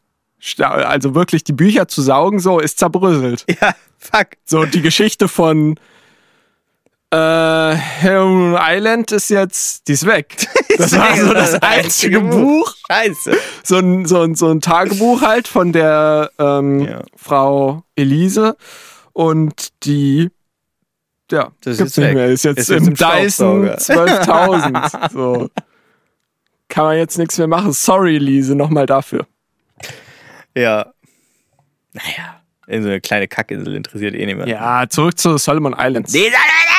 also 0.59 1.15
wirklich 1.15 1.43
die 1.43 1.53
Bücher 1.53 1.87
zu 1.87 2.01
saugen, 2.01 2.39
so 2.39 2.59
ist 2.59 2.79
zerbröselt. 2.79 3.45
Ja, 3.61 3.75
fuck. 3.97 4.27
So, 4.45 4.65
die 4.65 4.81
Geschichte 4.81 5.27
von 5.27 5.75
äh, 7.11 7.17
Heron 7.73 8.55
Island 8.59 9.11
ist 9.11 9.29
jetzt, 9.29 9.87
die 9.87 9.93
ist 9.93 10.05
weg. 10.05 10.35
Das 10.79 10.95
war 10.97 11.13
so 11.17 11.33
das 11.33 11.55
einzige 11.61 12.21
Buch. 12.21 12.73
Scheiße. 12.89 13.35
so 13.65 13.79
ein, 13.79 14.05
so 14.05 14.21
ein, 14.21 14.35
so 14.35 14.47
ein 14.49 14.61
Tagebuch 14.61 15.21
halt 15.21 15.49
von 15.49 15.73
der 15.73 16.31
ähm, 16.39 16.79
Ja. 16.79 17.01
Frau 17.17 17.83
Elise 17.97 18.55
und 19.11 19.69
die 19.83 20.29
ja, 21.29 21.51
Das 21.61 21.79
gibt's 21.79 21.91
ist 21.91 21.97
nicht 21.97 22.07
weg. 22.07 22.15
mehr. 22.15 22.27
Ist 22.27 22.45
jetzt 22.45 22.59
Ist 22.59 22.69
im 22.69 22.87
im 22.87 22.93
Dyson 22.93 23.65
Staubsauger. 23.77 24.87
12.000. 24.87 25.11
so. 25.11 25.49
Kann 26.69 26.85
man 26.85 26.97
jetzt 26.97 27.17
nichts 27.17 27.37
mehr 27.37 27.47
machen. 27.47 27.73
Sorry, 27.73 28.15
Elise, 28.15 28.55
nochmal 28.55 28.85
dafür. 28.85 29.27
Ja. 30.55 30.93
Naja. 31.93 32.41
In 32.67 32.83
so 32.83 32.89
eine 32.89 33.01
kleine 33.01 33.27
Kackinsel 33.27 33.75
interessiert 33.75 34.13
eh 34.13 34.25
niemand. 34.25 34.47
Ja, 34.47 34.87
zurück 34.87 35.17
zu 35.17 35.37
Solomon 35.37 35.75
Islands. 35.77 36.11
Die 36.11 36.19
Solomon 36.19 36.31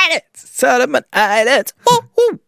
Islands. 0.09 0.57
Solomon 0.57 1.03
Islands. 1.13 1.75
Uh, 1.85 2.33
uh. 2.33 2.39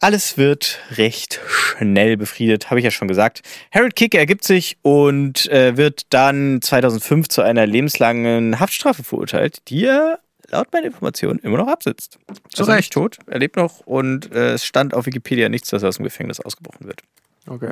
alles 0.00 0.36
wird 0.36 0.80
recht 0.96 1.40
schnell 1.46 2.16
befriedet, 2.16 2.70
habe 2.70 2.80
ich 2.80 2.84
ja 2.84 2.90
schon 2.90 3.08
gesagt. 3.08 3.42
Harold 3.72 3.94
Kick 3.96 4.14
ergibt 4.14 4.44
sich 4.44 4.78
und 4.82 5.48
äh, 5.50 5.76
wird 5.76 6.02
dann 6.10 6.60
2005 6.60 7.28
zu 7.28 7.42
einer 7.42 7.66
lebenslangen 7.66 8.58
Haftstrafe 8.58 9.04
verurteilt, 9.04 9.68
die 9.68 9.84
er 9.84 10.18
laut 10.48 10.72
meiner 10.72 10.86
Informationen 10.86 11.38
immer 11.40 11.58
noch 11.58 11.68
absitzt. 11.68 12.18
Zu 12.48 12.62
Also 12.62 12.72
Recht. 12.72 12.78
nicht 12.78 12.92
tot, 12.92 13.18
er 13.26 13.38
lebt 13.38 13.56
noch 13.56 13.80
und 13.80 14.32
äh, 14.32 14.54
es 14.54 14.64
stand 14.64 14.94
auf 14.94 15.06
Wikipedia 15.06 15.48
nichts, 15.48 15.70
dass 15.70 15.82
er 15.82 15.88
aus 15.88 15.96
dem 15.96 16.04
Gefängnis 16.04 16.40
ausgebrochen 16.40 16.86
wird. 16.86 17.02
Okay. 17.48 17.70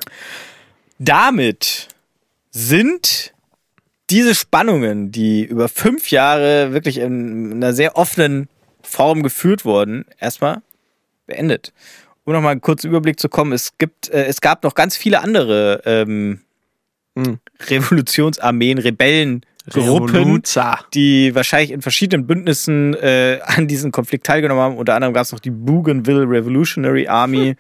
Damit 0.99 1.89
sind 2.51 3.33
diese 4.11 4.35
Spannungen, 4.35 5.11
die 5.11 5.45
über 5.45 5.69
fünf 5.69 6.11
Jahre 6.11 6.73
wirklich 6.73 6.99
in 6.99 7.53
einer 7.55 7.73
sehr 7.73 7.97
offenen 7.97 8.49
Form 8.83 9.23
geführt 9.23 9.65
wurden, 9.65 10.05
erstmal 10.19 10.63
beendet. 11.27 11.73
Um 12.25 12.33
nochmal 12.33 12.53
einen 12.53 12.61
kurzen 12.61 12.89
Überblick 12.89 13.19
zu 13.19 13.29
kommen, 13.29 13.53
es 13.53 13.77
gibt, 13.79 14.09
äh, 14.11 14.27
es 14.27 14.41
gab 14.41 14.63
noch 14.63 14.75
ganz 14.75 14.97
viele 14.97 15.21
andere 15.21 15.83
ähm, 15.85 16.41
Hm. 17.17 17.39
Revolutionsarmeen, 17.69 18.79
Rebellengruppen, 18.79 19.45
Revoluzer. 19.73 20.81
die 20.95 21.33
wahrscheinlich 21.35 21.71
in 21.71 21.81
verschiedenen 21.81 22.27
Bündnissen 22.27 22.95
äh, 22.95 23.39
an 23.45 23.69
diesem 23.69 23.93
Konflikt 23.93 24.27
teilgenommen 24.27 24.63
haben. 24.63 24.77
Unter 24.77 24.95
anderem 24.95 25.15
gab 25.15 25.23
es 25.23 25.33
noch 25.33 25.41
die 25.41 25.51
Bougainville 25.51 26.29
Revolutionary 26.29 27.07
Army 27.07 27.55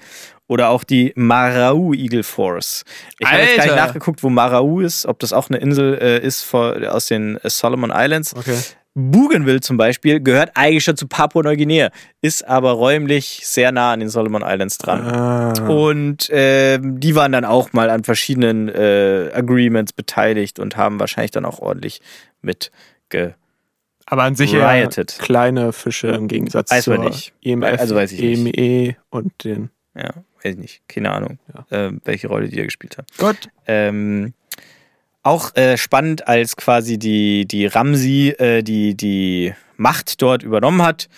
oder 0.47 0.68
auch 0.68 0.84
die 0.84 1.12
Marau 1.16 1.92
Eagle 1.95 2.22
Force. 2.22 2.84
Ich 3.18 3.26
habe 3.26 3.42
jetzt 3.42 3.57
gar 3.57 3.64
nicht 3.66 3.76
nachgeguckt, 3.76 4.22
wo 4.22 4.28
Marau 4.30 4.80
ist, 4.80 5.07
ob 5.07 5.18
das 5.18 5.32
auch 5.32 5.49
eine 5.49 5.59
Insel 5.59 5.99
äh, 6.01 6.18
ist 6.24 6.42
vor, 6.42 6.76
aus 6.90 7.07
den 7.07 7.36
äh, 7.38 7.51
Solomon 7.51 7.90
Islands. 7.95 8.34
Okay. 8.36 8.57
Bougainville 8.97 9.61
zum 9.61 9.76
Beispiel 9.76 10.20
gehört 10.20 10.53
eigentlich 10.55 10.84
schon 10.84 10.97
zu 10.97 11.09
Papua-Neuguinea, 11.09 11.90
ist 12.20 12.47
aber 12.47 12.70
räumlich 12.72 13.40
sehr 13.42 13.72
nah 13.72 13.92
an 13.92 13.99
den 13.99 14.09
Solomon 14.09 14.42
Islands 14.47 14.78
dran. 14.78 15.01
Ah. 15.03 15.53
Und 15.68 16.28
ähm, 16.30 17.01
die 17.01 17.16
waren 17.16 17.32
dann 17.32 17.45
auch 17.45 17.72
mal 17.72 17.90
an 17.90 18.05
verschiedenen 18.05 18.68
äh, 18.68 19.30
Agreements 19.34 19.92
beteiligt 19.92 20.61
und 20.61 20.76
haben 20.76 21.01
wahrscheinlich 21.01 21.32
dann 21.32 21.45
auch 21.45 21.59
ordentlich 21.59 22.01
mit 22.40 22.70
ge 23.09 23.32
Aber 24.07 24.22
an 24.22 24.36
sich 24.36 24.55
eher 24.55 24.68
Rioted. 24.70 25.18
kleine 25.18 25.72
Fische 25.72 26.09
im 26.09 26.28
Gegensatz 26.28 26.70
Weiß 26.70 26.86
man 26.86 26.99
zur 26.99 27.05
nicht. 27.07 27.32
EMF, 27.42 27.80
Also 27.80 27.97
weiß 27.97 28.12
ich 28.12 28.20
nicht. 28.20 28.57
EME 28.57 28.95
und 29.11 29.32
den. 29.42 29.70
Ja, 29.97 30.11
weiß 30.45 30.55
ich 30.55 30.61
nicht. 30.61 30.82
Keine 30.88 31.11
Ahnung, 31.11 31.38
ähm, 31.70 32.01
welche 32.05 32.28
Rolle 32.28 32.49
die 32.49 32.57
da 32.57 32.64
gespielt 32.64 32.99
haben. 32.99 33.07
Gott. 33.18 33.49
Ähm, 33.66 34.34
auch 35.22 35.57
äh, 35.57 35.78
spannend, 35.78 36.28
als 36.28 36.57
quasi 36.57 36.99
die, 36.99 37.47
die 37.47 37.66
Ramsi 37.66 38.34
äh, 38.38 38.62
die, 38.62 38.95
die 38.95 39.55
Macht 39.76 40.20
dort 40.20 40.42
übernommen 40.42 40.82
hat, 40.82 41.09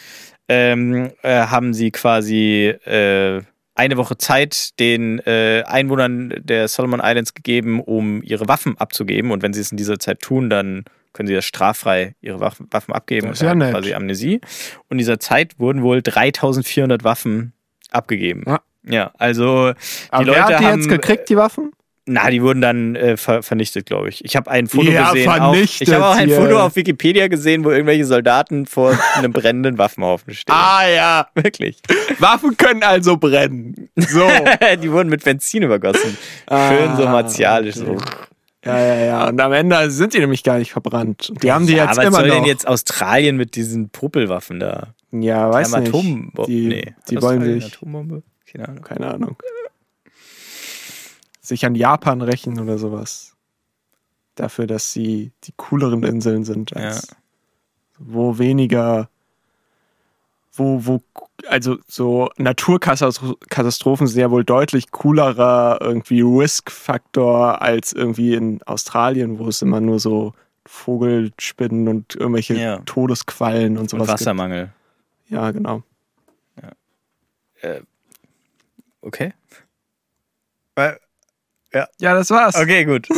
ähm, 0.48 1.10
äh, 1.22 1.46
haben 1.46 1.74
sie 1.74 1.90
quasi 1.90 2.66
äh, 2.84 3.42
eine 3.74 3.96
Woche 3.96 4.16
Zeit 4.16 4.78
den 4.78 5.18
äh, 5.26 5.64
Einwohnern 5.66 6.32
der 6.38 6.68
Solomon 6.68 7.00
Islands 7.02 7.34
gegeben, 7.34 7.80
um 7.80 8.22
ihre 8.22 8.48
Waffen 8.48 8.78
abzugeben. 8.78 9.32
Und 9.32 9.42
wenn 9.42 9.52
sie 9.52 9.60
es 9.60 9.70
in 9.70 9.76
dieser 9.76 9.98
Zeit 9.98 10.20
tun, 10.20 10.48
dann 10.48 10.84
können 11.12 11.26
sie 11.26 11.34
das 11.34 11.44
straffrei 11.44 12.14
ihre 12.20 12.40
Waffen, 12.40 12.68
Waffen 12.70 12.94
abgeben. 12.94 13.28
Das 13.28 13.38
ist 13.38 13.42
und 13.42 13.48
ja 13.48 13.54
nett. 13.54 13.72
quasi 13.72 13.94
Amnesie. 13.94 14.36
Und 14.88 14.92
in 14.92 14.98
dieser 14.98 15.18
Zeit 15.18 15.58
wurden 15.58 15.82
wohl 15.82 16.00
3400 16.00 17.04
Waffen 17.04 17.52
abgegeben. 17.90 18.44
Ja. 18.46 18.60
Ja, 18.88 19.12
also 19.18 19.72
Aber 20.10 20.24
die 20.24 20.30
wer 20.30 20.40
Leute 20.40 20.42
hat 20.42 20.60
die 20.60 20.66
haben, 20.66 20.80
jetzt 20.80 20.88
gekriegt, 20.88 21.28
die 21.28 21.36
Waffen? 21.36 21.72
na, 22.08 22.30
die 22.30 22.40
wurden 22.40 22.60
dann 22.60 22.94
äh, 22.94 23.16
ver 23.16 23.42
vernichtet, 23.42 23.86
glaube 23.86 24.08
ich. 24.08 24.24
Ich 24.24 24.36
habe 24.36 24.48
ein 24.48 24.68
Foto 24.68 24.88
Ja, 24.88 25.10
gesehen. 25.10 25.28
Auf, 25.28 25.36
vernichtet 25.36 25.88
ich 25.88 25.94
habe 25.94 26.06
auch 26.06 26.14
ein 26.14 26.28
hier. 26.28 26.36
Foto 26.36 26.60
auf 26.60 26.76
Wikipedia 26.76 27.26
gesehen, 27.26 27.64
wo 27.64 27.70
irgendwelche 27.70 28.04
Soldaten 28.04 28.66
vor 28.66 28.96
einem 29.16 29.32
brennenden 29.32 29.76
Waffenhaufen 29.76 30.32
stehen. 30.32 30.54
Ah 30.54 30.88
ja. 30.88 31.26
Wirklich. 31.34 31.78
Waffen 32.20 32.56
können 32.56 32.84
also 32.84 33.16
brennen. 33.16 33.88
So. 33.96 34.24
die 34.82 34.92
wurden 34.92 35.08
mit 35.08 35.24
Benzin 35.24 35.64
übergossen. 35.64 36.16
Ah. 36.46 36.70
Schön 36.70 36.96
so 36.96 37.06
martialisch. 37.06 37.74
So. 37.74 37.96
ja, 38.64 38.78
ja, 38.78 38.94
ja. 39.04 39.28
Und 39.28 39.40
am 39.40 39.52
Ende 39.52 39.90
sind 39.90 40.14
die 40.14 40.20
nämlich 40.20 40.44
gar 40.44 40.58
nicht 40.58 40.70
verbrannt. 40.70 41.32
Die 41.42 41.50
haben 41.50 41.66
die 41.66 41.74
ja, 41.74 41.86
jetzt 41.86 41.96
was 41.96 42.04
immer 42.04 42.18
soll 42.18 42.28
noch. 42.28 42.34
denn 42.36 42.44
jetzt 42.44 42.68
Australien 42.68 43.36
mit 43.36 43.56
diesen 43.56 43.88
Popelwaffen 43.88 44.60
da? 44.60 44.94
ja, 45.10 45.50
weiß 45.50 45.72
Haben 45.72 45.82
nicht. 45.82 45.88
Atombomben? 45.92 46.46
Die, 46.46 46.66
nee. 46.68 46.94
die 47.10 47.20
wollen 47.20 47.42
sich, 47.42 47.64
Atombombe? 47.64 48.22
Keine 48.56 48.68
Ahnung. 48.68 48.84
keine 48.84 49.14
Ahnung, 49.14 49.36
sich 51.40 51.64
an 51.64 51.74
Japan 51.74 52.22
rächen 52.22 52.58
oder 52.60 52.78
sowas. 52.78 53.34
Dafür, 54.34 54.66
dass 54.66 54.92
sie 54.92 55.32
die 55.44 55.52
cooleren 55.56 56.02
Inseln 56.02 56.44
sind, 56.44 56.76
als 56.76 57.08
wo 57.98 58.36
weniger, 58.38 59.08
wo, 60.52 60.84
wo, 60.84 61.02
also 61.48 61.78
so 61.86 62.28
Naturkatastrophen 62.36 64.06
sind 64.06 64.20
ja 64.20 64.30
wohl 64.30 64.44
deutlich 64.44 64.90
coolerer 64.90 65.78
irgendwie 65.80 66.20
Risk-Faktor 66.20 67.62
als 67.62 67.92
irgendwie 67.94 68.34
in 68.34 68.62
Australien, 68.64 69.38
wo 69.38 69.48
es 69.48 69.62
immer 69.62 69.80
nur 69.80 70.00
so 70.00 70.34
Vogelspinnen 70.66 71.88
und 71.88 72.16
irgendwelche 72.16 72.54
Ja. 72.54 72.78
Todesquallen 72.80 73.78
und 73.78 73.84
Und 73.84 73.90
sowas 73.90 74.08
gibt. 74.08 74.20
Wassermangel. 74.20 74.72
Ja, 75.28 75.50
genau. 75.52 75.82
Okay. 79.06 79.32
Ja, 81.72 81.86
das 82.00 82.30
war's. 82.30 82.56
Okay, 82.56 82.84
gut. 82.84 83.08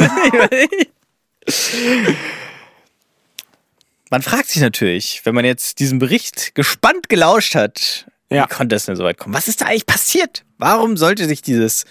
man 4.11 4.21
fragt 4.23 4.49
sich 4.49 4.61
natürlich, 4.61 5.23
wenn 5.25 5.35
man 5.35 5.45
jetzt 5.47 5.79
diesen 5.81 5.99
Bericht 5.99 6.55
gespannt 6.55 7.09
gelauscht 7.09 7.55
hat, 7.55 8.07
Ja. 8.31 8.45
wie 8.45 8.55
konnte 8.55 8.77
es 8.77 8.85
denn 8.85 8.97
so 8.97 9.05
weit 9.05 9.17
kommen? 9.17 9.35
Was 9.35 9.49
ist 9.49 9.63
da 9.63 9.67
eigentlich 9.67 9.87
passiert? 9.87 10.45
Warum 10.59 10.99
sollte 10.99 11.27
sich 11.27 11.41
dieses 11.41 11.87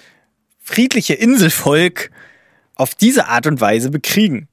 friedliche 0.60 1.16
Inselvolk 1.16 2.12
auf 2.76 2.94
diese 2.94 3.28
Art 3.28 3.48
und 3.48 3.60
Weise 3.62 3.90
bekriegen? 3.90 4.48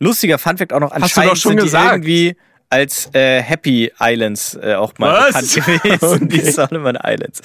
Lustiger 0.00 0.38
Funfact 0.38 0.72
auch 0.74 0.80
noch, 0.80 0.90
du 0.90 0.96
anscheinend 0.96 1.32
doch 1.32 1.36
schon 1.36 1.50
sind 1.52 1.60
die 1.60 1.64
gesagt. 1.64 1.92
irgendwie 1.92 2.36
als 2.70 3.08
äh, 3.14 3.40
Happy 3.40 3.90
Islands 4.00 4.58
äh, 4.60 4.74
auch 4.74 4.92
mal 4.98 5.30
Was? 5.32 5.54
bekannt 5.54 5.82
gewesen, 5.82 6.28
die 6.28 6.40
Okay. 6.40 6.50
Solomon 6.50 6.98
Islands. 7.02 7.40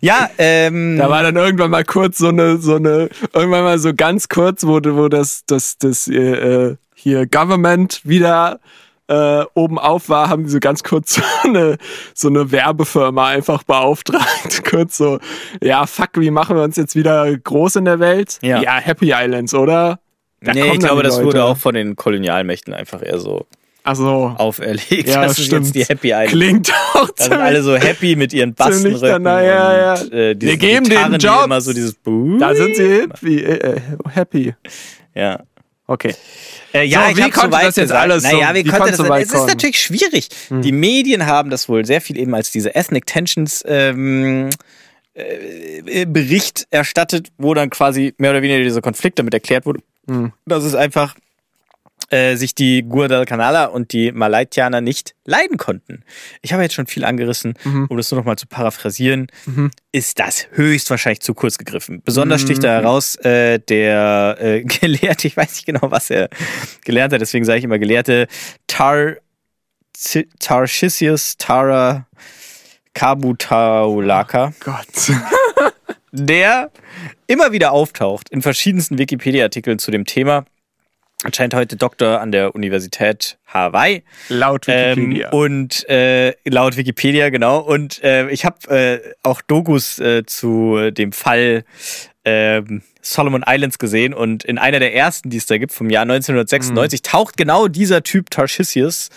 Ja, 0.00 0.30
ähm, 0.38 0.98
Da 0.98 1.08
war 1.08 1.22
dann 1.22 1.36
irgendwann 1.36 1.70
mal 1.70 1.84
kurz 1.84 2.18
so 2.18 2.28
eine, 2.28 2.58
so 2.58 2.76
eine, 2.76 3.08
irgendwann 3.32 3.64
mal 3.64 3.78
so 3.78 3.94
ganz 3.94 4.28
kurz, 4.28 4.64
wo, 4.64 4.80
wo 4.82 5.08
das, 5.08 5.44
das, 5.46 5.78
das 5.78 6.08
äh, 6.08 6.16
äh, 6.16 6.76
hier 6.94 7.26
Government 7.26 8.00
wieder 8.04 8.60
äh, 9.08 9.44
oben 9.54 9.78
auf 9.78 10.08
war, 10.08 10.28
haben 10.28 10.44
die 10.44 10.50
so 10.50 10.60
ganz 10.60 10.82
kurz 10.82 11.14
so 11.14 11.22
eine, 11.44 11.76
so 12.14 12.28
eine 12.28 12.50
Werbefirma 12.50 13.28
einfach 13.28 13.62
beauftragt. 13.62 14.64
kurz 14.68 14.96
so, 14.96 15.18
ja, 15.60 15.86
fuck, 15.86 16.10
wie 16.14 16.30
machen 16.30 16.56
wir 16.56 16.62
uns 16.62 16.76
jetzt 16.76 16.94
wieder 16.94 17.36
groß 17.36 17.76
in 17.76 17.84
der 17.84 17.98
Welt? 17.98 18.38
Ja. 18.42 18.76
Happy 18.76 19.12
Islands, 19.12 19.54
oder? 19.54 19.98
Da 20.40 20.54
nee, 20.54 20.72
ich 20.72 20.78
glaube, 20.80 21.02
die 21.02 21.08
das 21.08 21.22
wurde 21.22 21.44
auch 21.44 21.56
von 21.56 21.74
den 21.74 21.94
Kolonialmächten 21.94 22.74
einfach 22.74 23.02
eher 23.02 23.20
so 23.20 23.46
Also, 23.84 24.34
auferlegt. 24.38 25.08
ja, 25.08 25.22
das 25.26 25.38
ist 25.38 25.46
stimmt. 25.46 25.66
jetzt 25.66 25.74
die 25.74 25.84
Happy 25.84 26.08
Islands. 26.08 26.32
Klingt 26.32 26.72
auch 26.94 27.10
Da 27.16 27.24
sind 27.24 27.32
alle 27.34 27.62
so 27.62 27.76
happy 27.76 28.16
mit 28.16 28.32
ihren 28.32 28.54
ziemlich 28.70 29.00
danach, 29.00 29.40
ja, 29.40 29.76
ja. 29.76 30.00
und, 30.00 30.12
äh, 30.12 30.36
Wir 30.38 30.56
geben 30.56 30.88
Gitarren, 30.88 31.18
Jobs. 31.18 31.44
immer 31.44 31.60
so 31.60 31.72
dieses. 31.72 31.96
Da 32.38 32.54
sind 32.54 32.76
sie 32.76 33.00
happy. 33.02 33.38
Äh, 33.40 33.52
äh, 33.74 33.80
happy. 34.10 34.54
Ja. 35.14 35.40
Okay. 35.86 36.14
Äh, 36.72 36.84
ja, 36.84 37.04
So, 37.06 37.10
ich 37.10 37.16
wie 37.16 37.30
konnte 37.30 37.40
soweit 37.50 37.66
das 37.66 37.76
jetzt 37.76 37.84
gesagt. 37.84 38.00
alles 38.02 38.22
so- 38.22 38.36
Naja, 38.36 38.54
wie 38.54 38.64
wie 38.64 38.68
konnte 38.70 38.88
das 38.88 38.96
so 38.96 39.04
Es 39.12 39.22
ist 39.24 39.30
kommen? 39.32 39.40
Hm. 39.42 39.46
natürlich 39.48 39.78
schwierig. 39.80 40.28
Die 40.50 40.72
Medien 40.72 41.26
haben 41.26 41.50
das 41.50 41.68
wohl 41.68 41.84
sehr 41.84 42.00
viel 42.00 42.16
eben 42.18 42.34
als 42.34 42.50
diese 42.50 42.74
Ethnic 42.74 43.04
Tensions 43.06 43.62
ähm, 43.66 44.48
äh, 45.14 46.06
Bericht 46.06 46.66
erstattet, 46.70 47.28
wo 47.36 47.52
dann 47.52 47.68
quasi 47.68 48.14
mehr 48.16 48.30
oder 48.30 48.42
weniger 48.42 48.62
dieser 48.62 48.80
Konflikt 48.80 49.18
damit 49.18 49.34
erklärt 49.34 49.66
wurde. 49.66 49.80
Hm. 50.08 50.32
dass 50.46 50.64
es 50.64 50.74
einfach 50.74 51.14
äh, 52.12 52.36
sich 52.36 52.54
die 52.54 52.82
Guadalcanala 52.82 53.64
und 53.64 53.92
die 53.92 54.12
Malaitianer 54.12 54.80
nicht 54.80 55.14
leiden 55.24 55.56
konnten. 55.56 56.04
Ich 56.42 56.52
habe 56.52 56.62
jetzt 56.62 56.74
schon 56.74 56.86
viel 56.86 57.04
angerissen, 57.04 57.54
Mhm. 57.64 57.86
um 57.88 57.96
das 57.96 58.10
nur 58.10 58.20
noch 58.20 58.26
mal 58.26 58.36
zu 58.36 58.46
paraphrasieren, 58.46 59.26
ist 59.92 60.18
das 60.18 60.46
höchstwahrscheinlich 60.52 61.20
zu 61.20 61.34
kurz 61.34 61.58
gegriffen. 61.58 62.02
Besonders 62.04 62.42
sticht 62.42 62.58
Mhm. 62.60 62.62
da 62.66 62.68
heraus 62.72 63.18
der, 63.22 63.54
äh, 63.54 63.58
der 63.58 64.36
äh, 64.40 64.62
Gelehrte, 64.80 65.26
ich 65.26 65.36
weiß 65.36 65.54
nicht 65.54 65.66
genau, 65.66 65.90
was 65.90 66.10
er 66.10 66.28
gelernt 66.84 67.12
hat, 67.12 67.20
deswegen 67.20 67.44
sage 67.44 67.58
ich 67.58 67.64
immer 67.64 67.78
Gelehrte, 67.78 68.28
Tar, 68.66 69.16
Tarchisius 70.40 71.36
Tara 71.38 72.06
Kabutaulaka 72.94 74.52
Gott. 74.60 74.86
der 76.12 76.70
immer 77.26 77.52
wieder 77.52 77.72
auftaucht 77.72 78.28
in 78.30 78.42
verschiedensten 78.42 78.98
Wikipedia-Artikeln 78.98 79.78
zu 79.78 79.90
dem 79.90 80.04
Thema. 80.04 80.44
Anscheinend 81.24 81.54
heute 81.54 81.76
Doktor 81.76 82.20
an 82.20 82.32
der 82.32 82.54
Universität 82.54 83.38
Hawaii. 83.46 84.02
Laut 84.28 84.66
Wikipedia. 84.66 85.28
Ähm, 85.28 85.38
und 85.38 85.88
äh, 85.88 86.34
laut 86.44 86.76
Wikipedia, 86.76 87.30
genau. 87.30 87.58
Und 87.60 88.02
äh, 88.02 88.28
ich 88.30 88.44
habe 88.44 88.68
äh, 88.68 89.00
auch 89.22 89.40
Dokus 89.40 90.00
äh, 90.00 90.24
zu 90.26 90.90
dem 90.90 91.12
Fall 91.12 91.64
ähm, 92.24 92.82
Solomon 93.02 93.44
Islands 93.46 93.78
gesehen. 93.78 94.14
Und 94.14 94.44
in 94.44 94.58
einer 94.58 94.80
der 94.80 94.94
ersten, 94.94 95.30
die 95.30 95.36
es 95.36 95.46
da 95.46 95.58
gibt, 95.58 95.72
vom 95.72 95.90
Jahr 95.90 96.02
1996, 96.02 97.00
Mhm. 97.00 97.02
taucht 97.04 97.36
genau 97.36 97.68
dieser 97.68 98.02
Typ 98.02 98.30
Tarchisius 98.30 99.10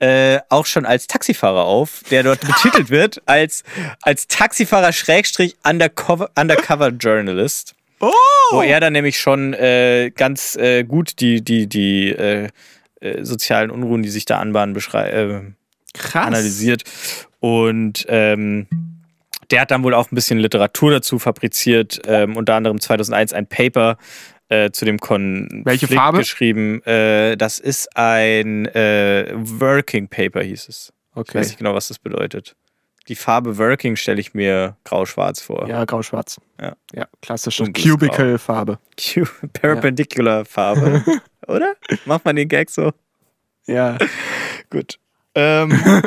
äh, 0.00 0.38
auch 0.48 0.66
schon 0.66 0.86
als 0.86 1.06
Taxifahrer 1.08 1.64
auf, 1.64 2.02
der 2.10 2.22
dort 2.22 2.40
betitelt 2.40 2.90
wird 2.90 3.20
als, 3.26 3.64
als 4.02 4.26
Taxifahrer 4.28 4.92
Schrägstrich 4.92 5.56
Undercover, 5.64 6.30
Undercover 6.38 6.88
Journalist. 6.88 7.74
Oh! 8.00 8.10
Wo 8.52 8.62
er 8.62 8.80
dann 8.80 8.92
nämlich 8.92 9.18
schon 9.18 9.54
äh, 9.54 10.10
ganz 10.14 10.56
äh, 10.56 10.84
gut 10.84 11.20
die, 11.20 11.42
die, 11.42 11.66
die 11.68 12.10
äh, 12.10 12.48
äh, 13.00 13.24
sozialen 13.24 13.70
Unruhen, 13.70 14.02
die 14.02 14.08
sich 14.08 14.24
da 14.24 14.38
anbahnen, 14.38 14.74
beschrei- 14.76 15.08
äh, 15.10 15.40
Krass. 15.94 16.26
analysiert. 16.26 16.82
Und 17.40 18.06
ähm, 18.08 18.66
der 19.50 19.62
hat 19.62 19.70
dann 19.70 19.82
wohl 19.82 19.94
auch 19.94 20.10
ein 20.10 20.14
bisschen 20.14 20.38
Literatur 20.38 20.90
dazu 20.92 21.18
fabriziert, 21.18 22.00
ähm, 22.06 22.36
unter 22.36 22.54
anderem 22.54 22.80
2001 22.80 23.32
ein 23.32 23.46
Paper 23.46 23.96
äh, 24.48 24.70
zu 24.70 24.84
dem 24.84 24.98
Konflikt 24.98 25.66
Welche 25.66 25.88
Farbe? 25.88 26.18
geschrieben. 26.18 26.82
Äh, 26.84 27.36
das 27.36 27.58
ist 27.58 27.96
ein 27.96 28.66
äh, 28.66 29.32
Working 29.34 30.08
Paper, 30.08 30.42
hieß 30.42 30.68
es. 30.68 30.92
Ich 31.12 31.16
Okay. 31.20 31.38
weiß 31.38 31.48
nicht 31.48 31.58
genau, 31.58 31.74
was 31.74 31.88
das 31.88 31.98
bedeutet. 31.98 32.54
Die 33.08 33.14
Farbe 33.14 33.56
Working 33.58 33.96
stelle 33.96 34.20
ich 34.20 34.34
mir 34.34 34.76
grau-schwarz 34.84 35.40
vor. 35.40 35.66
Ja, 35.66 35.84
grau-schwarz. 35.84 36.38
Ja. 36.60 36.76
Ja, 36.94 37.06
klassische 37.22 37.64
Cubicle-Farbe. 37.72 38.78
Q- 39.00 39.26
Perpendicular 39.54 40.44
Farbe. 40.44 41.02
Oder? 41.46 41.74
Macht 42.04 42.24
man 42.26 42.36
den 42.36 42.48
Gag 42.48 42.68
so? 42.70 42.92
Ja. 43.66 43.96
Gut. 44.70 44.98
Ähm, 45.34 45.72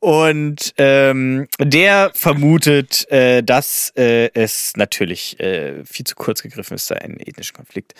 und 0.00 0.74
ähm, 0.78 1.46
der 1.60 2.10
vermutet, 2.14 3.08
äh, 3.10 3.42
dass 3.42 3.92
äh, 3.96 4.30
es 4.34 4.72
natürlich 4.76 5.38
äh, 5.40 5.84
viel 5.84 6.06
zu 6.06 6.14
kurz 6.16 6.42
gegriffen 6.42 6.74
ist, 6.74 6.90
da 6.90 6.94
einen 6.96 7.20
ethnischen 7.20 7.54
Konflikt 7.54 7.94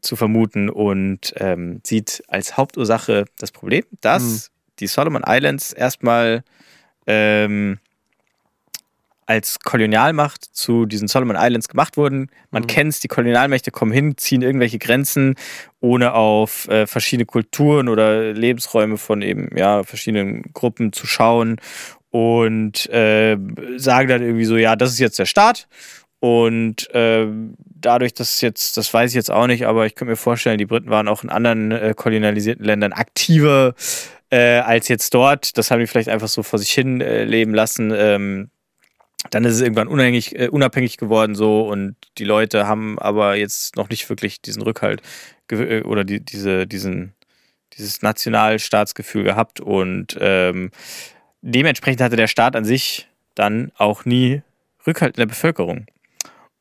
zu 0.00 0.16
vermuten 0.16 0.70
und 0.70 1.34
ähm, 1.36 1.80
sieht 1.86 2.22
als 2.28 2.56
Hauptursache 2.56 3.26
das 3.38 3.52
Problem, 3.52 3.84
dass 4.00 4.50
die 4.82 4.88
Solomon 4.88 5.22
Islands 5.26 5.72
erstmal 5.72 6.42
ähm, 7.06 7.78
als 9.26 9.60
Kolonialmacht 9.60 10.44
zu 10.44 10.84
diesen 10.84 11.08
Solomon 11.08 11.36
Islands 11.38 11.68
gemacht 11.68 11.96
wurden. 11.96 12.28
Man 12.50 12.64
Mhm. 12.64 12.66
kennt's, 12.66 13.00
die 13.00 13.08
Kolonialmächte 13.08 13.70
kommen 13.70 13.92
hin, 13.92 14.16
ziehen 14.18 14.42
irgendwelche 14.42 14.78
Grenzen, 14.78 15.36
ohne 15.80 16.12
auf 16.14 16.68
äh, 16.68 16.86
verschiedene 16.86 17.24
Kulturen 17.24 17.88
oder 17.88 18.32
Lebensräume 18.32 18.98
von 18.98 19.22
eben 19.22 19.56
ja 19.56 19.84
verschiedenen 19.84 20.52
Gruppen 20.52 20.92
zu 20.92 21.06
schauen 21.06 21.60
und 22.10 22.90
äh, 22.90 23.38
sagen 23.76 24.08
dann 24.08 24.22
irgendwie 24.22 24.44
so, 24.44 24.56
ja, 24.56 24.76
das 24.76 24.90
ist 24.90 24.98
jetzt 24.98 25.18
der 25.18 25.26
Staat 25.26 25.68
und 26.18 26.92
äh, 26.94 27.26
dadurch, 27.56 28.14
dass 28.14 28.40
jetzt, 28.42 28.76
das 28.76 28.92
weiß 28.92 29.10
ich 29.10 29.16
jetzt 29.16 29.30
auch 29.30 29.46
nicht, 29.46 29.66
aber 29.66 29.86
ich 29.86 29.94
könnte 29.94 30.10
mir 30.10 30.16
vorstellen, 30.16 30.58
die 30.58 30.66
Briten 30.66 30.90
waren 30.90 31.08
auch 31.08 31.24
in 31.24 31.30
anderen 31.30 31.72
äh, 31.72 31.94
kolonialisierten 31.96 32.64
Ländern 32.64 32.92
aktiver 32.92 33.74
äh, 34.32 34.60
als 34.60 34.88
jetzt 34.88 35.12
dort. 35.12 35.58
Das 35.58 35.70
haben 35.70 35.80
die 35.80 35.86
vielleicht 35.86 36.08
einfach 36.08 36.28
so 36.28 36.42
vor 36.42 36.58
sich 36.58 36.72
hin 36.72 37.00
äh, 37.00 37.24
leben 37.24 37.54
lassen. 37.54 37.92
Ähm, 37.94 38.50
dann 39.30 39.44
ist 39.44 39.54
es 39.54 39.60
irgendwann 39.60 39.88
unabhängig, 39.88 40.34
äh, 40.38 40.48
unabhängig 40.48 40.96
geworden 40.96 41.34
so 41.34 41.68
und 41.68 41.96
die 42.18 42.24
Leute 42.24 42.66
haben 42.66 42.98
aber 42.98 43.36
jetzt 43.36 43.76
noch 43.76 43.90
nicht 43.90 44.08
wirklich 44.08 44.40
diesen 44.40 44.62
Rückhalt 44.62 45.02
äh, 45.50 45.82
oder 45.82 46.04
die, 46.04 46.20
diese, 46.20 46.66
diesen, 46.66 47.12
dieses 47.74 48.00
Nationalstaatsgefühl 48.00 49.22
gehabt 49.22 49.60
und 49.60 50.16
ähm, 50.18 50.70
dementsprechend 51.42 52.00
hatte 52.00 52.16
der 52.16 52.26
Staat 52.26 52.56
an 52.56 52.64
sich 52.64 53.08
dann 53.34 53.70
auch 53.76 54.06
nie 54.06 54.42
Rückhalt 54.86 55.16
in 55.16 55.20
der 55.20 55.26
Bevölkerung. 55.26 55.86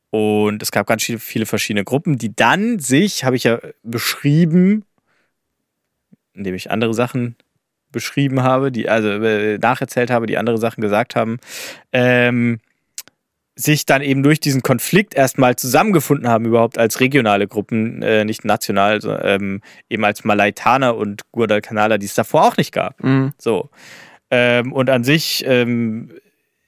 Und 0.09 0.61
es 0.61 0.71
gab 0.71 0.87
ganz 0.87 1.03
viele 1.03 1.45
verschiedene 1.45 1.85
Gruppen, 1.85 2.17
die 2.17 2.35
dann 2.35 2.79
sich, 2.79 3.23
habe 3.23 3.37
ich 3.37 3.45
ja 3.45 3.59
beschrieben, 3.81 4.83
indem 6.33 6.53
ich 6.53 6.69
andere 6.69 6.93
Sachen 6.93 7.37
beschrieben 7.91 8.43
habe, 8.43 8.71
die 8.71 8.89
also 8.89 9.09
äh, 9.09 9.57
nacherzählt 9.57 10.11
habe, 10.11 10.25
die 10.25 10.37
andere 10.37 10.57
Sachen 10.57 10.81
gesagt 10.81 11.15
haben, 11.15 11.37
ähm, 11.91 12.59
sich 13.55 13.85
dann 13.85 14.01
eben 14.01 14.23
durch 14.23 14.39
diesen 14.39 14.61
Konflikt 14.61 15.13
erstmal 15.13 15.55
zusammengefunden 15.55 16.27
haben, 16.27 16.45
überhaupt 16.45 16.77
als 16.77 16.99
regionale 16.99 17.47
Gruppen, 17.47 18.01
äh, 18.01 18.25
nicht 18.25 18.45
national, 18.45 19.01
so, 19.01 19.15
ähm, 19.17 19.61
eben 19.89 20.03
als 20.05 20.23
Malaitaner 20.23 20.95
und 20.95 21.23
Guadalcanaler, 21.31 21.97
die 21.97 22.05
es 22.05 22.13
davor 22.13 22.45
auch 22.45 22.57
nicht 22.57 22.73
gab. 22.73 23.03
Mhm. 23.03 23.33
So. 23.37 23.69
Ähm, 24.29 24.71
und 24.71 24.89
an 24.89 25.03
sich 25.03 25.43
ähm, 25.45 26.11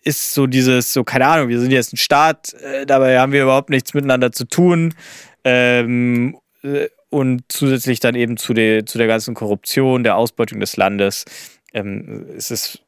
ist 0.04 0.34
so 0.34 0.48
dieses, 0.48 0.92
so, 0.92 1.04
keine 1.04 1.28
Ahnung, 1.28 1.48
wir 1.48 1.60
sind 1.60 1.72
jetzt 1.72 1.94
ein 1.94 1.98
Staat, 1.98 2.54
äh, 2.54 2.86
dabei 2.86 3.20
haben 3.20 3.32
wir 3.32 3.44
überhaupt 3.44 3.70
nichts 3.70 3.94
miteinander 3.94 4.32
zu 4.32 4.46
tun. 4.46 4.94
Ähm, 5.46 6.38
äh, 6.64 6.88
und 7.14 7.44
zusätzlich 7.48 8.00
dann 8.00 8.16
eben 8.16 8.38
zu 8.38 8.54
der, 8.54 8.86
zu 8.86 8.98
der 8.98 9.08
ganzen 9.08 9.36
Korruption, 9.36 10.04
der 10.04 10.18
Ausbeutung 10.18 10.60
des 10.60 10.76
Landes, 10.78 11.26
ähm, 11.74 12.26
ist 12.36 12.52
es 12.52 12.80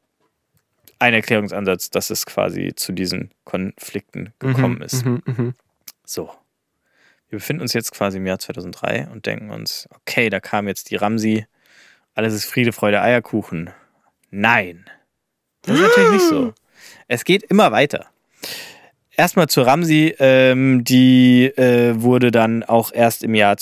ein 0.98 1.14
Erklärungsansatz, 1.14 1.90
dass 1.90 2.10
es 2.10 2.26
quasi 2.26 2.72
zu 2.74 2.92
diesen 2.92 3.30
Konflikten 3.44 4.32
gekommen 4.38 4.76
Mhm, 4.76 4.82
ist. 4.82 5.04
Mhm, 5.04 5.22
mhm. 5.26 5.54
So. 6.04 6.30
Wir 7.28 7.38
befinden 7.38 7.62
uns 7.62 7.72
jetzt 7.72 7.92
quasi 7.92 8.18
im 8.18 8.26
Jahr 8.26 8.38
2003 8.38 9.08
und 9.12 9.26
denken 9.26 9.50
uns, 9.50 9.88
okay, 9.94 10.28
da 10.30 10.40
kam 10.40 10.68
jetzt 10.68 10.90
die 10.90 10.96
Ramsi, 10.96 11.46
alles 12.14 12.34
ist 12.34 12.46
Friede, 12.46 12.72
Freude, 12.72 13.02
Eierkuchen. 13.02 13.70
Nein. 14.30 14.86
Das 15.62 15.76
ist 15.76 15.82
natürlich 15.82 16.10
nicht 16.12 16.28
so. 16.28 16.54
Es 17.08 17.24
geht 17.24 17.42
immer 17.44 17.72
weiter. 17.72 18.06
Erstmal 19.16 19.48
zur 19.48 19.66
Ramsi, 19.66 20.14
ähm, 20.18 20.84
die 20.84 21.46
äh, 21.46 22.00
wurde 22.00 22.30
dann 22.30 22.62
auch 22.62 22.92
erst 22.92 23.22
im 23.22 23.34
Jahr 23.34 23.56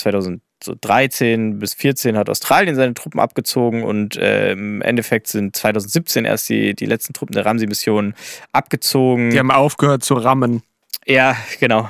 2013 0.65 1.59
bis 1.59 1.75
14 1.75 2.17
hat 2.17 2.29
Australien 2.29 2.75
seine 2.75 2.95
Truppen 2.95 3.21
abgezogen 3.21 3.83
und 3.83 4.17
äh, 4.17 4.53
im 4.53 4.83
Endeffekt 4.83 5.29
sind 5.29 5.55
2017 5.57 6.25
erst 6.25 6.49
die, 6.49 6.75
die 6.75 6.87
letzten 6.87 7.12
Truppen 7.12 7.35
der 7.35 7.47
Ramsi-Mission 7.47 8.15
abgezogen. 8.53 9.31
Die 9.31 9.39
haben 9.39 9.51
aufgehört 9.51 10.05
zu 10.05 10.15
rammen. 10.15 10.62
Ja, 11.07 11.37
genau. 11.61 11.89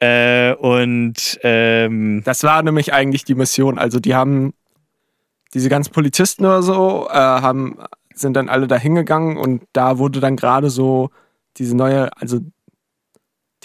Äh, 0.00 0.54
und 0.54 1.38
ähm, 1.42 2.22
Das 2.24 2.42
war 2.42 2.62
nämlich 2.62 2.92
eigentlich 2.92 3.24
die 3.24 3.34
Mission. 3.34 3.78
Also 3.78 4.00
die 4.00 4.14
haben 4.14 4.52
diese 5.54 5.68
ganzen 5.68 5.92
Polizisten 5.92 6.44
oder 6.44 6.62
so, 6.62 7.08
äh, 7.08 7.14
haben, 7.14 7.78
sind 8.14 8.34
dann 8.34 8.48
alle 8.48 8.66
da 8.66 8.76
hingegangen 8.76 9.36
und 9.36 9.62
da 9.72 9.98
wurde 9.98 10.20
dann 10.20 10.36
gerade 10.36 10.70
so 10.70 11.10
diese 11.56 11.76
neue, 11.76 12.10
also 12.16 12.40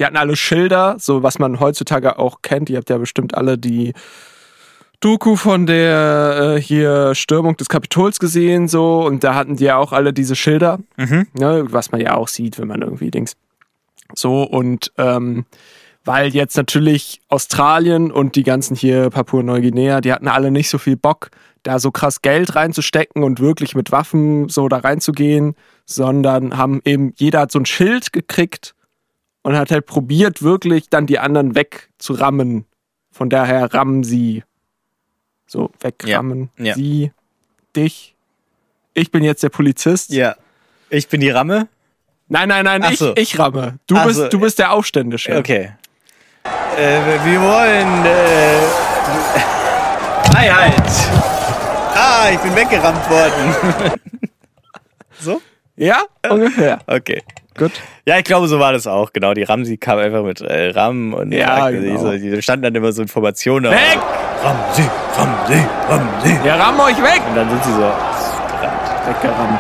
die 0.02 0.06
hatten 0.08 0.18
alle 0.18 0.36
Schilder, 0.36 0.96
so 0.98 1.22
was 1.22 1.38
man 1.38 1.60
heutzutage 1.60 2.18
auch 2.18 2.42
kennt. 2.42 2.72
Ihr 2.72 2.78
habt 2.78 2.90
ja 2.90 2.98
bestimmt 2.98 3.36
alle 3.36 3.60
die 3.60 3.94
Doku 5.00 5.36
von 5.36 5.68
der 5.68 6.56
äh, 6.56 6.62
hier 6.62 7.14
Stürmung 7.14 7.56
des 7.56 7.70
Kapitols 7.70 8.20
gesehen, 8.20 8.68
so 8.68 9.06
und 9.06 9.24
da 9.24 9.36
hatten 9.36 9.58
die 9.58 9.66
ja 9.66 9.78
auch 9.78 9.94
alle 9.94 10.12
diese 10.12 10.36
Schilder 10.36 10.80
mhm. 10.98 11.28
ne, 11.34 11.66
was 11.70 11.92
man 11.92 12.02
ja 12.02 12.16
auch 12.16 12.30
sieht, 12.30 12.58
wenn 12.58 12.68
man 12.68 12.82
irgendwie 12.82 13.12
Dings. 13.12 13.36
So, 14.16 14.42
und 14.42 14.92
ähm, 14.98 15.46
weil 16.04 16.30
jetzt 16.30 16.58
natürlich 16.58 17.22
Australien 17.30 18.12
und 18.12 18.36
die 18.36 18.44
ganzen 18.44 18.76
hier 18.76 19.12
Papua-Neuguinea, 19.12 20.02
die 20.02 20.14
hatten 20.14 20.28
alle 20.28 20.50
nicht 20.50 20.70
so 20.70 20.80
viel 20.80 20.98
Bock, 20.98 21.30
da 21.62 21.78
so 21.78 21.92
krass 21.92 22.24
Geld 22.24 22.56
reinzustecken 22.56 23.24
und 23.24 23.40
wirklich 23.40 23.76
mit 23.76 23.92
Waffen 23.92 24.50
so 24.50 24.68
da 24.68 24.78
reinzugehen, 24.78 25.54
sondern 25.86 26.58
haben 26.58 26.82
eben, 26.86 27.14
jeder 27.18 27.42
hat 27.42 27.52
so 27.52 27.60
ein 27.60 27.68
Schild 27.68 28.12
gekriegt 28.12 28.74
und 29.44 29.58
hat 29.58 29.72
halt 29.72 29.86
probiert, 29.86 30.42
wirklich 30.44 30.90
dann 30.90 31.06
die 31.08 31.20
anderen 31.20 31.56
wegzurammen. 31.56 32.66
Von 33.12 33.30
daher 33.30 33.74
rammen 33.74 34.04
sie. 34.04 34.44
So, 35.48 35.72
wegrammen. 35.80 36.50
Ja, 36.58 36.66
ja. 36.66 36.74
Sie, 36.76 37.12
dich. 37.76 38.16
Ich 38.94 39.12
bin 39.12 39.24
jetzt 39.24 39.44
der 39.44 39.50
Polizist. 39.50 40.12
ja. 40.12 40.36
Ich 40.94 41.08
bin 41.08 41.22
die 41.22 41.30
Ramme. 41.30 41.70
Nein, 42.28 42.50
nein, 42.50 42.66
nein, 42.66 42.82
Ach 42.84 42.92
ich, 42.92 43.00
so. 43.00 43.14
ich 43.16 43.40
ramme. 43.40 43.80
Du, 43.88 43.96
Ach 43.96 44.06
bist, 44.06 44.20
so. 44.20 44.28
du 44.28 44.40
bist 44.42 44.60
der 44.60 44.74
Aufständische. 44.74 45.38
Okay. 45.38 45.72
Äh, 46.78 47.00
wir 47.26 47.42
wollen 47.42 48.06
äh, 48.06 48.62
Freiheit. 50.32 50.84
Ah, 51.96 52.30
ich 52.32 52.40
bin 52.40 52.54
weggerammt 52.56 53.10
worden. 53.10 53.56
so? 55.20 55.42
Ja, 55.78 56.04
ungefähr. 56.30 56.80
Okay. 56.88 57.24
Gut. 57.58 57.72
Ja, 58.06 58.18
ich 58.18 58.24
glaube, 58.24 58.48
so 58.48 58.60
war 58.60 58.72
das 58.74 58.88
auch. 58.88 59.12
Genau, 59.14 59.34
die 59.34 59.44
Ramsi 59.44 59.78
kam 59.78 60.00
einfach 60.00 60.24
mit 60.24 60.40
äh, 60.42 60.70
Ram 60.70 61.14
und 61.14 61.32
Ja, 61.34 61.70
genau. 61.70 62.12
die, 62.12 62.32
die 62.32 62.42
standen 62.42 62.64
dann 62.64 62.76
immer 62.76 62.92
so 62.94 63.02
in 63.02 63.08
Formationen. 63.08 63.66
da. 63.66 63.72
Weg! 63.72 64.00
Ramsi, 64.44 64.84
Ramsi, 65.18 65.66
Ramsi. 65.90 66.48
Ja, 66.48 66.56
ramm 66.56 66.80
euch 66.80 66.98
weg! 67.04 67.22
Und 67.28 67.36
dann 67.36 67.50
sind 67.50 67.64
sie 67.64 67.72
so 67.74 67.78
gerannt. 67.80 69.08
Weggerammt. 69.08 69.60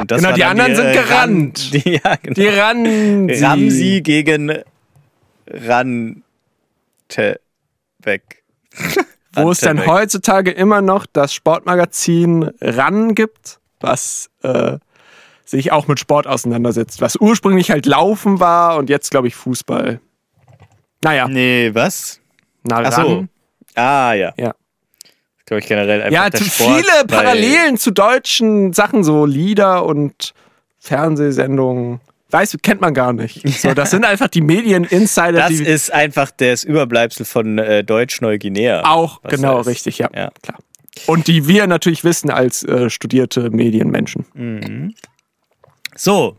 Und 0.00 0.10
das 0.10 0.22
Genau, 0.22 0.34
die 0.34 0.44
anderen 0.44 0.74
sind 0.76 0.86
äh, 0.86 0.92
gerannt. 0.92 1.70
Ran- 1.72 1.80
Die, 1.82 1.90
ja, 2.04 2.14
genau. 2.22 2.34
Die 2.34 2.48
ran. 2.48 3.30
Ramsi 3.30 4.00
gegen 4.02 4.52
Rante 5.48 7.40
weg. 8.00 8.42
Wo 9.34 9.50
es 9.50 9.60
dann 9.60 9.84
heutzutage 9.86 10.50
immer 10.52 10.80
noch 10.80 11.06
das 11.12 11.34
Sportmagazin 11.34 12.50
RAN 12.60 13.14
gibt, 13.14 13.58
was 13.80 14.30
äh, 14.42 14.78
sich 15.44 15.72
auch 15.72 15.86
mit 15.88 15.98
Sport 16.00 16.26
auseinandersetzt. 16.26 17.00
Was 17.00 17.16
ursprünglich 17.16 17.70
halt 17.70 17.86
Laufen 17.86 18.40
war 18.40 18.76
und 18.76 18.88
jetzt, 18.90 19.10
glaube 19.10 19.28
ich, 19.28 19.34
Fußball. 19.34 20.00
Naja, 21.02 21.28
Nee, 21.28 21.70
was? 21.74 22.20
na 22.62 22.80
Ach 22.84 22.92
so. 22.92 23.26
Ah, 23.74 24.12
ja. 24.14 24.32
Ja. 24.38 24.54
glaube 25.46 25.60
ich, 25.60 25.66
generell 25.66 26.00
einfach 26.02 26.12
Ja, 26.12 26.30
der 26.30 26.40
zu 26.40 26.44
Sport, 26.46 26.70
viele 26.80 27.04
Parallelen 27.06 27.76
zu 27.76 27.90
deutschen 27.90 28.72
Sachen, 28.72 29.04
so 29.04 29.26
Lieder 29.26 29.84
und 29.84 30.32
Fernsehsendungen. 30.78 32.00
Weiß, 32.30 32.56
kennt 32.62 32.80
man 32.80 32.94
gar 32.94 33.12
nicht. 33.12 33.42
So, 33.60 33.74
das 33.74 33.90
sind 33.90 34.04
einfach 34.04 34.28
die 34.28 34.40
Medien-Insider, 34.40 35.32
Das 35.32 35.48
die 35.48 35.62
ist 35.64 35.92
einfach 35.92 36.30
das 36.30 36.64
Überbleibsel 36.64 37.26
von 37.26 37.58
äh, 37.58 37.84
Deutsch-Neuguinea. 37.84 38.82
auch, 38.86 39.20
genau, 39.22 39.60
ist. 39.60 39.66
richtig, 39.66 39.98
ja, 39.98 40.08
Ja. 40.14 40.30
klar. 40.42 40.58
Und 41.06 41.26
die 41.26 41.48
wir 41.48 41.66
natürlich 41.66 42.04
wissen 42.04 42.30
als 42.30 42.62
äh, 42.62 42.88
studierte 42.88 43.50
Medienmenschen. 43.50 44.94
So, 45.96 46.36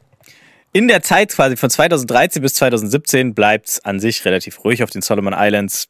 in 0.74 0.88
der 0.88 1.01
Zeit 1.01 1.32
quasi 1.32 1.56
von 1.56 1.70
2013 1.70 2.41
bis 2.41 2.56
2017 2.56 3.34
bleibt 3.34 3.70
es 3.70 3.86
an 3.86 3.99
sich 3.99 4.26
relativ 4.26 4.64
ruhig 4.64 4.84
auf 4.84 4.89
den 4.89 5.01
Solomon 5.01 5.34
Islands. 5.38 5.88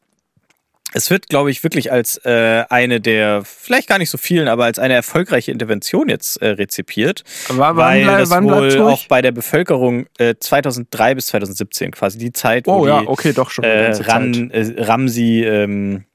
Es 0.94 1.10
wird, 1.10 1.28
glaube 1.28 1.52
ich, 1.52 1.62
wirklich 1.64 1.92
als 1.92 2.18
äh, 2.24 2.64
eine 2.70 3.02
der, 3.02 3.44
vielleicht 3.44 3.90
gar 3.90 3.98
nicht 3.98 4.10
so 4.10 4.18
vielen, 4.18 4.48
aber 4.48 4.64
als 4.66 4.80
eine 4.80 4.94
erfolgreiche 4.94 5.52
Intervention 5.52 6.08
jetzt 6.08 6.38
äh, 6.42 6.50
rezipiert. 6.50 7.24
Aber 7.50 7.60
wann 7.60 7.76
weil 7.76 8.04
blei- 8.04 8.18
das 8.20 8.30
wann 8.30 8.46
wohl 8.46 8.82
auch 8.82 9.06
bei 9.08 9.22
der 9.22 9.32
Bevölkerung 9.34 10.06
äh, 10.20 10.36
2003 10.40 11.16
bis 11.16 11.26
2017 11.28 11.92
quasi 11.92 12.18
die 12.18 12.32
Zeit, 12.32 12.68
wo 12.68 12.74
Oh 12.84 12.88
ja, 12.88 13.02
die 13.02 13.08
okay, 13.08 13.34
doch 13.34 13.50
schon. 13.50 13.66
äh. 13.66 13.92
Ran, 14.04 14.52
äh, 14.52 14.82
Ramsi 14.84 15.44
ähm, 15.44 16.06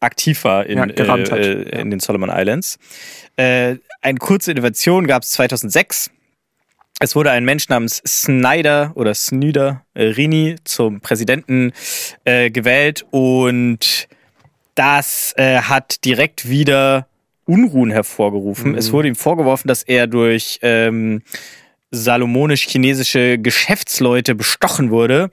aktiv 0.00 0.42
war 0.42 0.66
in, 0.66 0.78
Ja, 0.78 0.84
äh, 0.86 1.52
äh, 1.62 1.80
in 1.80 1.90
den 1.90 2.00
Solomon 2.00 2.30
Islands. 2.32 2.78
Eine 3.36 3.78
kurze 4.18 4.50
Innovation 4.50 5.06
gab 5.06 5.22
es 5.22 5.30
2006. 5.30 6.10
Es 7.04 7.14
wurde 7.14 7.30
ein 7.32 7.44
Mensch 7.44 7.68
namens 7.68 8.00
Snyder 8.06 8.92
oder 8.94 9.12
Snyder 9.12 9.84
äh, 9.92 10.04
Rini 10.04 10.56
zum 10.64 11.02
Präsidenten 11.02 11.72
äh, 12.24 12.50
gewählt 12.50 13.04
und 13.10 14.08
das 14.74 15.34
äh, 15.36 15.58
hat 15.58 16.02
direkt 16.06 16.48
wieder 16.48 17.06
Unruhen 17.44 17.90
hervorgerufen. 17.90 18.72
Mhm. 18.72 18.78
Es 18.78 18.90
wurde 18.90 19.08
ihm 19.08 19.16
vorgeworfen, 19.16 19.68
dass 19.68 19.82
er 19.82 20.06
durch 20.06 20.60
ähm, 20.62 21.20
salomonisch-chinesische 21.90 23.36
Geschäftsleute 23.36 24.34
bestochen 24.34 24.90
wurde 24.90 25.28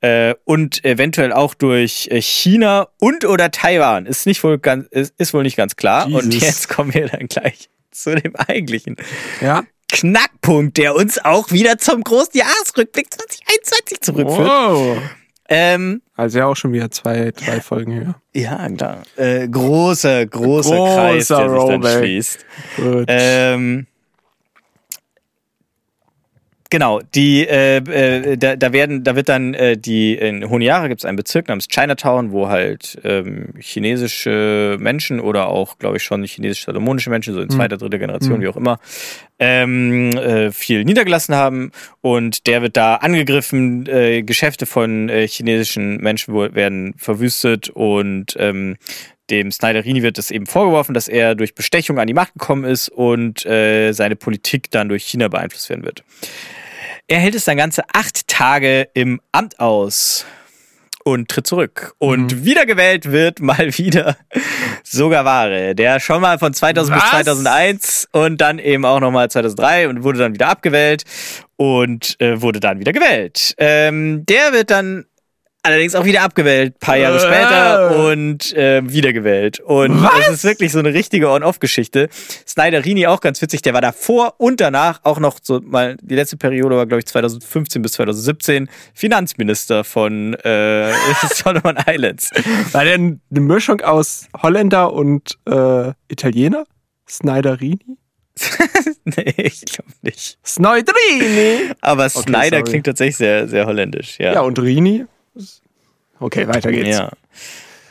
äh, 0.00 0.34
und 0.44 0.82
eventuell 0.86 1.34
auch 1.34 1.52
durch 1.52 2.08
äh, 2.10 2.22
China 2.22 2.88
und 2.98 3.26
oder 3.26 3.50
Taiwan. 3.50 4.06
Ist 4.06 4.24
nicht 4.24 4.42
wohl 4.42 4.58
ganz, 4.58 4.86
ist, 4.86 5.12
ist 5.18 5.34
wohl 5.34 5.42
nicht 5.42 5.58
ganz 5.58 5.76
klar. 5.76 6.06
Und 6.06 6.32
Jesus. 6.32 6.40
jetzt 6.40 6.68
kommen 6.70 6.94
wir 6.94 7.08
dann 7.08 7.26
gleich 7.26 7.68
zu 7.90 8.14
dem 8.14 8.34
eigentlichen 8.36 8.96
Ja. 9.42 9.64
Knackpunkt, 9.90 10.76
der 10.76 10.94
uns 10.94 11.24
auch 11.24 11.50
wieder 11.50 11.78
zum 11.78 12.02
großen 12.02 12.32
Jahresrückblick 12.34 13.12
2021 13.12 14.00
zurückführt. 14.00 14.48
Wow. 14.48 14.98
Ähm, 15.52 16.00
Also 16.14 16.38
ja 16.38 16.46
auch 16.46 16.54
schon 16.54 16.72
wieder 16.72 16.90
zwei, 16.92 17.32
drei 17.32 17.60
Folgen 17.60 17.90
her. 17.92 18.14
ja, 18.34 18.68
klar. 18.68 19.02
Äh, 19.16 19.48
großer, 19.48 20.26
großer, 20.26 20.76
Großer 20.76 20.94
Kreis, 20.94 21.26
der 21.28 21.36
sich 21.38 21.46
dann 21.46 21.50
Rollback. 21.56 21.98
schließt. 21.98 22.46
Gut. 22.76 23.04
Ähm, 23.08 23.86
genau, 26.70 27.00
die, 27.14 27.46
äh, 27.46 27.76
äh, 27.76 28.36
da, 28.36 28.56
da 28.56 28.72
werden, 28.72 29.04
da 29.04 29.16
wird 29.16 29.28
dann 29.28 29.54
äh, 29.54 29.76
die, 29.76 30.14
in 30.14 30.48
Honiara 30.48 30.88
gibt 30.88 31.00
es 31.00 31.04
einen 31.04 31.16
Bezirk 31.16 31.48
namens 31.48 31.68
Chinatown, 31.68 32.30
wo 32.32 32.48
halt 32.48 32.98
ähm, 33.04 33.52
chinesische 33.58 34.76
Menschen 34.80 35.20
oder 35.20 35.48
auch, 35.48 35.78
glaube 35.78 35.98
ich, 35.98 36.02
schon 36.02 36.24
chinesisch-salomonische 36.24 37.10
Menschen, 37.10 37.34
so 37.34 37.40
in 37.40 37.50
zweiter, 37.50 37.76
dritter 37.76 37.98
Generation, 37.98 38.40
wie 38.40 38.48
auch 38.48 38.56
immer, 38.56 38.78
ähm, 39.38 40.10
äh, 40.10 40.52
viel 40.52 40.84
niedergelassen 40.84 41.34
haben. 41.34 41.72
Und 42.00 42.46
der 42.46 42.62
wird 42.62 42.76
da 42.76 42.96
angegriffen, 42.96 43.86
äh, 43.86 44.22
Geschäfte 44.22 44.66
von 44.66 45.08
äh, 45.08 45.26
chinesischen 45.26 45.98
Menschen 45.98 46.34
werden 46.34 46.94
verwüstet 46.96 47.68
und 47.68 48.36
ähm, 48.38 48.76
dem 49.30 49.52
Snyderini 49.52 50.02
wird 50.02 50.18
es 50.18 50.30
eben 50.30 50.46
vorgeworfen, 50.46 50.92
dass 50.92 51.08
er 51.08 51.34
durch 51.34 51.54
Bestechung 51.54 51.98
an 51.98 52.06
die 52.06 52.14
Macht 52.14 52.34
gekommen 52.34 52.64
ist 52.64 52.88
und 52.88 53.46
äh, 53.46 53.92
seine 53.92 54.16
Politik 54.16 54.70
dann 54.70 54.88
durch 54.88 55.04
China 55.04 55.28
beeinflusst 55.28 55.70
werden 55.70 55.84
wird. 55.84 56.02
Er 57.10 57.18
hält 57.18 57.34
es 57.34 57.44
dann 57.44 57.56
ganze 57.56 57.82
acht 57.92 58.28
Tage 58.28 58.88
im 58.94 59.20
Amt 59.32 59.58
aus 59.58 60.24
und 61.02 61.28
tritt 61.28 61.44
zurück. 61.44 61.92
Und 61.98 62.44
wiedergewählt 62.44 63.10
wird 63.10 63.40
mal 63.40 63.76
wieder 63.76 64.16
Sogaware, 64.84 65.74
der 65.74 65.98
schon 65.98 66.20
mal 66.20 66.38
von 66.38 66.54
2000 66.54 66.94
bis 66.94 67.02
Was? 67.02 67.10
2001 67.10 68.08
und 68.12 68.40
dann 68.40 68.60
eben 68.60 68.84
auch 68.84 69.00
nochmal 69.00 69.28
2003 69.28 69.88
und 69.88 70.04
wurde 70.04 70.20
dann 70.20 70.34
wieder 70.34 70.46
abgewählt 70.46 71.02
und 71.56 72.14
äh, 72.20 72.40
wurde 72.40 72.60
dann 72.60 72.78
wieder 72.78 72.92
gewählt. 72.92 73.56
Ähm, 73.58 74.24
der 74.26 74.52
wird 74.52 74.70
dann 74.70 75.06
allerdings 75.62 75.94
auch 75.94 76.04
wieder 76.04 76.22
abgewählt, 76.22 76.78
paar 76.80 76.96
Jahre 76.96 77.16
Äh. 77.16 77.20
später 77.20 78.06
und 78.10 78.52
äh, 78.54 78.82
wiedergewählt. 78.84 79.60
Und 79.60 80.02
Was? 80.02 80.12
es 80.28 80.34
ist 80.36 80.44
wirklich 80.44 80.72
so 80.72 80.78
eine 80.78 80.94
richtige 80.94 81.28
On-Off-Geschichte. 81.30 82.08
Snyderini 82.46 83.06
auch 83.06 83.20
ganz 83.20 83.40
witzig, 83.42 83.62
der 83.62 83.74
war 83.74 83.80
davor 83.80 84.34
und 84.38 84.60
danach 84.60 85.00
auch 85.04 85.18
noch 85.20 85.38
so 85.42 85.60
mal, 85.62 85.96
die 86.02 86.14
letzte 86.14 86.36
Periode 86.36 86.76
war, 86.76 86.86
glaube 86.86 87.00
ich, 87.00 87.06
2015 87.06 87.82
bis 87.82 87.92
2017 87.92 88.68
Finanzminister 88.94 89.84
von 89.84 90.34
äh, 90.34 90.92
Solomon 91.34 91.76
Islands. 91.86 92.30
War 92.72 92.84
der 92.84 92.94
eine 92.94 93.18
Mischung 93.30 93.80
aus 93.82 94.26
Holländer 94.42 94.92
und 94.92 95.38
äh, 95.48 95.92
Italiener? 96.08 96.64
Snyderini? 97.08 97.98
nee, 99.04 99.34
ich 99.36 99.64
glaube 99.66 99.90
nicht. 100.02 100.38
Snyderini! 100.46 101.72
Aber 101.80 102.08
Snyder 102.08 102.58
sorry. 102.58 102.62
klingt 102.62 102.86
tatsächlich 102.86 103.16
sehr, 103.16 103.48
sehr 103.48 103.66
holländisch, 103.66 104.18
ja. 104.18 104.32
Ja, 104.34 104.40
und 104.42 104.58
Rini? 104.58 105.04
Okay, 106.18 106.46
weiter 106.48 106.70
geht's. 106.70 106.98
Ja. 106.98 107.10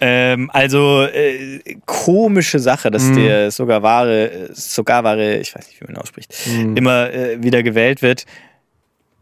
Ähm, 0.02 0.50
also 0.54 1.04
äh, 1.04 1.60
komische 1.86 2.60
Sache, 2.60 2.90
dass 2.90 3.04
Mhm. 3.04 3.16
der 3.16 3.52
sogar 3.52 3.84
wahre, 3.84 4.50
sogar 4.54 5.04
wahre, 5.04 5.38
ich 5.38 5.54
weiß 5.54 5.68
nicht, 5.68 5.82
wie 5.82 5.86
man 5.92 5.98
ausspricht, 5.98 6.34
Mhm. 6.48 6.78
immer 6.78 7.12
äh, 7.12 7.42
wieder 7.44 7.64
gewählt 7.64 8.02
wird. 8.02 8.26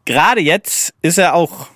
Gerade 0.05 0.41
jetzt 0.41 0.93
ist 1.01 1.18
er 1.18 1.34
auch 1.34 1.68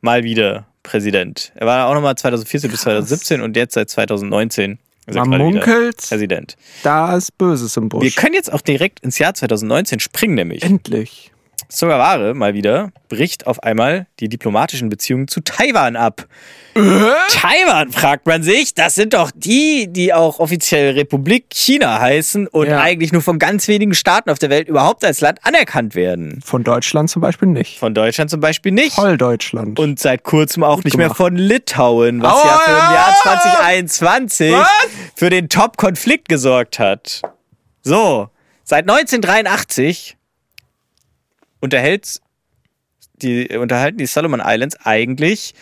mal 0.00 0.24
wieder 0.24 0.66
Präsident. 0.82 1.52
Er 1.54 1.66
war 1.66 1.86
auch 1.88 1.94
nochmal 1.94 2.16
2014 2.16 2.70
bis 2.70 2.80
2017 2.82 3.40
und 3.42 3.56
jetzt 3.56 3.74
seit 3.74 3.88
2019 3.88 4.78
ist 5.06 5.14
er 5.16 5.24
Man 5.24 5.38
munkelt, 5.40 5.96
Präsident. 5.96 6.56
da 6.82 7.16
ist 7.16 7.36
Böses 7.38 7.76
im 7.76 7.88
Busch. 7.88 8.02
Wir 8.02 8.10
können 8.10 8.34
jetzt 8.34 8.52
auch 8.52 8.60
direkt 8.60 9.00
ins 9.00 9.18
Jahr 9.18 9.34
2019 9.34 10.00
springen, 10.00 10.34
nämlich. 10.34 10.62
Endlich. 10.64 11.31
Sogaware 11.74 12.34
mal 12.34 12.54
wieder 12.54 12.90
bricht 13.08 13.46
auf 13.46 13.62
einmal 13.62 14.06
die 14.20 14.28
diplomatischen 14.28 14.88
Beziehungen 14.88 15.28
zu 15.28 15.40
Taiwan 15.40 15.96
ab. 15.96 16.26
Taiwan, 16.74 17.90
fragt 17.92 18.26
man 18.26 18.42
sich. 18.42 18.74
Das 18.74 18.94
sind 18.94 19.14
doch 19.14 19.30
die, 19.34 19.88
die 19.92 20.12
auch 20.14 20.38
offiziell 20.38 20.92
Republik 20.94 21.46
China 21.52 22.00
heißen 22.00 22.46
und 22.46 22.66
Ja. 22.68 22.80
eigentlich 22.80 23.12
nur 23.12 23.20
von 23.22 23.38
ganz 23.38 23.68
wenigen 23.68 23.94
Staaten 23.94 24.30
auf 24.30 24.38
der 24.38 24.48
Welt 24.50 24.68
überhaupt 24.68 25.04
als 25.04 25.20
Land 25.20 25.40
anerkannt 25.44 25.94
werden. 25.94 26.40
Von 26.44 26.64
Deutschland 26.64 27.10
zum 27.10 27.20
Beispiel 27.20 27.48
nicht. 27.48 27.78
Von 27.78 27.94
Deutschland 27.94 28.30
zum 28.30 28.40
Beispiel 28.40 28.72
nicht. 28.72 28.94
Voll 28.94 29.18
Deutschland. 29.18 29.78
Und 29.78 29.98
seit 29.98 30.22
kurzem 30.24 30.64
auch 30.64 30.82
nicht 30.84 30.96
mehr 30.96 31.06
gemacht. 31.08 31.16
von 31.18 31.36
Litauen, 31.36 32.22
was 32.22 32.34
Oh, 32.34 32.46
ja 32.46 32.58
für 32.64 32.70
im 32.70 32.76
ja. 32.76 32.94
Jahr 32.94 33.16
2021 33.22 34.52
Was? 34.52 34.68
für 35.14 35.30
den 35.30 35.48
Top-Konflikt 35.48 36.28
gesorgt 36.28 36.78
hat. 36.78 37.20
So, 37.82 38.28
seit 38.64 38.88
1983 38.88 40.16
unterhält 41.62 42.20
die, 43.22 43.48
unterhalten 43.56 43.98
die 43.98 44.06
Solomon 44.06 44.42
Islands 44.44 44.76
eigentlich 44.84 45.54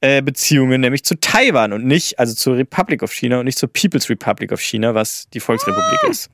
äh, 0.00 0.22
Beziehungen, 0.22 0.80
nämlich 0.80 1.04
zu 1.04 1.18
Taiwan 1.20 1.72
und 1.72 1.84
nicht, 1.84 2.18
also 2.18 2.34
zur 2.34 2.56
Republic 2.56 3.02
of 3.02 3.12
China 3.12 3.40
und 3.40 3.44
nicht 3.44 3.58
zur 3.58 3.70
People's 3.72 4.08
Republic 4.08 4.52
of 4.52 4.60
China, 4.60 4.94
was 4.94 5.28
die 5.34 5.40
Volksrepublik 5.40 6.04
ist. 6.08 6.30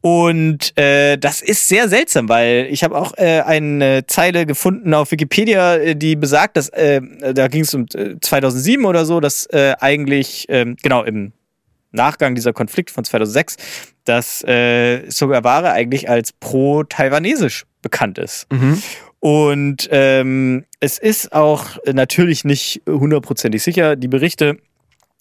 Und 0.00 0.76
äh, 0.76 1.16
das 1.16 1.42
ist 1.42 1.68
sehr 1.68 1.88
seltsam, 1.88 2.28
weil 2.28 2.66
ich 2.70 2.82
habe 2.82 2.96
auch 2.96 3.12
äh, 3.18 3.40
eine 3.42 4.04
Zeile 4.06 4.46
gefunden 4.46 4.94
auf 4.94 5.12
Wikipedia, 5.12 5.76
äh, 5.76 5.94
die 5.94 6.16
besagt, 6.16 6.56
dass 6.56 6.70
äh, 6.70 7.00
da 7.34 7.46
ging 7.46 7.62
es 7.62 7.72
um 7.72 7.86
äh, 7.94 8.16
2007 8.20 8.84
oder 8.84 9.04
so, 9.04 9.20
dass 9.20 9.46
äh, 9.46 9.74
eigentlich 9.78 10.46
ähm, 10.48 10.76
genau 10.82 11.04
im 11.04 11.32
Nachgang 11.92 12.34
dieser 12.34 12.52
Konflikt 12.52 12.90
von 12.90 13.04
2006, 13.04 13.56
dass 14.04 14.42
äh, 14.44 15.08
Sogaware 15.10 15.72
eigentlich 15.72 16.08
als 16.08 16.32
pro-taiwanesisch 16.32 17.64
bekannt 17.82 18.18
ist. 18.18 18.46
Mhm. 18.52 18.82
Und 19.20 19.88
ähm, 19.92 20.64
es 20.80 20.98
ist 20.98 21.32
auch 21.32 21.78
natürlich 21.86 22.44
nicht 22.44 22.82
hundertprozentig 22.88 23.62
sicher. 23.62 23.94
Die 23.94 24.08
Berichte, 24.08 24.58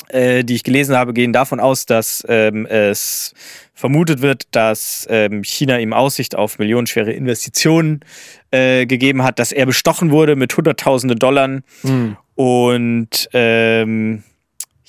äh, 0.08 0.44
die 0.44 0.56
ich 0.56 0.64
gelesen 0.64 0.98
habe, 0.98 1.14
gehen 1.14 1.34
davon 1.34 1.60
aus, 1.60 1.86
dass 1.86 2.26
ähm, 2.28 2.66
es 2.66 3.36
vermutet 3.76 4.22
wird, 4.22 4.44
dass 4.52 5.08
ähm, 5.10 5.44
China 5.44 5.78
ihm 5.78 5.94
Aussicht 5.94 6.36
auf 6.36 6.58
millionenschwere 6.58 7.12
Investitionen 7.12 8.00
äh, 8.50 8.88
gegeben 8.88 9.24
hat, 9.24 9.38
dass 9.38 9.52
er 9.52 9.68
bestochen 9.68 10.10
wurde 10.10 10.36
mit 10.36 10.58
Hunderttausende 10.58 11.14
Dollar. 11.14 11.60
Mhm. 11.84 12.18
Und 12.36 13.30
ähm, 13.34 14.24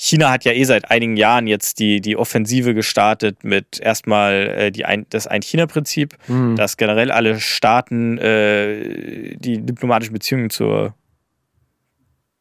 China 0.04 0.32
hat 0.32 0.44
ja 0.44 0.50
eh 0.50 0.64
seit 0.64 0.90
einigen 0.90 1.16
Jahren 1.16 1.46
jetzt 1.46 1.78
die, 1.78 2.00
die 2.00 2.16
Offensive 2.16 2.74
gestartet 2.74 3.44
mit 3.44 3.78
erstmal 3.78 4.48
äh, 4.48 4.70
die 4.72 4.84
ein, 4.84 5.06
das 5.10 5.28
Ein-China-Prinzip, 5.28 6.16
Mhm. 6.26 6.56
dass 6.56 6.76
generell 6.76 7.12
alle 7.12 7.38
Staaten 7.38 8.18
äh, 8.18 9.36
die 9.36 9.64
diplomatischen 9.64 10.12
Beziehungen 10.12 10.50
zur, 10.50 10.94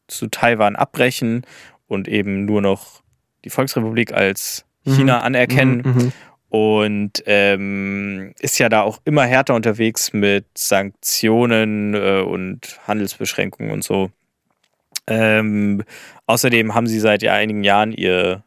zu 0.08 0.26
Taiwan 0.26 0.74
abbrechen 0.74 1.46
und 1.86 2.08
eben 2.08 2.46
nur 2.46 2.62
noch 2.62 3.04
die 3.44 3.50
Volksrepublik 3.50 4.12
als 4.12 4.64
China 4.84 5.20
anerkennen. 5.20 5.82
Mhm, 5.84 6.02
mhm. 6.02 6.12
Und 6.48 7.22
ähm, 7.26 8.34
ist 8.40 8.58
ja 8.58 8.70
da 8.70 8.82
auch 8.82 9.00
immer 9.04 9.24
härter 9.24 9.54
unterwegs 9.54 10.12
mit 10.12 10.46
Sanktionen 10.58 11.94
äh, 11.94 12.22
und 12.22 12.80
Handelsbeschränkungen 12.88 13.70
und 13.70 13.84
so. 13.84 14.10
Ähm, 15.06 15.82
außerdem 16.26 16.74
haben 16.74 16.86
sie 16.86 17.00
seit 17.00 17.24
einigen 17.24 17.64
Jahren 17.64 17.92
ihr 17.92 18.44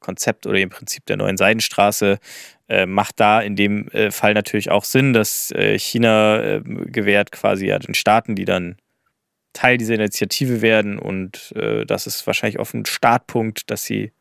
Konzept 0.00 0.46
oder 0.46 0.58
im 0.58 0.70
Prinzip 0.70 1.06
der 1.06 1.16
neuen 1.16 1.36
Seidenstraße. 1.36 2.18
Äh, 2.68 2.86
macht 2.86 3.20
da 3.20 3.40
in 3.40 3.56
dem 3.56 3.88
äh, 3.88 4.10
Fall 4.10 4.34
natürlich 4.34 4.70
auch 4.70 4.84
Sinn, 4.84 5.12
dass 5.12 5.50
äh, 5.52 5.78
China 5.78 6.42
äh, 6.42 6.60
gewährt 6.64 7.32
quasi 7.32 7.66
ja 7.66 7.78
den 7.78 7.94
Staaten, 7.94 8.34
die 8.34 8.44
dann 8.44 8.76
Teil 9.52 9.78
dieser 9.78 9.94
Initiative 9.94 10.62
werden. 10.62 10.98
Und 10.98 11.52
äh, 11.56 11.86
das 11.86 12.06
ist 12.06 12.26
wahrscheinlich 12.26 12.58
auch 12.58 12.72
ein 12.74 12.86
Startpunkt, 12.86 13.70
dass 13.70 13.84
sie 13.84 14.12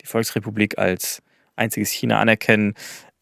die 0.00 0.06
Volksrepublik 0.06 0.78
als 0.78 1.22
einziges 1.56 1.90
China 1.90 2.18
anerkennen, 2.20 2.74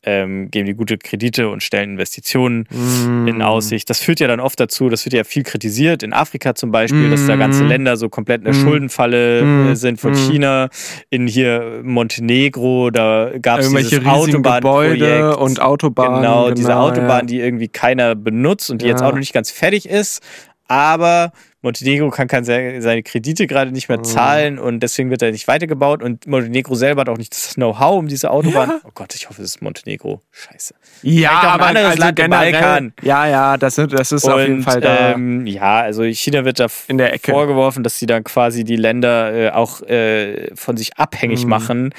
ähm, 0.08 0.50
geben 0.50 0.66
die 0.66 0.74
gute 0.74 0.96
Kredite 0.96 1.48
und 1.50 1.62
stellen 1.62 1.90
Investitionen 1.92 2.66
Mm. 2.70 3.26
in 3.28 3.42
Aussicht. 3.42 3.90
Das 3.90 4.00
führt 4.00 4.20
ja 4.20 4.26
dann 4.28 4.40
oft 4.40 4.58
dazu, 4.58 4.88
das 4.88 5.04
wird 5.04 5.12
ja 5.12 5.24
viel 5.24 5.42
kritisiert, 5.42 6.02
in 6.02 6.12
Afrika 6.12 6.54
zum 6.54 6.70
Beispiel, 6.70 7.10
dass 7.10 7.26
da 7.26 7.36
ganze 7.36 7.64
Mm. 7.64 7.68
Länder 7.68 7.96
so 7.96 8.08
komplett 8.08 8.38
in 8.38 8.44
der 8.52 8.54
Mm. 8.54 8.64
Schuldenfalle 8.64 9.42
Mm. 9.44 9.68
äh, 9.72 9.76
sind 9.76 10.00
von 10.00 10.12
Mm. 10.12 10.16
China. 10.16 10.68
In 11.10 11.26
hier 11.26 11.80
Montenegro, 11.82 12.90
da 12.90 13.30
gab 13.42 13.60
es 13.60 13.70
dieses 13.70 14.04
Autobahnprojekt. 14.06 15.36
und 15.38 15.60
Autobahnen. 15.60 16.22
Genau, 16.22 16.50
diese 16.52 16.70
ja. 16.70 16.80
Autobahn, 16.80 17.26
die 17.26 17.40
irgendwie 17.40 17.68
keiner 17.68 18.14
benutzt 18.14 18.70
und 18.70 18.82
die 18.82 18.86
jetzt 18.86 19.00
Ja. 19.00 19.08
auch 19.08 19.12
noch 19.12 19.18
nicht 19.18 19.32
ganz 19.34 19.50
fertig 19.50 19.88
ist. 19.88 20.22
Aber 20.70 21.32
Montenegro 21.62 22.10
kann, 22.10 22.28
kann 22.28 22.44
se- 22.44 22.80
seine 22.80 23.02
Kredite 23.02 23.46
gerade 23.46 23.72
nicht 23.72 23.88
mehr 23.88 23.98
Mhm. 23.98 24.04
zahlen 24.04 24.58
und 24.58 24.80
deswegen 24.80 25.08
wird 25.10 25.22
er 25.22 25.32
nicht 25.32 25.48
weitergebaut. 25.48 26.02
Und 26.02 26.26
Montenegro 26.26 26.74
selber 26.74 27.00
hat 27.00 27.08
auch 27.08 27.16
nicht 27.16 27.32
das 27.32 27.54
Know-how 27.54 27.98
um 27.98 28.06
diese 28.06 28.30
Autobahn. 28.30 28.68
Ja. 28.68 28.80
Oh 28.84 28.90
Gott, 28.94 29.14
ich 29.14 29.28
hoffe, 29.28 29.40
es 29.42 29.54
ist 29.56 29.62
Montenegro. 29.62 30.20
Scheiße. 30.30 30.74
Ja, 31.02 31.30
auch 31.30 31.42
ein 31.42 31.48
aber 31.48 31.66
anderes 31.68 31.88
also 31.92 32.02
Land 32.02 32.16
generell, 32.16 32.52
Balkan. 32.52 32.92
Ja, 33.02 33.26
ja, 33.26 33.56
das, 33.56 33.74
das 33.76 34.12
ist 34.12 34.24
auf 34.28 34.38
jeden 34.40 34.56
und 34.56 34.62
Fall 34.62 34.80
da 34.82 35.12
ähm, 35.14 35.46
ja, 35.46 35.80
also 35.80 36.02
China 36.04 36.44
wird 36.44 36.60
da 36.60 36.66
in 36.86 36.98
der 36.98 37.14
Ecke. 37.14 37.32
vorgeworfen, 37.32 37.82
dass 37.82 37.98
sie 37.98 38.06
dann 38.06 38.22
quasi 38.24 38.62
die 38.64 38.76
Länder 38.76 39.32
äh, 39.34 39.50
auch 39.50 39.80
äh, 39.82 40.54
von 40.54 40.76
sich 40.76 40.96
abhängig 40.98 41.44
Mhm. 41.44 41.48
machen. 41.50 41.94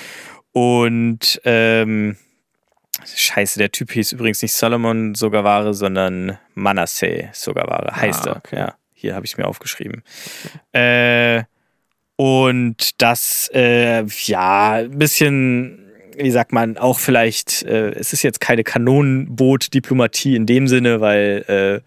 Und 0.51 1.41
ähm, 1.43 2.17
Scheiße, 3.05 3.59
der 3.59 3.71
Typ 3.71 3.91
hieß 3.91 4.11
übrigens 4.13 4.41
nicht 4.41 4.53
Solomon 4.53 5.15
Sogaware, 5.15 5.73
sondern 5.73 6.37
Manasseh 6.55 7.29
Sogaware 7.33 7.95
heißt 7.95 8.27
Ah, 8.27 8.31
er. 8.31 8.37
okay. 8.37 8.55
Ja, 8.57 8.75
hier 8.93 9.15
habe 9.15 9.25
ich 9.25 9.31
es 9.33 9.37
mir 9.37 9.47
aufgeschrieben. 9.47 10.03
Äh, 10.71 11.43
und 12.15 13.01
das, 13.01 13.49
äh, 13.53 14.03
ja, 14.25 14.73
ein 14.73 14.97
bisschen, 14.99 15.89
wie 16.17 16.31
sagt 16.31 16.51
man, 16.51 16.77
auch 16.77 16.99
vielleicht, 16.99 17.63
äh, 17.63 17.91
es 17.91 18.11
ist 18.13 18.23
jetzt 18.23 18.41
keine 18.41 18.63
Kanonenboot-Diplomatie 18.63 20.35
in 20.35 20.45
dem 20.45 20.67
Sinne, 20.67 20.99
weil, 21.01 21.81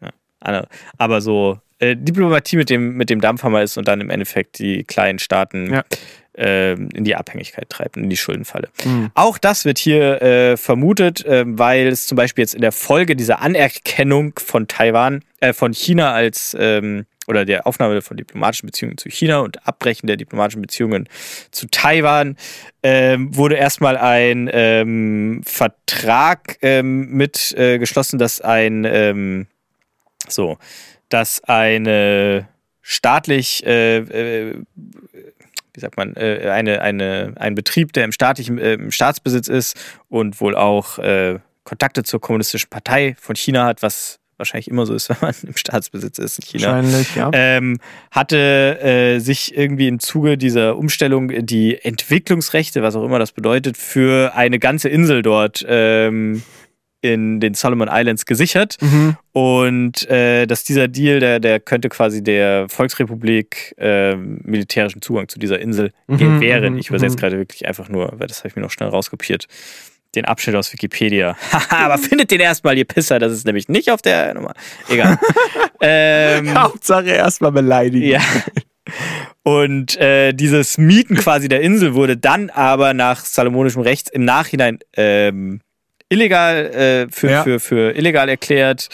äh, 0.00 0.04
ja, 0.46 0.66
aber 0.98 1.20
so, 1.20 1.58
äh, 1.80 1.96
Diplomatie 1.96 2.56
mit 2.56 2.70
dem, 2.70 2.96
mit 2.96 3.10
dem 3.10 3.20
Dampfhammer 3.20 3.62
ist 3.62 3.76
und 3.76 3.88
dann 3.88 4.00
im 4.00 4.10
Endeffekt 4.10 4.58
die 4.58 4.84
kleinen 4.84 5.18
Staaten 5.18 5.72
Ja. 5.72 5.84
äh, 6.38 6.72
in 6.72 7.04
die 7.04 7.16
Abhängigkeit 7.16 7.68
treibt, 7.68 7.96
in 7.96 8.08
die 8.08 8.16
Schuldenfalle. 8.16 8.68
Mhm. 8.84 9.10
Auch 9.14 9.36
das 9.38 9.64
wird 9.64 9.78
hier 9.78 10.22
äh, 10.22 10.56
vermutet, 10.56 11.24
äh, 11.24 11.44
weil 11.46 11.88
es 11.88 12.06
zum 12.06 12.16
Beispiel 12.16 12.42
jetzt 12.42 12.54
in 12.54 12.60
der 12.62 12.72
Folge 12.72 13.16
dieser 13.16 13.40
Anerkennung 13.42 14.38
von 14.38 14.68
Taiwan, 14.68 15.22
äh, 15.40 15.52
von 15.52 15.72
China 15.72 16.12
als 16.12 16.56
ähm, 16.58 17.06
oder 17.26 17.44
der 17.44 17.64
Aufnahme 17.66 18.02
von 18.02 18.16
diplomatischen 18.16 18.66
Beziehungen 18.66 18.98
zu 18.98 19.08
China 19.08 19.38
und 19.40 19.64
Abbrechen 19.66 20.08
der 20.08 20.16
diplomatischen 20.16 20.62
Beziehungen 20.62 21.08
zu 21.52 21.68
Taiwan 21.70 22.36
ähm, 22.82 23.36
wurde 23.36 23.54
erstmal 23.54 23.96
ein 23.96 24.50
ähm, 24.52 25.40
Vertrag 25.44 26.56
ähm, 26.62 27.10
mit 27.10 27.52
äh, 27.56 27.78
geschlossen, 27.78 28.18
dass 28.18 28.40
ein 28.40 28.84
ähm, 28.84 29.46
so, 30.28 30.58
dass 31.10 31.44
eine 31.44 32.48
staatlich 32.80 33.64
äh, 33.66 33.98
äh, 33.98 34.62
wie 35.74 35.80
sagt 35.80 35.96
man, 35.96 36.14
äh, 36.16 36.50
eine, 36.50 36.82
eine, 36.82 37.34
ein 37.36 37.54
Betrieb, 37.54 37.92
der 37.92 38.04
im, 38.04 38.12
staatlichen, 38.12 38.58
äh, 38.58 38.74
im 38.74 38.90
Staatsbesitz 38.90 39.48
ist 39.48 39.76
und 40.08 40.40
wohl 40.40 40.56
auch 40.56 40.98
äh, 40.98 41.38
Kontakte 41.64 42.02
zur 42.02 42.20
kommunistischen 42.20 42.70
Partei 42.70 43.14
von 43.20 43.36
China 43.36 43.66
hat, 43.66 43.82
was 43.82 44.18
wahrscheinlich 44.36 44.68
immer 44.68 44.86
so 44.86 44.94
ist, 44.94 45.08
wenn 45.10 45.16
man 45.20 45.34
im 45.42 45.56
Staatsbesitz 45.56 46.18
ist 46.18 46.38
in 46.38 46.46
China. 46.46 46.74
Wahrscheinlich, 46.74 47.14
ja. 47.14 47.30
Ähm, 47.32 47.78
hatte 48.10 48.80
äh, 48.80 49.18
sich 49.20 49.56
irgendwie 49.56 49.88
im 49.88 50.00
Zuge 50.00 50.36
dieser 50.36 50.76
Umstellung 50.76 51.46
die 51.46 51.82
Entwicklungsrechte, 51.82 52.82
was 52.82 52.96
auch 52.96 53.04
immer 53.04 53.18
das 53.18 53.32
bedeutet, 53.32 53.76
für 53.76 54.34
eine 54.34 54.58
ganze 54.58 54.88
Insel 54.88 55.22
dort 55.22 55.64
ähm, 55.68 56.42
in 57.02 57.40
den 57.40 57.54
Solomon 57.54 57.88
Islands 57.90 58.26
gesichert. 58.26 58.76
Mhm. 58.80 59.16
Und 59.32 60.08
äh, 60.10 60.46
dass 60.46 60.64
dieser 60.64 60.88
Deal, 60.88 61.20
der, 61.20 61.40
der 61.40 61.60
könnte 61.60 61.88
quasi 61.88 62.22
der 62.22 62.68
Volksrepublik 62.68 63.74
äh, 63.78 64.16
militärischen 64.16 65.00
Zugang 65.02 65.28
zu 65.28 65.38
dieser 65.38 65.58
Insel 65.60 65.92
Mhm, 66.08 66.18
gewähren. 66.18 66.72
mhm, 66.74 66.78
Ich 66.78 66.88
übersetze 66.90 67.16
mhm. 67.16 67.20
gerade 67.20 67.38
wirklich 67.38 67.66
einfach 67.66 67.88
nur, 67.88 68.12
weil 68.18 68.26
das 68.26 68.38
habe 68.40 68.48
ich 68.48 68.56
mir 68.56 68.62
noch 68.62 68.70
schnell 68.70 68.88
rauskopiert. 68.90 69.46
Den 70.16 70.24
Abschnitt 70.24 70.56
aus 70.56 70.72
Wikipedia. 70.72 71.36
Haha, 71.52 71.86
aber 71.86 71.96
findet 71.98 72.30
den 72.32 72.40
erstmal, 72.40 72.76
ihr 72.76 72.84
Pisser. 72.84 73.18
Das 73.18 73.32
ist 73.32 73.46
nämlich 73.46 73.68
nicht 73.68 73.90
auf 73.92 74.02
der 74.02 74.34
Nummer. 74.34 74.52
Egal. 74.88 75.18
ähm, 75.80 76.52
Hauptsache 76.60 77.10
erstmal 77.10 77.52
beleidigen. 77.52 78.06
ja. 78.06 78.20
Und 79.42 79.96
äh, 79.98 80.32
dieses 80.32 80.78
Mieten 80.78 81.16
quasi 81.16 81.48
der 81.48 81.60
Insel 81.60 81.94
wurde 81.94 82.16
dann 82.16 82.50
aber 82.50 82.92
nach 82.92 83.24
salomonischem 83.24 83.82
Recht 83.82 84.10
im 84.10 84.24
Nachhinein 84.24 84.80
ähm, 84.96 85.60
illegal 86.10 86.66
äh, 86.66 87.06
für, 87.10 87.30
Ja. 87.30 87.42
für, 87.42 87.58
für 87.60 87.96
illegal 87.96 88.28
erklärt. 88.28 88.88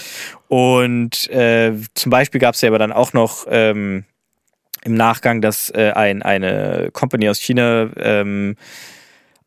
Und 0.49 1.29
äh, 1.31 1.73
zum 1.95 2.11
Beispiel 2.11 2.41
gab 2.41 2.55
es 2.55 2.61
ja 2.61 2.69
aber 2.69 2.79
dann 2.79 2.93
auch 2.93 3.12
noch 3.12 3.47
ähm, 3.51 4.05
im 4.85 4.95
Nachgang, 4.95 5.41
dass 5.41 5.71
äh, 5.71 5.91
ein, 5.95 6.23
eine 6.23 6.91
Company 6.93 7.29
aus 7.29 7.41
China 7.41 7.91
ähm, 7.97 8.55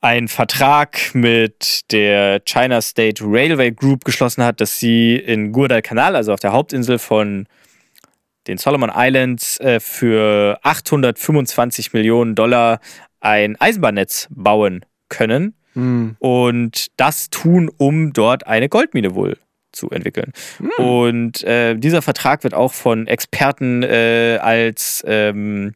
einen 0.01 0.27
Vertrag 0.27 1.13
mit 1.13 1.91
der 1.91 2.41
China 2.41 2.81
State 2.81 3.23
Railway 3.25 3.71
Group 3.71 4.03
geschlossen 4.03 4.43
hat, 4.43 4.59
dass 4.59 4.79
sie 4.79 5.15
in 5.15 5.51
Guadalcanal, 5.51 6.15
also 6.15 6.33
auf 6.33 6.39
der 6.39 6.51
Hauptinsel 6.51 6.99
von 6.99 7.47
den 8.47 8.57
Solomon 8.57 8.91
Islands, 8.93 9.59
äh, 9.59 9.79
für 9.79 10.59
825 10.63 11.93
Millionen 11.93 12.35
Dollar 12.35 12.79
ein 13.21 13.59
Eisenbahnnetz 13.59 14.27
bauen 14.31 14.85
können 15.09 15.53
Mhm. 15.73 16.15
und 16.19 16.87
das 16.97 17.29
tun, 17.29 17.69
um 17.77 18.13
dort 18.13 18.47
eine 18.47 18.69
Goldmine 18.69 19.15
wohl 19.15 19.37
zu 19.71 19.89
entwickeln. 19.91 20.33
Und 20.77 21.43
äh, 21.43 21.75
dieser 21.75 22.01
Vertrag 22.01 22.43
wird 22.43 22.53
auch 22.53 22.73
von 22.73 23.07
Experten 23.07 23.83
äh, 23.83 24.39
als 24.41 25.03
ähm, 25.07 25.75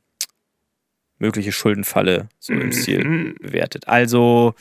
mögliche 1.19 1.51
Schuldenfalle 1.51 2.27
so 2.39 2.53
im 2.53 2.71
Stil 2.71 3.35
bewertet. 3.39 3.87
Also 3.87 4.55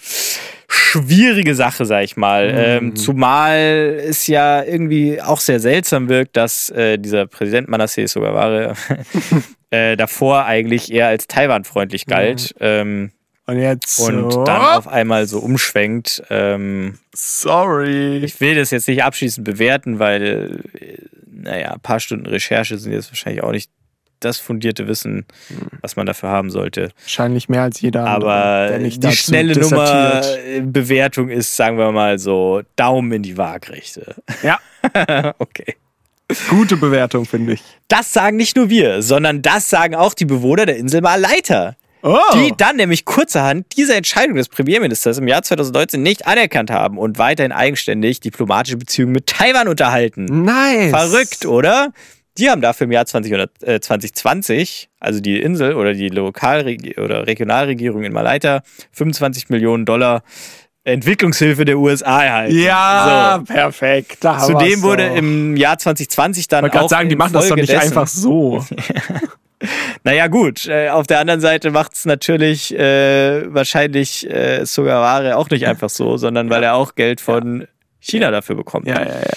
schwierige 0.68 1.54
Sache, 1.54 1.84
sag 1.84 2.04
ich 2.04 2.16
mal. 2.16 2.52
Mhm. 2.52 2.58
Ähm, 2.58 2.96
zumal 2.96 3.98
es 4.06 4.26
ja 4.26 4.62
irgendwie 4.62 5.20
auch 5.20 5.40
sehr 5.40 5.60
seltsam 5.60 6.08
wirkt, 6.08 6.36
dass 6.36 6.70
äh, 6.70 6.98
dieser 6.98 7.26
Präsident 7.26 7.68
Manasseh 7.68 8.06
Sogaware 8.06 8.74
äh, 9.70 9.96
davor 9.96 10.44
eigentlich 10.44 10.92
eher 10.92 11.08
als 11.08 11.26
Taiwan-freundlich 11.26 12.06
galt. 12.06 12.54
Ähm, 12.60 13.10
Und 13.46 13.58
jetzt. 13.58 13.98
und 13.98 14.32
so. 14.32 14.44
dann 14.44 14.76
auf 14.76 14.86
einmal 14.86 15.26
so 15.26 15.40
umschwenkt. 15.40 16.22
Ähm, 16.30 16.98
Sorry. 17.12 18.18
ich 18.18 18.40
will 18.40 18.54
das 18.54 18.70
jetzt 18.70 18.86
nicht 18.86 19.02
abschließend 19.02 19.44
bewerten, 19.44 19.98
weil, 19.98 20.60
äh, 20.78 20.98
naja, 21.26 21.72
ein 21.72 21.80
paar 21.80 21.98
Stunden 22.00 22.26
Recherche 22.26 22.78
sind 22.78 22.92
jetzt 22.92 23.10
wahrscheinlich 23.10 23.42
auch 23.42 23.50
nicht 23.50 23.70
das 24.24 24.38
fundierte 24.38 24.86
Wissen, 24.86 25.26
was 25.80 25.96
man 25.96 26.06
dafür 26.06 26.28
haben 26.28 26.50
sollte. 26.50 26.90
Wahrscheinlich 27.00 27.48
mehr 27.48 27.62
als 27.62 27.80
jeder 27.80 28.06
andere. 28.06 28.32
Aber 28.32 28.78
die 28.78 29.12
schnelle 29.12 29.58
Nummer 29.58 30.22
Bewertung 30.62 31.28
ist, 31.28 31.56
sagen 31.56 31.76
wir 31.78 31.90
mal 31.92 32.18
so, 32.18 32.62
Daumen 32.76 33.12
in 33.12 33.22
die 33.22 33.36
Waagrechte. 33.36 34.16
Ja, 34.42 34.58
okay. 35.38 35.76
gute 36.48 36.76
Bewertung, 36.76 37.26
finde 37.26 37.54
ich. 37.54 37.62
Das 37.88 38.12
sagen 38.12 38.36
nicht 38.36 38.56
nur 38.56 38.70
wir, 38.70 39.02
sondern 39.02 39.42
das 39.42 39.68
sagen 39.68 39.94
auch 39.94 40.14
die 40.14 40.24
Bewohner 40.24 40.66
der 40.66 40.76
Insel 40.76 41.00
Malaita. 41.00 41.76
Oh. 42.02 42.18
die 42.34 42.52
dann 42.56 42.76
nämlich 42.76 43.04
kurzerhand 43.04 43.66
diese 43.76 43.94
Entscheidung 43.94 44.36
des 44.36 44.48
Premierministers 44.48 45.18
im 45.18 45.28
Jahr 45.28 45.42
2019 45.42 46.02
nicht 46.02 46.26
anerkannt 46.26 46.70
haben 46.70 46.98
und 46.98 47.18
weiterhin 47.18 47.52
eigenständig 47.52 48.18
diplomatische 48.20 48.76
Beziehungen 48.76 49.12
mit 49.12 49.26
Taiwan 49.28 49.68
unterhalten. 49.68 50.24
nice. 50.44 50.90
Verrückt, 50.90 51.46
oder? 51.46 51.92
Die 52.38 52.48
haben 52.50 52.60
dafür 52.62 52.86
im 52.86 52.92
Jahr 52.92 53.04
20, 53.06 53.32
äh, 53.62 53.78
2020, 53.78 54.88
also 55.00 55.20
die 55.20 55.40
Insel 55.40 55.74
oder 55.74 55.92
die 55.92 56.08
Lokal- 56.08 56.64
oder 56.96 57.26
Regionalregierung 57.26 58.02
in 58.04 58.12
Malaita, 58.12 58.62
25 58.92 59.48
Millionen 59.50 59.84
Dollar 59.84 60.22
Entwicklungshilfe 60.84 61.64
der 61.64 61.78
USA 61.78 62.24
erhalten. 62.24 62.58
Ja, 62.58 63.42
perfekt. 63.46 64.16
Da 64.22 64.38
Zudem 64.40 64.82
wurde 64.82 65.08
doch. 65.10 65.16
im 65.16 65.56
Jahr 65.56 65.78
2020 65.78 66.48
dann 66.48 66.58
Ich 66.58 66.62
wollte 66.64 66.74
auch 66.76 66.80
gerade 66.80 66.88
sagen, 66.88 67.08
die 67.08 67.16
machen 67.16 67.34
das 67.34 67.48
doch 67.48 67.54
nicht 67.54 67.70
infolgedessen- 67.70 67.98
einfach 67.98 68.08
so. 68.08 68.64
Naja, 70.04 70.26
gut. 70.28 70.66
Äh, 70.66 70.88
auf 70.90 71.06
der 71.06 71.20
anderen 71.20 71.40
Seite 71.40 71.70
macht 71.70 71.94
es 71.94 72.04
natürlich 72.04 72.74
äh, 72.76 73.52
wahrscheinlich 73.52 74.28
äh, 74.30 74.64
Sugaware 74.64 75.36
auch 75.36 75.48
nicht 75.50 75.66
einfach 75.66 75.90
so, 75.90 76.16
sondern 76.16 76.50
weil 76.50 76.62
er 76.62 76.74
auch 76.74 76.94
Geld 76.94 77.20
von 77.20 77.66
China 78.00 78.30
dafür 78.30 78.56
bekommt. 78.56 78.86
Ja, 78.88 79.00
ja, 79.00 79.08
ja. 79.20 79.36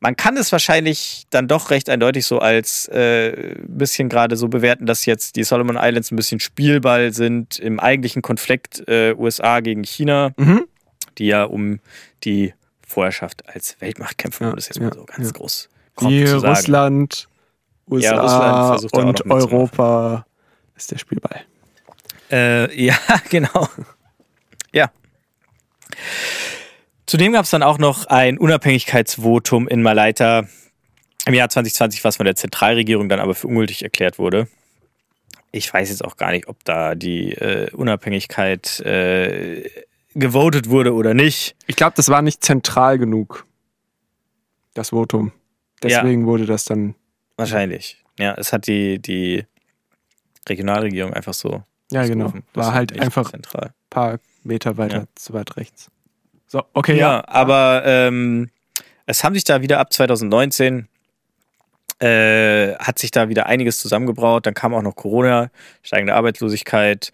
Man 0.00 0.14
kann 0.14 0.36
es 0.36 0.52
wahrscheinlich 0.52 1.24
dann 1.30 1.48
doch 1.48 1.70
recht 1.70 1.90
eindeutig 1.90 2.24
so 2.24 2.38
als 2.38 2.86
äh, 2.88 3.54
bisschen 3.66 4.08
gerade 4.08 4.36
so 4.36 4.46
bewerten, 4.48 4.86
dass 4.86 5.06
jetzt 5.06 5.34
die 5.34 5.42
Solomon 5.42 5.76
Islands 5.80 6.12
ein 6.12 6.16
bisschen 6.16 6.38
Spielball 6.38 7.12
sind 7.12 7.58
im 7.58 7.80
eigentlichen 7.80 8.22
Konflikt 8.22 8.82
äh, 8.88 9.14
USA 9.18 9.58
gegen 9.60 9.82
China, 9.82 10.30
Mhm. 10.36 10.64
die 11.18 11.26
ja 11.26 11.42
um 11.44 11.80
die 12.22 12.54
Vorherrschaft 12.86 13.42
als 13.52 13.76
Weltmacht 13.80 14.18
kämpfen, 14.18 14.46
um 14.48 14.54
das 14.54 14.68
jetzt 14.68 14.80
mal 14.80 14.92
so 14.94 15.04
ganz 15.04 15.32
groß 15.34 15.68
grob 15.96 16.10
Wie 16.10 16.24
zu 16.24 16.38
sagen. 16.38 16.54
Russland, 16.54 17.28
USA 17.90 18.14
Ja, 18.14 18.76
und. 18.92 19.30
Europa 19.30 20.26
ist 20.76 20.90
der 20.90 20.98
Spielball. 20.98 21.40
Äh, 22.30 22.84
ja, 22.86 22.96
genau. 23.28 23.68
Ja. 24.72 24.90
Zudem 27.06 27.32
gab 27.32 27.44
es 27.44 27.50
dann 27.50 27.62
auch 27.62 27.78
noch 27.78 28.06
ein 28.06 28.38
Unabhängigkeitsvotum 28.38 29.66
in 29.68 29.82
Malaita 29.82 30.46
im 31.26 31.34
Jahr 31.34 31.48
2020, 31.48 32.04
was 32.04 32.16
von 32.16 32.26
der 32.26 32.36
Zentralregierung 32.36 33.08
dann 33.08 33.20
aber 33.20 33.34
für 33.34 33.48
ungültig 33.48 33.82
erklärt 33.82 34.18
wurde. 34.18 34.48
Ich 35.50 35.72
weiß 35.72 35.88
jetzt 35.88 36.04
auch 36.04 36.16
gar 36.16 36.30
nicht, 36.32 36.48
ob 36.48 36.62
da 36.64 36.94
die 36.94 37.32
äh, 37.32 37.70
Unabhängigkeit 37.72 38.80
äh, 38.80 39.68
gewotet 40.14 40.68
wurde 40.68 40.92
oder 40.94 41.14
nicht. 41.14 41.56
Ich 41.66 41.76
glaube, 41.76 41.94
das 41.96 42.08
war 42.08 42.22
nicht 42.22 42.44
zentral 42.44 42.98
genug, 42.98 43.46
das 44.74 44.90
Votum. 44.90 45.32
Deswegen 45.82 46.26
wurde 46.26 46.44
das 46.44 46.64
dann, 46.64 46.94
Wahrscheinlich. 47.38 48.02
Ja, 48.18 48.34
es 48.34 48.52
hat 48.52 48.66
die, 48.66 48.98
die 48.98 49.46
Regionalregierung 50.48 51.14
einfach 51.14 51.34
so. 51.34 51.62
ja 51.90 52.04
genau, 52.06 52.32
war 52.54 52.74
halt 52.74 52.98
einfach 53.00 53.32
ein 53.32 53.42
paar 53.90 54.18
Meter 54.42 54.76
weiter 54.76 54.98
Ja. 54.98 55.04
zu 55.14 55.32
weit 55.32 55.56
rechts. 55.56 55.90
So, 56.46 56.64
okay, 56.74 56.96
Ja, 56.98 57.16
ja. 57.18 57.24
aber 57.28 57.82
ähm, 57.86 58.50
es 59.06 59.22
haben 59.24 59.34
sich 59.34 59.44
da 59.44 59.62
wieder 59.62 59.78
ab 59.80 59.92
2019 59.92 60.88
äh, 62.00 62.74
hat 62.76 62.98
sich 62.98 63.10
da 63.10 63.28
wieder 63.28 63.46
einiges 63.46 63.80
zusammengebraut. 63.80 64.46
Dann 64.46 64.54
kam 64.54 64.72
auch 64.72 64.82
noch 64.82 64.94
Corona, 64.94 65.50
steigende 65.82 66.14
Arbeitslosigkeit, 66.14 67.10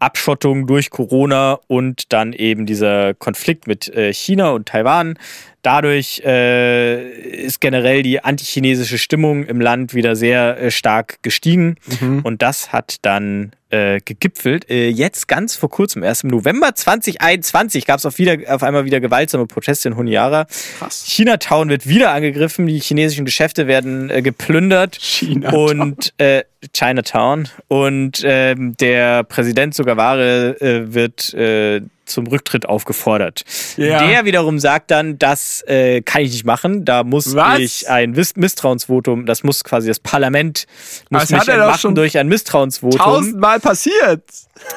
Abschottung 0.00 0.66
durch 0.66 0.90
Corona 0.90 1.58
und 1.66 2.12
dann 2.12 2.32
eben 2.32 2.66
dieser 2.66 3.14
Konflikt 3.14 3.66
mit 3.66 3.88
äh, 3.88 4.12
China 4.12 4.50
und 4.50 4.66
Taiwan. 4.68 5.18
Dadurch 5.62 6.22
äh, 6.24 7.10
ist 7.10 7.60
generell 7.60 8.02
die 8.02 8.22
antichinesische 8.22 8.98
Stimmung 8.98 9.44
im 9.44 9.60
Land 9.60 9.94
wieder 9.94 10.16
sehr 10.16 10.60
äh, 10.60 10.70
stark 10.70 11.18
gestiegen. 11.22 11.76
Mhm. 12.00 12.20
Und 12.22 12.42
das 12.42 12.72
hat 12.72 12.96
dann 13.02 13.52
äh, 13.70 14.00
gegipfelt. 14.04 14.70
Äh, 14.70 14.88
jetzt 14.88 15.28
ganz 15.28 15.56
vor 15.56 15.70
kurzem, 15.70 16.02
erst 16.02 16.24
im 16.24 16.30
November 16.30 16.74
2021, 16.74 17.86
gab 17.86 17.98
es 17.98 18.06
auf, 18.06 18.18
wieder, 18.18 18.36
auf 18.54 18.62
einmal 18.62 18.84
wieder 18.84 19.00
gewaltsame 19.00 19.46
Proteste 19.46 19.88
in 19.88 19.96
Honiara. 19.96 20.46
Krass. 20.78 21.04
Chinatown 21.06 21.68
wird 21.68 21.86
wieder 21.86 22.12
angegriffen, 22.12 22.66
die 22.66 22.78
chinesischen 22.80 23.24
Geschäfte 23.24 23.66
werden 23.66 24.10
äh, 24.10 24.22
geplündert. 24.22 24.98
Chinatown. 24.98 25.80
Und 25.80 26.14
äh, 26.18 26.44
Chinatown. 26.72 27.48
Und 27.68 28.22
ähm, 28.24 28.76
der 28.78 29.24
Präsident 29.24 29.74
Sugaware 29.74 30.60
äh, 30.60 30.94
wird 30.94 31.34
äh, 31.34 31.82
zum 32.08 32.26
Rücktritt 32.26 32.66
aufgefordert. 32.66 33.44
Ja. 33.76 34.06
Der 34.06 34.24
wiederum 34.24 34.58
sagt 34.58 34.90
dann, 34.90 35.18
das 35.18 35.62
äh, 35.66 36.02
kann 36.02 36.22
ich 36.22 36.32
nicht 36.32 36.44
machen. 36.44 36.84
Da 36.84 37.04
muss 37.04 37.34
Was? 37.34 37.58
ich 37.58 37.88
ein 37.88 38.12
Miss 38.12 38.36
Misstrauensvotum, 38.36 39.26
das 39.26 39.42
muss 39.42 39.64
quasi 39.64 39.88
das 39.88 40.00
Parlament 40.00 40.66
muss 41.10 41.22
Das 41.22 41.30
mich 41.30 41.40
hat 41.40 41.48
doch 41.48 41.54
entmachten 41.54 41.80
schon 41.80 41.94
durch 41.94 42.18
ein 42.18 42.28
Misstrauensvotum. 42.28 42.98
Tausendmal 42.98 43.60
passiert. 43.60 44.22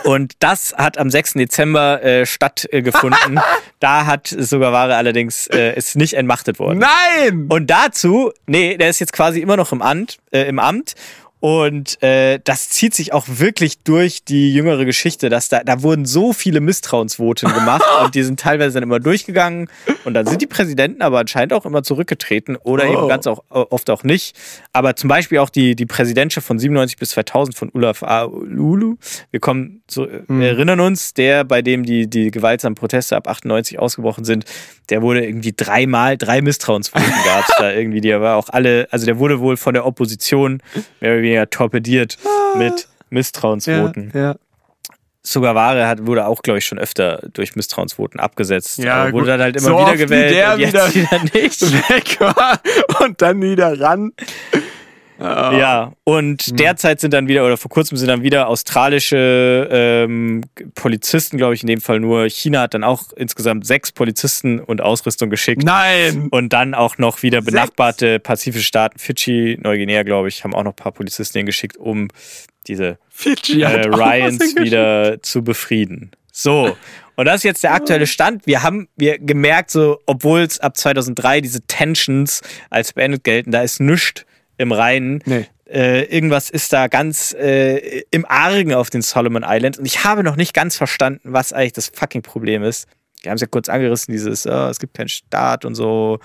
Und 0.03 0.33
das 0.39 0.73
hat 0.77 0.97
am 0.97 1.09
6. 1.09 1.33
Dezember 1.33 2.03
äh, 2.03 2.25
stattgefunden. 2.25 3.39
da 3.79 4.05
hat 4.05 4.27
Sugaware 4.27 4.95
allerdings 4.95 5.47
äh, 5.47 5.75
ist 5.75 5.95
nicht 5.95 6.13
entmachtet 6.13 6.59
worden. 6.59 6.79
Nein! 6.79 7.47
Und 7.49 7.67
dazu, 7.67 8.31
nee, 8.45 8.77
der 8.77 8.89
ist 8.89 8.99
jetzt 8.99 9.13
quasi 9.13 9.39
immer 9.41 9.57
noch 9.57 9.71
im 9.71 9.81
Amt, 9.81 10.17
äh, 10.31 10.43
im 10.43 10.59
Amt. 10.59 10.93
Und 11.41 12.01
äh, 12.03 12.39
das 12.43 12.69
zieht 12.69 12.93
sich 12.93 13.13
auch 13.13 13.25
wirklich 13.27 13.79
durch 13.79 14.23
die 14.23 14.53
jüngere 14.53 14.85
Geschichte, 14.85 15.27
dass 15.29 15.49
da, 15.49 15.63
da 15.63 15.81
wurden 15.81 16.05
so 16.05 16.33
viele 16.33 16.61
Misstrauensvoten 16.61 17.51
gemacht 17.53 17.83
und 18.05 18.13
die 18.13 18.21
sind 18.21 18.39
teilweise 18.39 18.75
dann 18.75 18.83
immer 18.83 18.99
durchgegangen 18.99 19.67
und 20.05 20.13
dann 20.13 20.27
sind 20.27 20.41
die 20.43 20.47
Präsidenten 20.47 21.01
aber 21.01 21.17
anscheinend 21.19 21.53
auch 21.53 21.65
immer 21.65 21.81
zurückgetreten 21.83 22.57
oder 22.57 22.83
Oh. 22.87 22.93
eben 22.93 23.07
ganz 23.09 23.25
auch, 23.25 23.43
oft 23.49 23.89
auch 23.89 24.03
nicht. 24.03 24.35
Aber 24.71 24.95
zum 24.95 25.07
Beispiel 25.07 25.39
auch 25.39 25.49
die, 25.49 25.75
die 25.75 25.85
Präsidentschaft 25.87 26.45
von 26.45 26.59
97 26.59 26.97
bis 26.97 27.09
2000 27.09 27.57
von 27.57 27.71
Olaf 27.73 28.03
A. 28.03 28.23
Lulu. 28.23 28.97
Wir 29.31 29.39
kommen 29.39 29.81
zu, 29.87 30.07
wir 30.27 30.47
erinnern 30.47 30.79
uns, 30.79 31.13
der, 31.15 31.43
bei 31.43 31.61
dem 31.63 31.83
die, 31.85 32.07
die 32.07 32.29
gewaltsamen 32.29 32.75
Proteste 32.75 33.15
ab 33.17 33.27
98 33.27 33.79
ausgebrochen 33.79 34.25
sind, 34.25 34.45
der 34.91 35.01
wurde 35.01 35.25
irgendwie 35.25 35.53
dreimal, 35.55 36.17
drei 36.17 36.41
Misstrauensvoten 36.41 37.09
gab 37.25 37.49
es 37.49 37.55
da 37.57 37.71
irgendwie. 37.73 38.01
Die 38.01 38.11
war 38.11 38.35
auch 38.37 38.49
alle, 38.49 38.87
also 38.91 39.05
der 39.07 39.17
wurde 39.17 39.39
wohl 39.39 39.57
von 39.57 39.73
der 39.73 39.85
Opposition 39.87 40.61
mehr 40.99 41.13
oder 41.13 41.21
weniger 41.21 41.30
torpediert 41.45 42.17
mit 42.57 42.71
Ja, 42.81 42.85
Misstrauensvoten. 43.09 44.11
ja. 44.13 44.35
Sugaware 45.23 45.85
hat, 45.87 46.07
wurde 46.07 46.25
auch, 46.25 46.41
glaube 46.41 46.57
ich, 46.57 46.65
schon 46.65 46.79
öfter 46.79 47.21
durch 47.33 47.55
Misstrauensvoten 47.55 48.19
abgesetzt. 48.19 48.79
Ja, 48.79 49.03
wurde 49.05 49.11
gut. 49.11 49.27
dann 49.27 49.41
halt 49.41 49.55
immer 49.55 49.65
So 49.67 49.77
wieder 49.79 49.95
gewählt 49.95 50.31
der 50.31 50.53
und 50.55 50.59
jetzt 50.61 50.73
wieder- 50.73 50.93
wieder 51.11 51.23
nicht. 51.41 51.61
Weg 51.89 52.19
war 52.19 52.59
und 53.05 53.21
dann 53.21 53.39
wieder 53.41 53.79
ran. 53.79 54.13
Ah. 55.21 55.55
Ja, 55.55 55.93
und 56.03 56.41
Hm. 56.41 56.55
derzeit 56.57 56.99
sind 56.99 57.13
dann 57.13 57.27
wieder, 57.27 57.45
oder 57.45 57.55
vor 57.55 57.69
kurzem 57.69 57.95
sind 57.97 58.07
dann 58.07 58.23
wieder 58.23 58.47
australische 58.47 59.69
ähm, 59.71 60.41
Polizisten, 60.73 61.37
glaube 61.37 61.53
ich, 61.53 61.61
in 61.61 61.67
dem 61.67 61.79
Fall 61.79 61.99
nur. 61.99 62.27
China 62.27 62.61
hat 62.61 62.73
dann 62.73 62.83
auch 62.83 63.13
insgesamt 63.15 63.67
sechs 63.67 63.91
Polizisten 63.91 64.59
und 64.59 64.81
Ausrüstung 64.81 65.29
geschickt. 65.29 65.63
Nein! 65.63 66.27
Und 66.31 66.53
dann 66.53 66.73
auch 66.73 66.97
noch 66.97 67.21
wieder 67.21 67.41
Sechs? 67.41 67.51
benachbarte 67.51 68.19
pazifische 68.19 68.65
Staaten, 68.65 68.97
Fidschi, 68.97 69.59
Neuguinea, 69.61 70.01
glaube 70.03 70.27
ich, 70.27 70.43
haben 70.43 70.55
auch 70.55 70.63
noch 70.63 70.71
ein 70.71 70.75
paar 70.75 70.91
Polizisten 70.91 71.37
hingeschickt, 71.37 71.77
um 71.77 72.07
diese 72.67 72.97
Fidschi 73.09 73.61
äh, 73.61 73.87
Ryans 73.87 74.55
wieder 74.55 75.21
zu 75.21 75.43
befrieden. 75.43 76.11
So. 76.31 76.75
Und 77.15 77.25
das 77.25 77.35
ist 77.37 77.43
jetzt 77.43 77.63
der 77.63 77.73
aktuelle 77.73 78.07
Stand. 78.07 78.47
Wir 78.47 78.63
haben 78.63 78.87
wir 78.95 79.19
gemerkt, 79.19 79.69
so, 79.69 79.99
obwohl 80.07 80.39
es 80.41 80.59
ab 80.59 80.77
2003 80.77 81.41
diese 81.41 81.61
Tensions 81.67 82.41
als 82.71 82.93
beendet 82.93 83.23
gelten, 83.23 83.51
da 83.51 83.61
ist 83.61 83.79
nichts 83.79 84.25
im 84.61 84.71
Reinen. 84.71 85.21
Nee. 85.25 85.45
Äh, 85.67 86.03
irgendwas 86.13 86.49
ist 86.49 86.73
da 86.73 86.87
ganz 86.87 87.33
äh, 87.33 88.03
im 88.11 88.25
Argen 88.25 88.73
auf 88.73 88.89
den 88.89 89.01
Solomon 89.01 89.43
Islands. 89.45 89.79
Und 89.79 89.85
ich 89.85 90.03
habe 90.03 90.23
noch 90.23 90.35
nicht 90.35 90.53
ganz 90.53 90.75
verstanden, 90.75 91.21
was 91.23 91.53
eigentlich 91.53 91.73
das 91.73 91.91
fucking 91.93 92.21
Problem 92.21 92.63
ist. 92.63 92.87
Wir 93.21 93.31
haben 93.31 93.35
es 93.35 93.41
ja 93.41 93.47
kurz 93.47 93.69
angerissen, 93.69 94.11
dieses, 94.11 94.45
oh, 94.45 94.67
es 94.67 94.79
gibt 94.79 94.93
keinen 94.93 95.09
Staat 95.09 95.63
und 95.65 95.75
so. 95.75 96.19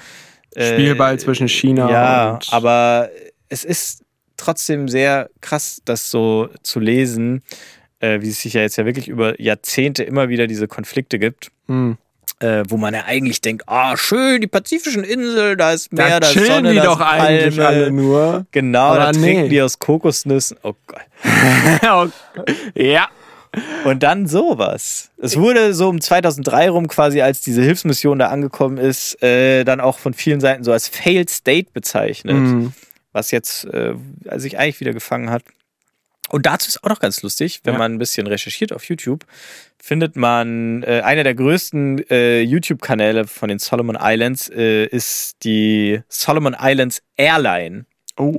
Äh, 0.54 0.72
Spielball 0.72 1.18
zwischen 1.18 1.48
China 1.48 1.90
ja, 1.90 2.34
und. 2.34 2.48
aber 2.50 3.10
es 3.48 3.64
ist 3.64 4.02
trotzdem 4.36 4.88
sehr 4.88 5.30
krass, 5.40 5.80
das 5.84 6.10
so 6.10 6.48
zu 6.62 6.80
lesen, 6.80 7.42
äh, 8.00 8.20
wie 8.20 8.30
es 8.30 8.42
sich 8.42 8.54
ja 8.54 8.62
jetzt 8.62 8.76
ja 8.76 8.84
wirklich 8.84 9.08
über 9.08 9.40
Jahrzehnte 9.40 10.02
immer 10.02 10.28
wieder 10.28 10.46
diese 10.46 10.66
Konflikte 10.66 11.18
gibt. 11.18 11.50
Hm. 11.68 11.98
Äh, 12.38 12.64
wo 12.68 12.76
man 12.76 12.92
ja 12.92 13.04
eigentlich 13.06 13.40
denkt, 13.40 13.64
ah, 13.66 13.96
schön, 13.96 14.42
die 14.42 14.46
pazifischen 14.46 15.04
Inseln, 15.04 15.56
da 15.56 15.72
ist 15.72 15.90
Meer, 15.90 16.20
Da 16.20 16.20
da 16.20 16.28
ist 16.28 16.46
Sonne, 16.46 16.70
die 16.72 16.76
da 16.76 16.84
doch 16.84 17.00
ist 17.00 17.06
eigentlich 17.06 17.56
Palme. 17.56 17.66
alle 17.68 17.90
nur. 17.90 18.46
Genau, 18.50 18.94
da 18.94 19.04
Aber 19.04 19.12
trinken 19.12 19.42
nee. 19.44 19.48
die 19.48 19.62
aus 19.62 19.78
Kokosnüssen. 19.78 20.58
Oh 20.62 20.74
Gott. 20.86 21.00
ja. 22.74 23.08
Und 23.84 24.02
dann 24.02 24.26
sowas. 24.26 25.10
Es 25.16 25.38
wurde 25.38 25.72
so 25.72 25.88
um 25.88 25.98
2003 25.98 26.68
rum 26.68 26.88
quasi, 26.88 27.22
als 27.22 27.40
diese 27.40 27.62
Hilfsmission 27.62 28.18
da 28.18 28.26
angekommen 28.26 28.76
ist, 28.76 29.22
äh, 29.22 29.64
dann 29.64 29.80
auch 29.80 29.98
von 29.98 30.12
vielen 30.12 30.40
Seiten 30.40 30.62
so 30.62 30.72
als 30.72 30.88
Failed 30.88 31.30
State 31.30 31.68
bezeichnet, 31.72 32.36
Hm. 32.36 32.72
was 33.12 33.30
jetzt 33.30 33.64
äh, 33.72 33.94
sich 34.36 34.58
eigentlich 34.58 34.80
wieder 34.80 34.92
gefangen 34.92 35.30
hat. 35.30 35.42
Und 36.28 36.46
dazu 36.46 36.68
ist 36.68 36.82
auch 36.82 36.88
noch 36.88 36.98
ganz 37.00 37.22
lustig, 37.22 37.60
wenn 37.64 37.74
Ja. 37.74 37.78
man 37.78 37.94
ein 37.94 37.98
bisschen 37.98 38.26
recherchiert 38.26 38.72
auf 38.72 38.84
YouTube, 38.84 39.24
findet 39.80 40.16
man 40.16 40.82
äh, 40.82 41.02
einer 41.04 41.22
der 41.22 41.34
größten 41.34 42.04
äh, 42.10 42.40
YouTube-Kanäle 42.40 43.26
von 43.26 43.48
den 43.48 43.58
Solomon 43.60 43.96
Islands 44.00 44.48
äh, 44.48 44.86
ist 44.86 45.36
die 45.44 46.00
Solomon 46.08 46.56
Islands 46.58 47.02
Airline. 47.16 47.86
Oh, 48.16 48.36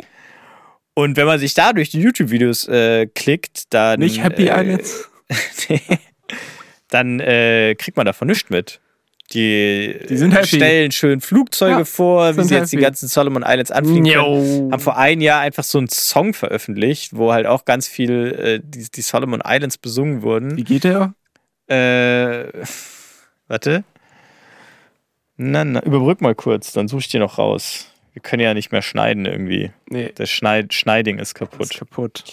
Und 0.95 1.15
wenn 1.15 1.27
man 1.27 1.39
sich 1.39 1.53
da 1.53 1.71
durch 1.73 1.89
die 1.89 2.01
YouTube-Videos 2.01 2.67
äh, 2.67 3.07
klickt, 3.07 3.73
dann. 3.73 3.99
nicht 3.99 4.21
Happy 4.21 4.47
äh, 4.47 4.61
Islands. 4.61 5.09
nee, 5.69 5.81
dann 6.89 7.19
äh, 7.19 7.75
kriegt 7.75 7.95
man 7.97 8.05
davon 8.05 8.27
nichts 8.27 8.49
mit. 8.49 8.79
Die, 9.33 9.99
Die 10.07 10.15
sind 10.17 10.31
happy. 10.31 10.47
stellen 10.47 10.91
schön 10.91 11.19
Flugzeuge 11.19 11.79
Ja, 11.79 11.85
vor, 11.85 12.37
wie 12.37 12.43
sie 12.43 12.55
jetzt 12.55 12.71
die 12.71 12.77
happy. 12.77 12.83
ganzen 12.85 13.07
Solomon 13.09 13.43
Islands 13.45 13.71
anfliegen 13.71 14.05
können. 14.05 14.71
Haben 14.71 14.79
vor 14.79 14.97
einem 14.97 15.21
Jahr 15.21 15.41
einfach 15.41 15.65
so 15.65 15.77
einen 15.79 15.89
Song 15.89 16.33
veröffentlicht, 16.33 17.15
wo 17.15 17.33
halt 17.33 17.45
auch 17.45 17.65
ganz 17.65 17.87
viel 17.89 18.11
äh, 18.39 18.59
die, 18.63 18.89
die 18.89 19.01
Solomon 19.01 19.41
Islands 19.45 19.77
besungen 19.77 20.21
wurden. 20.21 20.55
Wie 20.55 20.63
geht 20.63 20.85
der? 20.85 21.13
Äh, 21.67 22.45
warte. 23.49 23.83
Na, 25.35 25.65
na, 25.65 25.83
überbrück 25.83 26.21
mal 26.21 26.33
kurz, 26.33 26.71
dann 26.71 26.87
suche 26.87 27.01
ich 27.01 27.07
dir 27.09 27.19
noch 27.19 27.37
raus. 27.37 27.91
Wir 28.13 28.21
können 28.21 28.41
ja 28.41 28.53
nicht 28.53 28.71
mehr 28.71 28.81
schneiden 28.81 29.25
irgendwie. 29.25 29.71
Nee, 29.89 30.11
Das 30.15 30.29
Schneid 30.29 30.73
Schneiding 30.73 31.19
ist 31.19 31.35
kaputt. 31.35 31.61
ist 31.71 31.77
kaputt. 31.77 32.23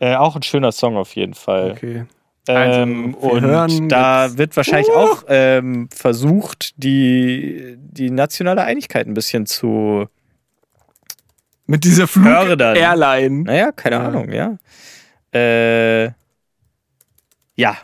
Äh, 0.00 0.16
auch 0.16 0.34
ein 0.34 0.42
schöner 0.42 0.72
Song 0.72 0.96
auf 0.96 1.14
jeden 1.14 1.34
Fall. 1.34 1.72
Okay. 1.72 2.04
Also, 2.48 2.80
Ähm, 2.80 3.14
und 3.14 3.42
hören 3.42 3.88
da 3.88 4.36
wird 4.38 4.56
wahrscheinlich 4.56 4.90
auch 4.90 5.24
ähm, 5.28 5.88
versucht, 5.94 6.72
die, 6.82 7.76
die 7.78 8.10
nationale 8.10 8.62
Einigkeit 8.62 9.06
ein 9.06 9.14
bisschen 9.14 9.46
zu. 9.46 10.06
Mit 11.66 11.84
dieser. 11.84 12.08
Flug-Airline. 12.08 13.42
Naja, 13.44 13.72
keine 13.72 13.96
Ja. 13.96 14.06
Ahnung, 14.08 14.32
ja. 14.32 14.56
Äh, 15.32 16.10
ja. 17.54 17.76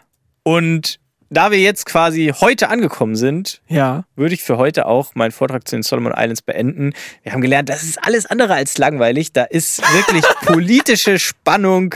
Und 0.42 0.98
da 1.28 1.50
wir 1.50 1.58
jetzt 1.58 1.86
quasi 1.86 2.32
heute 2.40 2.68
angekommen 2.68 3.16
sind, 3.16 3.60
Ja. 3.68 4.04
würde 4.16 4.34
ich 4.34 4.42
für 4.42 4.56
heute 4.58 4.86
auch 4.86 5.14
meinen 5.14 5.32
Vortrag 5.32 5.66
zu 5.68 5.76
den 5.76 5.82
Solomon 5.82 6.12
Islands 6.16 6.42
beenden. 6.42 6.92
Wir 7.22 7.32
haben 7.32 7.40
gelernt, 7.40 7.68
das 7.68 7.82
ist 7.82 8.02
alles 8.02 8.26
andere 8.26 8.54
als 8.54 8.78
langweilig. 8.78 9.32
Da 9.32 9.44
ist 9.44 9.80
wirklich 9.94 10.24
politische 10.46 11.18
Spannung 11.18 11.94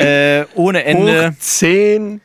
äh, 0.00 0.44
ohne 0.54 0.84
Ende. 0.84 1.30
Hoch 1.30 1.38
10. 1.38 2.20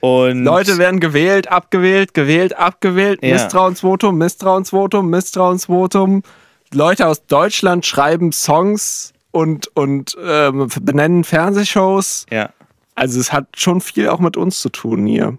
Und 0.00 0.42
Leute 0.44 0.78
werden 0.78 0.98
gewählt, 0.98 1.46
abgewählt, 1.48 2.12
gewählt, 2.14 2.56
abgewählt. 2.56 3.20
Ja. 3.22 3.34
Misstrauensvotum, 3.34 4.18
Misstrauensvotum, 4.18 5.08
Misstrauensvotum. 5.10 6.22
Leute 6.74 7.06
aus 7.06 7.24
Deutschland 7.26 7.86
schreiben 7.86 8.32
Songs 8.32 9.12
und, 9.30 9.68
und 9.76 10.16
ähm, 10.24 10.68
benennen 10.80 11.24
Fernsehshows. 11.24 12.26
ja. 12.30 12.50
Also 12.94 13.18
es 13.20 13.32
hat 13.32 13.46
schon 13.56 13.80
viel 13.80 14.08
auch 14.10 14.20
mit 14.20 14.36
uns 14.36 14.60
zu 14.60 14.68
tun 14.68 15.06
hier. 15.06 15.38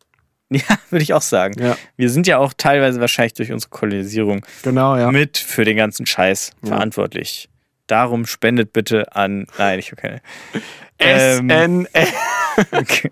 ja, 0.50 0.62
würde 0.90 1.02
ich 1.04 1.14
auch 1.14 1.22
sagen. 1.22 1.54
Ja. 1.62 1.76
Wir 1.96 2.10
sind 2.10 2.26
ja 2.26 2.38
auch 2.38 2.52
teilweise 2.56 3.00
wahrscheinlich 3.00 3.34
durch 3.34 3.52
unsere 3.52 3.70
Kolonisierung 3.70 4.44
Genau, 4.64 4.96
ja. 4.96 5.12
mit 5.12 5.38
für 5.38 5.64
den 5.64 5.76
ganzen 5.76 6.06
Scheiß 6.06 6.50
Ja. 6.62 6.68
verantwortlich. 6.70 7.48
Darum 7.88 8.26
spendet 8.26 8.72
bitte 8.72 9.16
an. 9.16 9.46
Nein, 9.58 9.80
ich 9.80 9.90
habe 9.90 10.00
keine. 10.00 10.22
Ähm, 11.00 11.86
SNL. 11.86 12.08
Okay. 12.72 13.10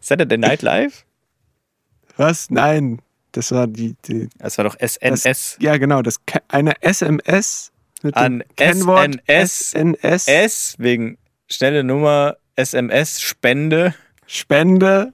Saturday 0.00 0.38
Night 0.38 0.62
Live? 0.62 1.04
Was? 2.16 2.50
Nein. 2.50 3.02
Das 3.32 3.50
war 3.50 3.66
die, 3.66 3.96
die 4.04 4.28
Das 4.38 4.58
war 4.58 4.64
doch 4.66 4.76
das, 4.76 4.94
SNS. 4.94 5.56
Ja, 5.60 5.76
genau. 5.78 6.02
Das 6.02 6.20
eine 6.48 6.80
SMS 6.82 7.72
mit 8.02 8.16
An 8.16 8.40
dem 8.40 8.56
Kennwort 8.56 9.14
SNS. 9.26 9.70
SNS. 9.70 10.28
S 10.28 10.74
wegen 10.78 11.18
schnelle 11.48 11.82
Nummer 11.82 12.36
SMS 12.54 13.20
Spende 13.20 13.94
Spende 14.26 15.12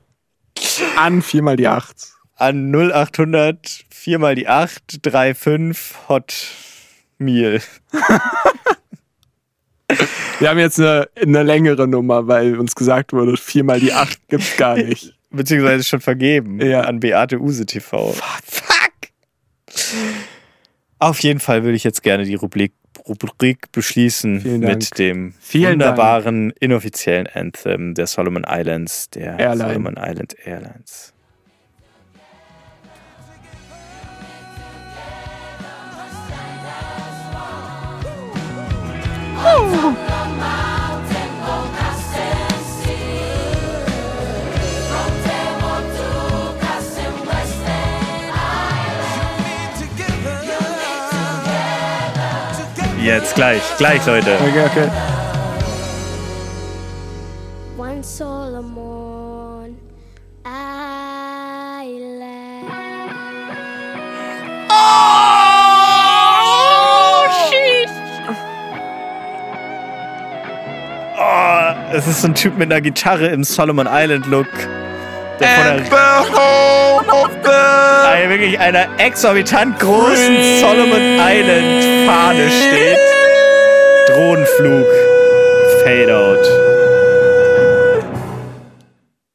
an 0.96 1.22
viermal 1.22 1.56
die 1.56 1.68
8. 1.68 1.96
an 2.34 2.70
0800 2.74 3.84
4 3.90 4.18
mal 4.18 4.34
die 4.34 4.48
8 4.48 5.00
35 5.02 5.96
Hot 6.08 6.34
Meal. 7.18 7.60
Wir 10.40 10.50
haben 10.50 10.58
jetzt 10.58 10.78
eine, 10.78 11.08
eine 11.20 11.42
längere 11.42 11.88
Nummer, 11.88 12.28
weil 12.28 12.58
uns 12.58 12.74
gesagt 12.74 13.12
wurde, 13.12 13.36
viermal 13.36 13.80
die 13.80 13.92
8 13.92 14.28
gibt's 14.28 14.56
gar 14.56 14.76
nicht. 14.76 15.14
Beziehungsweise 15.30 15.84
schon 15.84 16.00
vergeben 16.00 16.60
Ja. 16.60 16.82
an 16.82 17.00
Beate 17.00 17.38
Use 17.40 17.66
TV. 17.66 18.12
Fuck. 18.44 18.92
Auf 21.00 21.20
jeden 21.20 21.40
Fall 21.40 21.64
würde 21.64 21.76
ich 21.76 21.84
jetzt 21.84 22.02
gerne 22.02 22.24
die 22.24 22.34
Rubrik, 22.34 22.72
Rubrik 23.06 23.70
beschließen 23.72 24.60
Dank. 24.60 24.74
mit 24.74 24.98
dem 24.98 25.34
Vielen 25.40 25.72
wunderbaren 25.72 26.50
inoffiziellen 26.60 27.26
Anthem 27.26 27.94
der 27.94 28.06
Solomon 28.06 28.44
Islands, 28.48 29.10
der 29.10 29.38
Airline. 29.38 29.68
Solomon 29.72 29.94
Island 29.98 30.36
Airlines. 30.44 31.12
Jetzt 53.08 53.34
gleich, 53.36 53.62
gleich 53.78 54.04
Leute. 54.04 54.34
Okay, 54.34 54.66
okay. 54.66 55.17
Es 71.98 72.06
ist 72.06 72.22
so 72.22 72.28
ein 72.28 72.34
Typ 72.34 72.56
mit 72.56 72.70
einer 72.70 72.80
Gitarre 72.80 73.26
im 73.26 73.42
Solomon 73.42 73.88
Island 73.90 74.26
Look. 74.26 74.46
Der 75.40 75.48
der 75.78 76.26
home 76.32 77.08
of 77.08 77.30
the 77.42 77.50
eine, 77.50 78.30
wirklich 78.30 78.58
einer 78.58 78.86
exorbitant 78.98 79.78
großen 79.80 80.60
Solomon 80.60 81.18
Island 81.18 82.08
Fahne 82.08 82.48
steht. 82.50 82.98
Drohnenflug. 84.08 84.86
Fade 85.84 86.16
out. 86.16 86.77